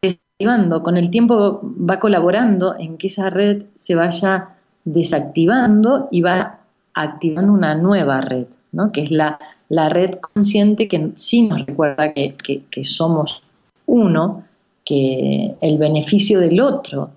desactivando, 0.02 0.84
con 0.84 0.98
el 0.98 1.10
tiempo 1.10 1.62
va 1.64 2.00
colaborando 2.00 2.76
en 2.78 2.98
que 2.98 3.08
esa 3.08 3.30
red 3.30 3.64
se 3.76 3.96
vaya 3.96 4.55
desactivando 4.86 6.08
y 6.12 6.22
va 6.22 6.60
activando 6.94 7.52
una 7.52 7.76
nueva 7.76 8.22
red, 8.22 8.46
¿no? 8.72 8.92
que 8.92 9.02
es 9.02 9.12
la, 9.12 9.40
la 9.68 9.90
red 9.90 10.20
consciente 10.20 10.88
que 10.88 11.12
sí 11.16 11.42
nos 11.48 11.66
recuerda 11.66 12.14
que, 12.14 12.84
somos 12.84 13.42
uno, 13.88 14.44
que 14.86 15.56
el 15.60 15.78
beneficio 15.78 16.40
del 16.40 16.62
otro 16.62 17.10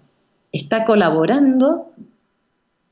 está 0.50 0.84
colaborando 0.84 1.90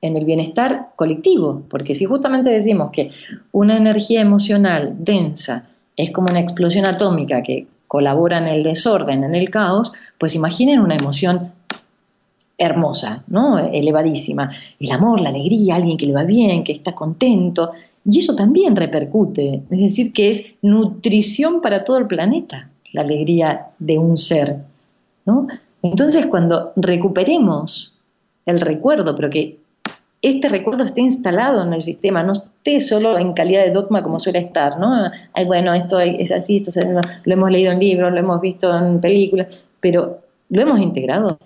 en 0.03 0.17
el 0.17 0.27
bienestar 0.27 0.91
colectivo, 0.95 1.63
porque 1.71 1.95
si 1.95 2.05
justamente 2.05 2.51
decimos 2.51 2.91
que 2.93 3.11
una 3.51 3.77
energía 3.77 4.21
emocional 4.21 4.95
densa 4.99 5.69
es 5.97 6.11
como 6.11 6.29
una 6.31 6.41
explosión 6.41 6.87
atómica 6.87 7.43
que 7.43 7.67
colabora 7.89 8.39
en 8.39 8.47
el 8.47 8.63
desorden, 8.63 9.25
en 9.25 9.35
el 9.35 9.49
caos, 9.49 9.93
pues 10.19 10.35
imaginen 10.35 10.81
una 10.81 10.97
emoción 10.97 11.53
hermosa, 12.59 13.25
¿no? 13.29 13.59
elevadísima. 13.59 14.51
El 14.81 14.91
amor, 14.91 15.21
la 15.21 15.29
alegría, 15.29 15.77
alguien 15.77 15.97
que 15.97 16.07
le 16.07 16.13
va 16.13 16.25
bien, 16.25 16.65
que 16.65 16.73
está 16.73 16.93
contento, 16.93 17.73
y 18.05 18.21
eso 18.21 18.37
también 18.37 18.77
repercute, 18.77 19.63
es 19.69 19.81
decir, 19.81 20.13
que 20.13 20.31
es 20.31 20.55
nutrición 20.63 21.61
para 21.61 21.85
todo 21.85 21.99
el 21.99 22.07
planeta, 22.07 22.71
la 22.93 23.03
alegría 23.03 23.67
de 23.79 23.99
un 23.99 24.17
ser. 24.17 24.59
¿no? 25.25 25.49
Entonces, 25.83 26.27
cuando 26.27 26.73
recuperemos 26.77 27.99
el 28.47 28.61
recuerdo, 28.61 29.17
pero 29.17 29.29
que 29.29 29.59
este 30.23 30.49
recuerdo 30.49 30.85
esté 30.85 31.03
instalado 31.03 31.65
en 31.65 31.73
el 31.73 31.83
sistema, 31.83 32.23
no 32.23 32.33
esté 32.33 32.81
solo 32.81 33.19
en 33.19 33.33
calidad 33.33 33.65
de 33.65 33.71
dogma 33.71 34.03
como 34.03 34.19
suele 34.19 34.39
estar, 34.39 34.79
¿no? 34.79 35.11
Ay, 35.35 35.45
bueno, 35.45 35.75
esto 35.75 36.01
es 36.01 36.33
así, 36.33 36.59
esto 36.59 36.81
lo 37.25 37.33
hemos 37.33 37.51
leído 37.51 37.73
en 37.73 37.81
libros, 37.81 38.13
lo 38.13 38.19
hemos 38.19 38.41
visto 38.41 38.77
en 38.77 39.01
películas, 39.01 39.65
pero 39.81 40.19
lo 40.49 40.63
hemos 40.63 40.81
integrado. 40.81 41.39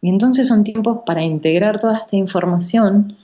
Y 0.00 0.08
entonces 0.08 0.46
son 0.48 0.64
tiempos 0.64 1.00
para 1.04 1.22
integrar 1.22 1.80
toda 1.80 1.98
esta 1.98 2.16
información 2.16 3.16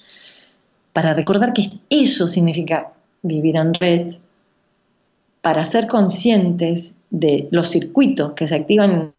para 0.94 1.12
recordar 1.12 1.52
que 1.52 1.72
eso 1.90 2.28
significa 2.28 2.92
vivir 3.22 3.56
en 3.56 3.74
red, 3.74 4.14
para 5.42 5.64
ser 5.64 5.88
conscientes 5.88 6.98
de 7.10 7.48
los 7.50 7.68
circuitos 7.68 8.32
que 8.32 8.46
se 8.46 8.54
activan 8.54 9.12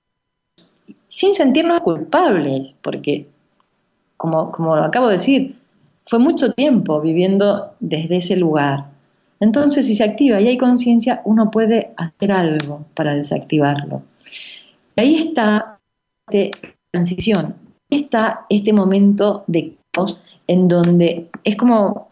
sin 1.08 1.36
sentirnos 1.36 1.82
culpables, 1.82 2.74
porque, 2.82 3.28
como, 4.18 4.52
como 4.52 4.76
acabo 4.76 5.08
de 5.08 5.14
decir, 5.14 5.56
fue 6.06 6.20
mucho 6.20 6.54
tiempo 6.54 7.02
viviendo 7.02 7.74
desde 7.80 8.18
ese 8.18 8.38
lugar. 8.38 8.86
Entonces, 9.40 9.86
si 9.86 9.96
se 9.96 10.04
activa 10.04 10.40
y 10.40 10.48
hay 10.48 10.58
conciencia, 10.58 11.22
uno 11.26 11.52
puede 11.52 11.92
hacer 11.98 12.32
algo 12.32 12.86
para 12.96 13.16
desactivarlo. 13.16 14.02
Y 14.96 15.02
ahí 15.02 15.16
está 15.16 15.78
transición, 16.96 17.56
está 17.90 18.46
este 18.50 18.72
momento 18.72 19.44
de 19.48 19.76
caos 19.92 20.18
en 20.48 20.70
donde 20.70 21.28
es 21.44 21.58
como, 21.58 22.10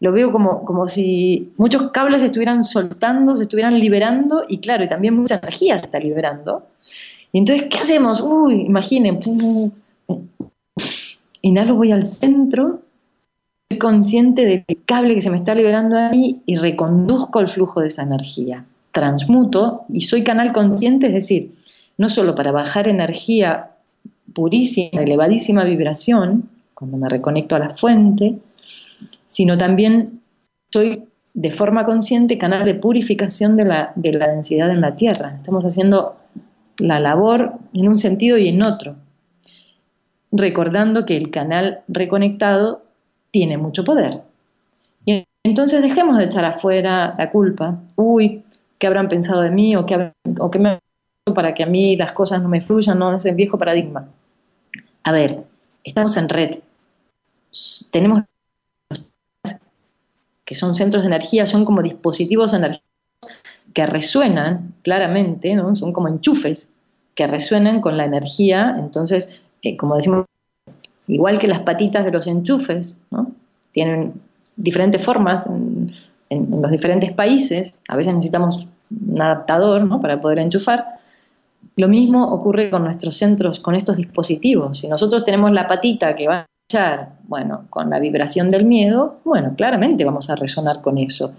lo 0.00 0.10
veo 0.10 0.32
como, 0.32 0.64
como 0.64 0.88
si 0.88 1.52
muchos 1.56 1.90
cables 1.92 2.20
se 2.20 2.26
estuvieran 2.26 2.64
soltando, 2.64 3.36
se 3.36 3.44
estuvieran 3.44 3.78
liberando, 3.78 4.42
y 4.48 4.58
claro, 4.58 4.82
y 4.84 4.88
también 4.88 5.14
mucha 5.14 5.36
energía 5.36 5.78
se 5.78 5.86
está 5.86 6.00
liberando. 6.00 6.64
Y 7.32 7.38
entonces, 7.38 7.68
¿qué 7.70 7.78
hacemos? 7.78 8.20
Uy, 8.20 8.62
imaginen, 8.62 9.20
inhalo, 11.42 11.76
voy 11.76 11.92
al 11.92 12.06
centro, 12.06 12.80
soy 13.70 13.78
consciente 13.78 14.46
del 14.46 14.64
cable 14.84 15.14
que 15.14 15.22
se 15.22 15.30
me 15.30 15.36
está 15.36 15.54
liberando 15.54 15.96
a 15.96 16.08
mí 16.08 16.42
y 16.44 16.56
reconduzco 16.56 17.38
el 17.38 17.48
flujo 17.48 17.80
de 17.80 17.88
esa 17.88 18.02
energía. 18.02 18.64
Transmuto 18.90 19.84
y 19.92 20.00
soy 20.00 20.24
canal 20.24 20.52
consciente, 20.52 21.06
es 21.06 21.14
decir, 21.14 21.52
no 21.98 22.08
solo 22.08 22.34
para 22.34 22.50
bajar 22.50 22.88
energía 22.88 23.70
purísima, 24.34 25.02
elevadísima 25.02 25.64
vibración, 25.64 26.48
cuando 26.74 26.96
me 26.96 27.08
reconecto 27.08 27.56
a 27.56 27.60
la 27.60 27.76
fuente, 27.76 28.38
sino 29.26 29.56
también 29.56 30.20
soy 30.70 31.04
de 31.34 31.50
forma 31.50 31.84
consciente 31.84 32.38
canal 32.38 32.64
de 32.64 32.74
purificación 32.74 33.56
de 33.56 33.64
la, 33.64 33.92
de 33.96 34.12
la 34.12 34.28
densidad 34.28 34.70
en 34.70 34.80
la 34.80 34.94
Tierra. 34.96 35.36
Estamos 35.36 35.64
haciendo 35.64 36.16
la 36.78 37.00
labor 37.00 37.54
en 37.72 37.88
un 37.88 37.96
sentido 37.96 38.38
y 38.38 38.48
en 38.48 38.62
otro, 38.62 38.96
recordando 40.30 41.06
que 41.06 41.16
el 41.16 41.30
canal 41.30 41.80
reconectado 41.88 42.82
tiene 43.30 43.58
mucho 43.58 43.84
poder. 43.84 44.22
Y 45.04 45.24
entonces 45.44 45.82
dejemos 45.82 46.18
de 46.18 46.24
echar 46.24 46.44
afuera 46.44 47.14
la 47.18 47.30
culpa. 47.30 47.80
Uy, 47.96 48.42
¿qué 48.78 48.86
habrán 48.86 49.08
pensado 49.08 49.42
de 49.42 49.50
mí? 49.50 49.76
¿O 49.76 49.86
qué, 49.86 50.12
o 50.38 50.50
qué 50.50 50.58
me 50.58 50.78
para 51.34 51.54
que 51.54 51.62
a 51.62 51.66
mí 51.66 51.96
las 51.96 52.12
cosas 52.12 52.42
no 52.42 52.48
me 52.48 52.60
fluyan? 52.60 52.98
No, 52.98 53.16
es 53.16 53.24
el 53.24 53.34
viejo 53.34 53.58
paradigma. 53.58 54.08
A 55.04 55.12
ver, 55.12 55.44
estamos 55.84 56.16
en 56.16 56.28
red. 56.28 56.58
Tenemos 57.90 58.24
que 60.44 60.54
son 60.54 60.74
centros 60.74 61.02
de 61.02 61.08
energía, 61.08 61.46
son 61.46 61.64
como 61.64 61.82
dispositivos 61.82 62.52
energéticos 62.52 62.90
que 63.72 63.86
resuenan 63.86 64.74
claramente, 64.82 65.54
¿no? 65.54 65.74
son 65.74 65.92
como 65.92 66.08
enchufes 66.08 66.68
que 67.14 67.26
resuenan 67.26 67.80
con 67.80 67.96
la 67.96 68.04
energía. 68.04 68.76
Entonces, 68.78 69.36
eh, 69.62 69.76
como 69.76 69.96
decimos, 69.96 70.26
igual 71.06 71.38
que 71.38 71.48
las 71.48 71.60
patitas 71.60 72.04
de 72.04 72.10
los 72.10 72.26
enchufes, 72.26 72.98
¿no? 73.10 73.30
tienen 73.72 74.14
diferentes 74.56 75.04
formas 75.04 75.48
en, 75.48 75.94
los 76.30 76.70
diferentes 76.70 77.12
países, 77.12 77.78
a 77.88 77.96
veces 77.96 78.12
necesitamos 78.12 78.66
un 78.90 79.22
adaptador 79.22 80.00
para 80.00 80.20
poder 80.20 80.40
enchufar, 80.40 80.98
lo 81.76 81.88
mismo 81.88 82.32
ocurre 82.32 82.70
con 82.70 82.84
nuestros 82.84 83.16
centros, 83.16 83.60
con 83.60 83.74
estos 83.74 83.96
dispositivos. 83.96 84.78
Si 84.78 84.88
nosotros 84.88 85.24
tenemos 85.24 85.52
la 85.52 85.66
patita 85.66 86.14
que 86.14 86.28
va 86.28 86.36
a 86.40 86.46
echar, 86.68 87.14
bueno, 87.24 87.66
con 87.70 87.90
la 87.90 87.98
vibración 87.98 88.50
del 88.50 88.64
miedo, 88.64 89.18
bueno, 89.24 89.54
claramente 89.56 90.04
vamos 90.04 90.30
a 90.30 90.36
resonar 90.36 90.80
con 90.80 90.98
eso. 90.98 91.34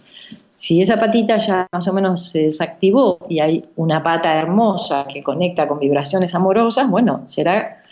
Si 0.58 0.82
esa 0.82 1.00
patita 1.00 1.38
ya 1.38 1.68
más 1.72 1.88
o 1.88 1.94
menos 1.94 2.30
se 2.30 2.44
desactivó 2.44 3.20
y 3.30 3.40
hay 3.40 3.66
una 3.76 4.04
pata 4.04 4.38
hermosa 4.38 5.06
que 5.08 5.24
conecta 5.24 5.68
con 5.68 5.80
vibraciones 5.80 6.34
amorosas, 6.36 6.90
bueno, 6.90 7.22
será 7.26 7.84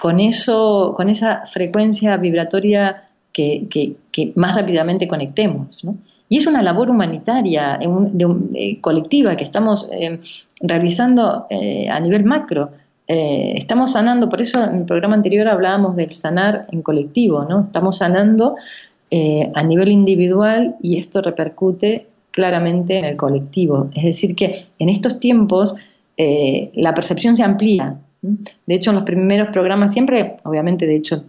con 0.00 0.20
eso, 0.20 0.92
con 0.96 1.08
esa 1.08 1.46
frecuencia 1.46 2.16
vibratoria 2.16 3.08
que, 3.32 3.66
que 3.68 4.32
más 4.34 4.54
rápidamente 4.54 5.06
conectemos, 5.08 5.84
¿no? 5.84 5.96
Y 6.28 6.38
es 6.38 6.46
una 6.46 6.62
labor 6.62 6.90
humanitaria, 6.90 7.78
eh, 7.80 8.80
colectiva 8.80 9.36
que 9.36 9.44
estamos 9.44 9.88
eh, 9.92 10.20
realizando 10.60 11.46
eh, 11.50 11.88
a 11.88 12.00
nivel 12.00 12.24
macro. 12.24 12.70
estamos 13.08 13.92
sanando, 13.92 14.28
por 14.28 14.40
eso 14.40 14.64
en 14.64 14.78
el 14.80 14.84
programa 14.84 15.14
anterior 15.14 15.46
hablábamos 15.46 15.94
del 15.94 16.10
sanar 16.12 16.66
en 16.72 16.82
colectivo, 16.82 17.44
¿no? 17.44 17.66
Estamos 17.66 17.98
sanando 17.98 18.56
a 19.54 19.62
nivel 19.62 19.90
individual 19.90 20.74
y 20.82 20.98
esto 20.98 21.22
repercute 21.22 22.08
claramente 22.32 22.98
en 22.98 23.04
el 23.04 23.16
colectivo. 23.16 23.88
Es 23.94 24.02
decir, 24.02 24.34
que 24.34 24.66
en 24.80 24.88
estos 24.88 25.20
tiempos 25.20 25.76
la 26.18 26.94
percepción 26.94 27.36
se 27.36 27.44
amplía. 27.44 27.96
De 28.66 28.74
hecho, 28.74 28.90
en 28.90 28.96
los 28.96 29.04
primeros 29.04 29.48
programas 29.50 29.92
siempre, 29.92 30.38
obviamente, 30.42 30.84
de 30.84 30.96
hecho, 30.96 31.22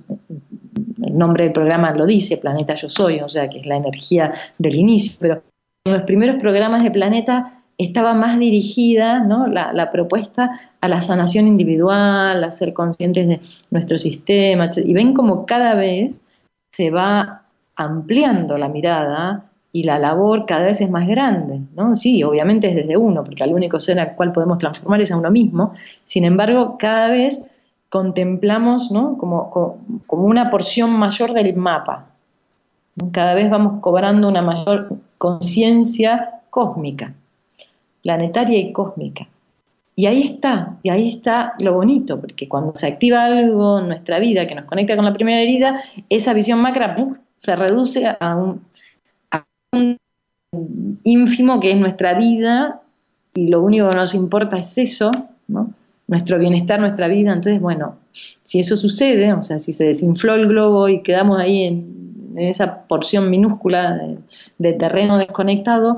nombre 1.17 1.45
del 1.45 1.53
programa 1.53 1.93
lo 1.93 2.05
dice, 2.05 2.37
Planeta 2.37 2.75
Yo 2.75 2.89
Soy, 2.89 3.19
o 3.19 3.29
sea 3.29 3.49
que 3.49 3.59
es 3.59 3.65
la 3.65 3.77
energía 3.77 4.33
del 4.57 4.75
inicio, 4.75 5.17
pero 5.19 5.41
en 5.85 5.93
los 5.93 6.03
primeros 6.03 6.37
programas 6.37 6.83
de 6.83 6.91
Planeta 6.91 7.57
estaba 7.77 8.13
más 8.13 8.39
dirigida 8.39 9.19
¿no? 9.19 9.47
la, 9.47 9.91
propuesta 9.91 10.59
a 10.81 10.87
la 10.87 11.01
sanación 11.01 11.47
individual, 11.47 12.43
a 12.43 12.51
ser 12.51 12.73
conscientes 12.73 13.27
de 13.27 13.39
nuestro 13.69 13.97
sistema, 13.97 14.69
y 14.75 14.93
ven 14.93 15.13
como 15.13 15.45
cada 15.45 15.75
vez 15.75 16.23
se 16.71 16.89
va 16.89 17.43
ampliando 17.75 18.57
la 18.57 18.67
mirada 18.67 19.45
y 19.71 19.83
la 19.83 19.99
labor 19.99 20.45
cada 20.47 20.65
vez 20.65 20.81
es 20.81 20.89
más 20.89 21.07
grande, 21.07 21.61
¿no? 21.75 21.95
Sí, 21.95 22.23
obviamente 22.23 22.67
es 22.67 22.75
desde 22.75 22.97
uno, 22.97 23.23
porque 23.23 23.43
el 23.43 23.53
único 23.53 23.79
ser 23.79 23.99
al 23.99 24.15
cual 24.15 24.31
podemos 24.31 24.57
transformar 24.57 25.01
es 25.01 25.11
a 25.11 25.17
uno 25.17 25.29
mismo, 25.29 25.73
sin 26.03 26.25
embargo, 26.25 26.77
cada 26.79 27.09
vez 27.09 27.51
contemplamos 27.89 28.91
¿no? 28.91 29.17
como, 29.17 29.79
una 30.09 30.49
porción 30.51 30.97
mayor 30.97 31.33
del 31.33 31.55
mapa. 31.55 32.07
Cada 33.11 33.33
vez 33.33 33.49
vamos 33.49 33.79
cobrando 33.81 34.27
una 34.27 34.41
mayor 34.41 34.89
conciencia 35.17 36.41
cósmica, 36.49 37.13
planetaria 38.01 38.59
y 38.59 38.73
cósmica. 38.73 39.27
Y 39.95 40.05
ahí 40.05 40.23
está, 40.23 40.77
y 40.83 40.89
ahí 40.89 41.09
está 41.09 41.53
lo 41.59 41.73
bonito, 41.73 42.19
porque 42.19 42.47
cuando 42.47 42.75
se 42.75 42.87
activa 42.87 43.25
algo 43.25 43.79
en 43.79 43.87
nuestra 43.87 44.19
vida 44.19 44.45
que 44.47 44.53
nos 44.53 44.65
conecta 44.65 44.95
con 44.95 45.05
la 45.05 45.13
primera 45.13 45.41
herida, 45.41 45.81
esa 46.09 46.33
visión 46.33 46.61
macra 46.61 46.95
se 47.37 47.55
reduce 47.55 48.05
a 48.19 48.35
un, 48.35 48.61
a 49.31 49.43
un 49.73 49.97
ínfimo 51.03 51.59
que 51.59 51.71
es 51.71 51.77
nuestra 51.77 52.13
vida 52.13 52.81
y 53.33 53.47
lo 53.47 53.61
único 53.61 53.89
que 53.89 53.95
nos 53.95 54.13
importa 54.13 54.57
es 54.57 54.77
eso, 54.77 55.11
¿no? 55.47 55.71
Nuestro 56.07 56.39
bienestar, 56.39 56.79
nuestra 56.79 57.07
vida. 57.07 57.33
Entonces, 57.33 57.61
bueno, 57.61 57.97
si 58.43 58.59
eso 58.59 58.77
sucede, 58.77 59.33
o 59.33 59.41
sea, 59.41 59.59
si 59.59 59.73
se 59.73 59.85
desinfló 59.85 60.35
el 60.35 60.47
globo 60.47 60.87
y 60.89 61.03
quedamos 61.03 61.39
ahí 61.39 61.63
en, 61.63 61.97
esa 62.37 62.83
porción 62.83 63.31
minúscula 63.31 63.99
de, 64.59 64.73
terreno 64.73 65.17
desconectado, 65.17 65.97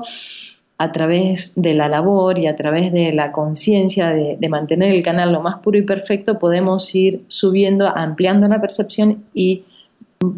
a 0.78 0.92
través 0.92 1.52
de 1.60 1.74
la 1.74 1.88
labor 1.88 2.38
y 2.38 2.46
a 2.46 2.56
través 2.56 2.92
de 2.92 3.12
la 3.12 3.30
conciencia 3.32 4.08
de, 4.08 4.48
mantener 4.48 4.94
el 4.94 5.02
canal 5.02 5.32
lo 5.32 5.42
más 5.42 5.58
puro 5.58 5.76
y 5.76 5.82
perfecto, 5.82 6.38
podemos 6.38 6.94
ir 6.94 7.24
subiendo, 7.28 7.86
ampliando 7.86 8.48
la 8.48 8.58
percepción 8.58 9.24
y 9.34 9.64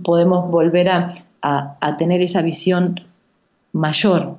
podemos 0.02 0.50
volver 0.50 0.88
a, 0.88 1.14
a 1.40 1.96
tener 1.96 2.20
esa 2.20 2.42
visión 2.42 3.00
mayor 3.72 4.38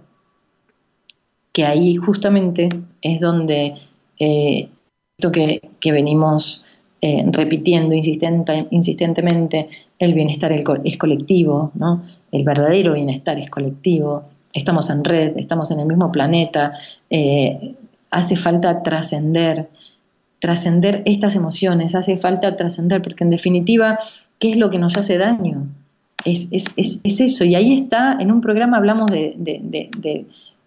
que 1.53 1.65
ahí 1.65 1.95
justamente 1.95 2.67
es 3.01 3.21
donde 3.21 3.75
eh, 4.19 4.69
esto 5.17 5.31
que, 5.31 5.91
venimos 5.91 6.63
eh, 7.01 7.23
repitiendo 7.31 7.93
insistentemente, 7.93 9.69
el 9.99 10.13
bienestar 10.13 10.51
es 10.51 10.97
colectivo, 10.97 11.71
¿no? 11.75 12.03
el 12.31 12.43
verdadero 12.43 12.93
bienestar 12.93 13.37
es 13.37 13.49
colectivo, 13.49 14.23
estamos 14.53 14.89
en 14.89 15.03
red, 15.03 15.37
estamos 15.37 15.69
en 15.71 15.79
el 15.79 15.85
mismo 15.85 16.11
planeta, 16.11 16.73
eh, 17.09 17.75
hace 18.09 18.35
falta 18.35 18.81
trascender, 18.81 19.67
trascender 20.39 21.03
estas 21.05 21.35
emociones, 21.35 21.95
hace 21.95 22.17
falta 22.17 22.57
trascender, 22.57 23.01
porque 23.01 23.23
en 23.23 23.29
definitiva, 23.29 23.99
¿qué 24.39 24.51
es 24.51 24.57
lo 24.57 24.69
que 24.69 24.79
nos 24.79 24.97
hace 24.97 25.17
daño? 25.17 25.67
Es, 26.25 26.49
eso, 26.75 27.43
y 27.43 27.55
ahí 27.55 27.73
está, 27.73 28.17
en 28.19 28.31
un 28.31 28.41
programa 28.41 28.77
hablamos 28.77 29.11
de, 29.11 30.25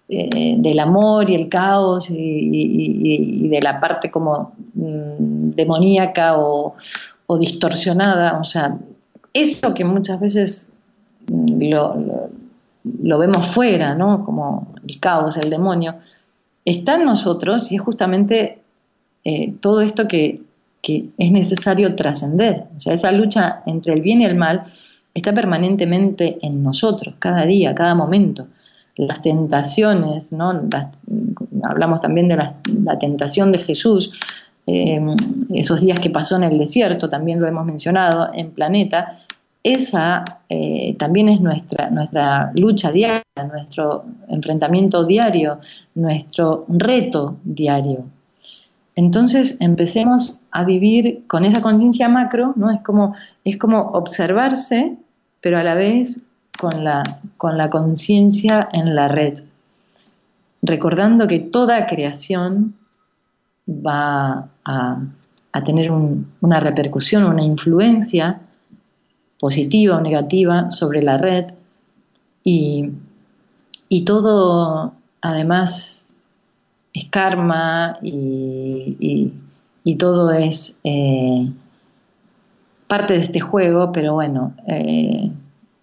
eh, 0.08 0.54
del 0.56 0.78
amor 0.78 1.28
y 1.28 1.34
el 1.34 1.48
caos 1.48 2.06
y, 2.10 3.48
de 3.48 3.60
la 3.60 3.80
parte 3.80 4.08
como 4.08 4.52
mm, 4.74 5.50
demoníaca 5.56 6.38
o, 6.38 6.76
distorsionada, 7.40 8.38
o 8.38 8.44
sea, 8.44 8.78
eso 9.32 9.74
que 9.74 9.84
muchas 9.84 10.20
veces 10.20 10.72
mm, 11.26 11.60
lo, 12.84 13.18
vemos 13.18 13.48
fuera, 13.48 13.96
¿no? 13.96 14.24
Como 14.24 14.68
el 14.86 15.00
caos, 15.00 15.38
el 15.38 15.50
demonio, 15.50 15.96
está 16.64 16.94
en 16.94 17.04
nosotros 17.04 17.72
y 17.72 17.74
es 17.74 17.82
justamente 17.82 18.60
eh, 19.24 19.54
todo 19.60 19.80
esto 19.80 20.06
que, 20.06 20.40
que 20.82 21.06
es 21.18 21.32
necesario 21.32 21.96
trascender. 21.96 22.66
O 22.76 22.78
sea, 22.78 22.94
esa 22.94 23.10
lucha 23.10 23.62
entre 23.66 23.94
el 23.94 24.02
bien 24.02 24.20
y 24.20 24.26
el 24.26 24.36
mal 24.36 24.66
está 25.14 25.32
permanentemente 25.34 26.38
en 26.42 26.62
nosotros, 26.62 27.16
cada 27.18 27.44
día, 27.44 27.74
cada 27.74 27.96
momento 27.96 28.46
las 28.96 29.22
tentaciones, 29.22 30.32
¿no? 30.32 30.68
hablamos 31.62 32.00
también 32.00 32.28
de 32.28 32.36
la, 32.36 32.54
tentación 32.98 33.52
de 33.52 33.58
Jesús, 33.58 34.12
eh, 34.66 35.00
esos 35.54 35.80
días 35.80 36.00
que 36.00 36.10
pasó 36.10 36.36
en 36.36 36.44
el 36.44 36.58
desierto, 36.58 37.08
también 37.08 37.40
lo 37.40 37.46
hemos 37.46 37.64
mencionado 37.64 38.30
en 38.32 38.50
Planeta, 38.50 39.18
esa 39.62 40.24
eh, 40.48 40.94
también 40.98 41.28
es 41.28 41.40
nuestra, 41.40 41.90
nuestra 41.90 42.52
lucha 42.54 42.92
diaria, 42.92 43.24
nuestro 43.52 44.04
enfrentamiento 44.28 45.04
diario, 45.04 45.58
nuestro 45.94 46.64
reto 46.68 47.36
diario. 47.42 48.04
Entonces 48.94 49.60
empecemos 49.60 50.40
a 50.52 50.64
vivir 50.64 51.24
con 51.26 51.44
esa 51.44 51.62
conciencia 51.62 52.08
macro, 52.08 52.54
¿no? 52.56 52.70
Es 52.70 52.80
como, 52.82 53.14
es 53.44 53.56
como 53.58 53.90
observarse, 53.90 54.96
pero 55.40 55.58
a 55.58 55.64
la 55.64 55.74
vez 55.74 56.24
con 56.58 56.84
la, 56.84 57.20
con 57.36 57.56
la 57.56 57.70
conciencia 57.70 58.68
en 58.72 58.94
la 58.94 59.08
red, 59.08 59.44
recordando 60.62 61.26
que 61.26 61.38
toda 61.38 61.86
creación 61.86 62.74
va 63.68 64.48
a, 64.64 64.98
tener 65.64 65.90
una 65.90 66.60
repercusión, 66.60 67.24
una 67.24 67.42
influencia 67.42 68.40
positiva 69.40 69.96
o 69.96 70.00
negativa 70.02 70.70
sobre 70.70 71.02
la 71.02 71.16
red. 71.16 71.46
Y, 72.44 72.92
todo 74.04 74.92
además 75.22 76.12
es 76.92 77.04
karma 77.06 77.98
y, 78.02 79.32
todo 79.98 80.30
es 80.32 80.78
eh, 80.84 81.50
parte 82.86 83.14
de 83.14 83.20
este 83.20 83.40
juego, 83.40 83.92
pero 83.92 84.12
bueno, 84.14 84.52
eh, 84.66 85.30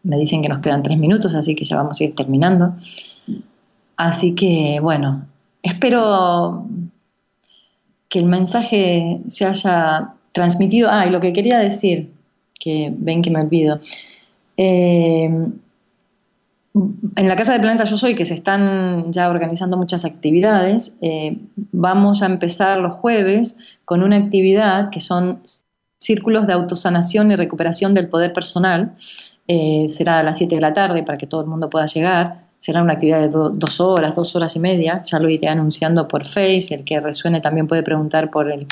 me 0.04 0.18
dicen 0.18 0.42
que 0.42 0.50
nos 0.50 0.60
quedan 0.60 0.84
tres 0.84 0.98
minutos, 0.98 1.34
así 1.34 1.56
que 1.56 1.66
ya 1.66 1.78
vamos 1.78 2.00
a 2.00 2.04
ir 2.04 2.16
terminando. 2.16 2.76
Así 3.96 4.36
que, 4.36 4.80
bueno, 4.82 5.26
espero 5.62 6.68
que 8.10 8.20
el 8.20 8.26
mensaje 8.26 9.22
se 9.28 9.46
haya 9.46 10.14
transmitido. 10.34 10.90
Ah, 10.92 11.08
y 11.08 11.10
lo 11.10 11.20
que 11.20 11.34
quería 11.34 11.58
decir, 11.58 12.12
que 12.60 12.94
ven 12.96 13.22
que 13.22 13.32
me 13.32 13.42
olvido. 13.42 13.80
Eh, 14.58 15.30
en 17.16 17.28
la 17.28 17.36
Casa 17.36 17.54
de 17.54 17.60
Planeta 17.60 17.84
Yo 17.84 17.98
Soy, 17.98 18.16
que 18.16 18.26
se 18.26 18.34
están 18.34 19.14
ya 19.14 19.30
organizando 19.30 19.78
muchas 19.78 20.06
actividades, 20.06 20.98
eh, 21.02 21.38
vamos 21.72 22.24
a 22.24 22.26
empezar 22.26 22.80
los 22.80 22.94
jueves 22.94 23.58
con 23.86 24.02
una 24.02 24.18
actividad 24.18 24.90
que 24.90 25.00
son 25.00 25.42
círculos 26.00 26.48
de 26.48 26.54
autosanación 26.54 27.32
y 27.32 27.36
recuperación 27.36 27.94
del 27.94 28.10
poder 28.10 28.34
personal, 28.34 28.96
eh, 29.48 29.86
será 29.90 30.20
a 30.20 30.24
las 30.24 30.38
7 30.38 30.56
de 30.56 30.62
la 30.62 30.74
tarde 30.74 31.04
para 31.04 31.18
que 31.18 31.28
todo 31.28 31.42
el 31.42 31.48
mundo 31.48 31.70
pueda 31.70 31.86
llegar. 31.86 32.44
Será 32.58 32.82
una 32.82 32.94
actividad 32.94 33.22
de 33.22 33.30
dos 33.30 33.82
horas, 33.82 34.16
dos 34.16 34.36
horas 34.36 34.56
y 34.56 34.60
media. 34.60 35.02
Ya 35.04 35.20
lo 35.20 35.30
iré 35.30 35.50
anunciando 35.50 36.08
por 36.08 36.26
Face. 36.26 36.68
El 36.72 36.86
que 36.86 37.00
resuene 37.02 37.42
también 37.42 37.68
puede 37.68 37.84
preguntar 37.84 38.30
por 38.32 38.50
el, 38.50 38.68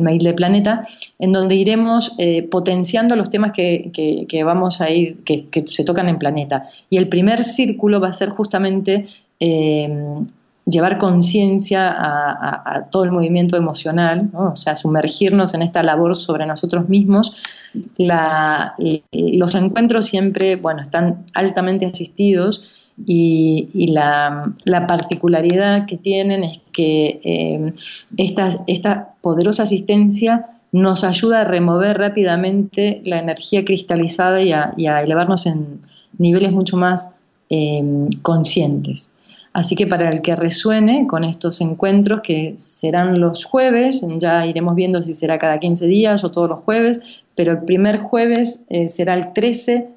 mail 0.00 0.22
de 0.22 0.32
Planeta, 0.32 0.86
en 1.18 1.32
donde 1.32 1.56
iremos 1.56 2.14
eh, 2.16 2.44
potenciando 2.44 3.16
los 3.16 3.30
temas 3.30 3.52
que, 3.52 4.42
vamos 4.44 4.80
a 4.80 4.88
ir, 4.90 5.22
que, 5.24 5.64
se 5.66 5.84
tocan 5.84 6.08
en 6.08 6.18
Planeta. 6.18 6.68
Y 6.88 6.98
el 6.98 7.08
primer 7.08 7.42
círculo 7.42 8.00
va 8.00 8.08
a 8.08 8.12
ser 8.12 8.30
justamente 8.30 9.08
eh, 9.40 10.22
llevar 10.64 10.98
conciencia 10.98 11.90
a, 11.90 12.86
todo 12.90 13.04
el 13.04 13.10
movimiento 13.10 13.56
emocional, 13.56 14.30
o 14.32 14.56
sea, 14.56 14.76
sumergirnos 14.76 15.54
en 15.54 15.62
esta 15.62 15.82
labor 15.82 16.16
sobre 16.16 16.46
nosotros 16.46 16.88
mismos 16.88 17.36
los 17.72 19.54
encuentros 19.54 20.06
siempre, 20.06 20.56
bueno, 20.56 20.82
están 20.82 21.26
altamente 21.34 21.86
asistidos 21.86 22.68
y, 23.06 23.86
la, 23.92 24.54
particularidad 24.86 25.86
que 25.86 25.96
tienen 25.96 26.44
es 26.44 26.60
que 26.72 27.20
eh, 27.24 27.72
esta, 28.16 29.14
poderosa 29.20 29.64
asistencia 29.64 30.46
nos 30.72 31.04
ayuda 31.04 31.42
a 31.42 31.44
remover 31.44 31.98
rápidamente 31.98 33.02
la 33.04 33.18
energía 33.18 33.64
cristalizada 33.64 34.40
y 34.42 34.52
a, 34.52 35.02
elevarnos 35.02 35.46
en 35.46 35.80
niveles 36.18 36.52
mucho 36.52 36.76
más 36.76 37.14
eh, 37.50 38.08
conscientes. 38.22 39.12
Así 39.52 39.74
que 39.74 39.86
para 39.86 40.08
el 40.08 40.22
que 40.22 40.34
resuene 40.34 41.06
con 41.06 41.24
estos 41.24 41.60
encuentros, 41.60 42.22
que 42.22 42.54
serán 42.56 43.20
los 43.20 43.44
jueves, 43.44 44.04
ya 44.18 44.46
iremos 44.46 44.74
viendo 44.74 45.02
si 45.02 45.12
será 45.12 45.38
cada 45.38 45.60
15 45.60 45.86
días 45.86 46.24
o 46.24 46.30
todos 46.30 46.48
los 46.48 46.60
jueves, 46.60 47.00
pero 47.34 47.52
el 47.52 47.58
primer 47.64 47.98
jueves 47.98 48.64
eh, 48.70 48.88
será 48.88 49.14
el 49.14 49.32
13 49.34 49.88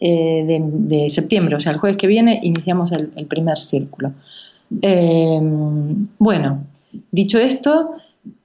eh, 0.00 0.44
de, 0.46 1.10
septiembre, 1.10 1.56
o 1.56 1.60
sea, 1.60 1.72
el 1.72 1.78
jueves 1.78 1.96
que 1.96 2.06
viene 2.06 2.40
iniciamos 2.42 2.92
el, 2.92 3.26
primer 3.26 3.58
círculo. 3.58 4.12
Eh, 4.82 5.40
bueno, 6.18 6.64
dicho 7.10 7.38
esto, 7.38 7.94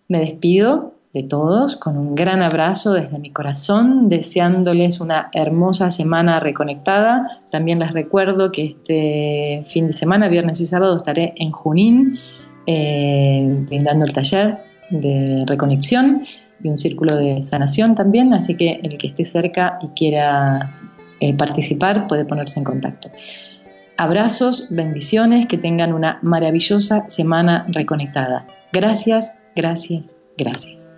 me 0.08 0.20
despido 0.20 0.95
de 1.16 1.24
todos 1.24 1.78
con 1.78 1.98
un 1.98 2.14
gran 2.14 2.44
abrazo 2.44 2.92
desde 2.92 3.18
mi 3.20 3.32
corazón, 3.32 4.10
deseándoles 4.10 5.00
una 5.00 5.30
hermosa 5.34 5.90
semana 5.90 6.42
reconectada. 6.42 7.40
También 7.52 7.80
les 7.80 7.94
recuerdo 7.94 8.52
que 8.52 8.66
este 8.66 9.64
fin 9.66 9.88
de 9.88 9.94
semana, 9.94 10.28
viernes 10.28 10.60
y 10.60 10.66
sábado, 10.66 10.98
estaré 10.98 11.34
en 11.38 11.52
Junín 11.52 12.20
brindando 12.66 14.06
el 14.06 14.12
taller 14.12 14.58
de 14.90 15.46
reconexión 15.48 16.24
y 16.62 16.68
un 16.68 16.78
círculo 16.78 17.16
de 17.16 17.44
sanación 17.44 17.96
también, 17.96 18.34
así 18.34 18.56
que 18.56 18.82
el 18.84 18.98
que 18.98 19.08
esté 19.08 19.24
cerca 19.24 19.80
y 19.82 19.88
quiera 19.90 20.74
eh, 21.22 21.34
participar 21.34 22.08
puede 22.08 22.26
ponerse 22.26 22.60
en 22.60 22.66
contacto. 22.66 23.10
Abrazos, 23.96 24.68
bendiciones, 24.70 25.48
que 25.48 25.58
tengan 25.58 25.94
una 25.94 26.20
maravillosa 26.22 27.08
semana 27.08 27.66
reconectada. 27.70 28.46
Gracias, 28.74 29.34
gracias, 29.56 30.14
gracias. 30.38 30.95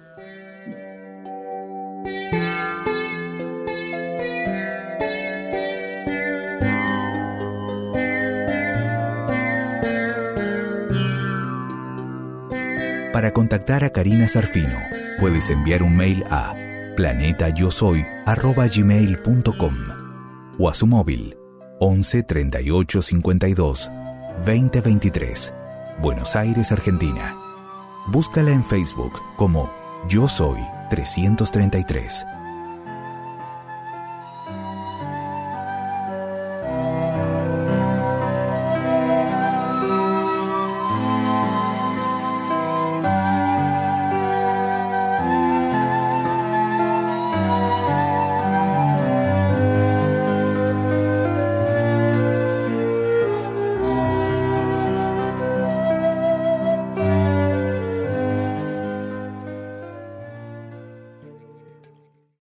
Para 13.18 13.34
contactar 13.34 13.84
a 13.84 13.90
Karina 13.90 14.28
Sarfino, 14.28 14.78
puedes 15.20 15.50
enviar 15.50 15.82
un 15.82 15.98
mail 15.98 16.24
a 16.30 16.54
planetayosoy.gmail.com 16.96 19.76
o 20.60 20.70
a 20.70 20.76
su 20.76 20.86
móvil 20.86 21.36
11 21.80 22.22
38 22.22 23.02
52 23.02 23.92
20 24.46 24.82
23, 24.82 25.54
Buenos 26.00 26.36
Aires, 26.36 26.72
Argentina. 26.72 27.36
Búscala 28.06 28.52
en 28.52 28.64
Facebook 28.64 29.14
como 29.36 29.68
Yo 30.08 30.28
Soy 30.28 30.60
333. 30.90 32.37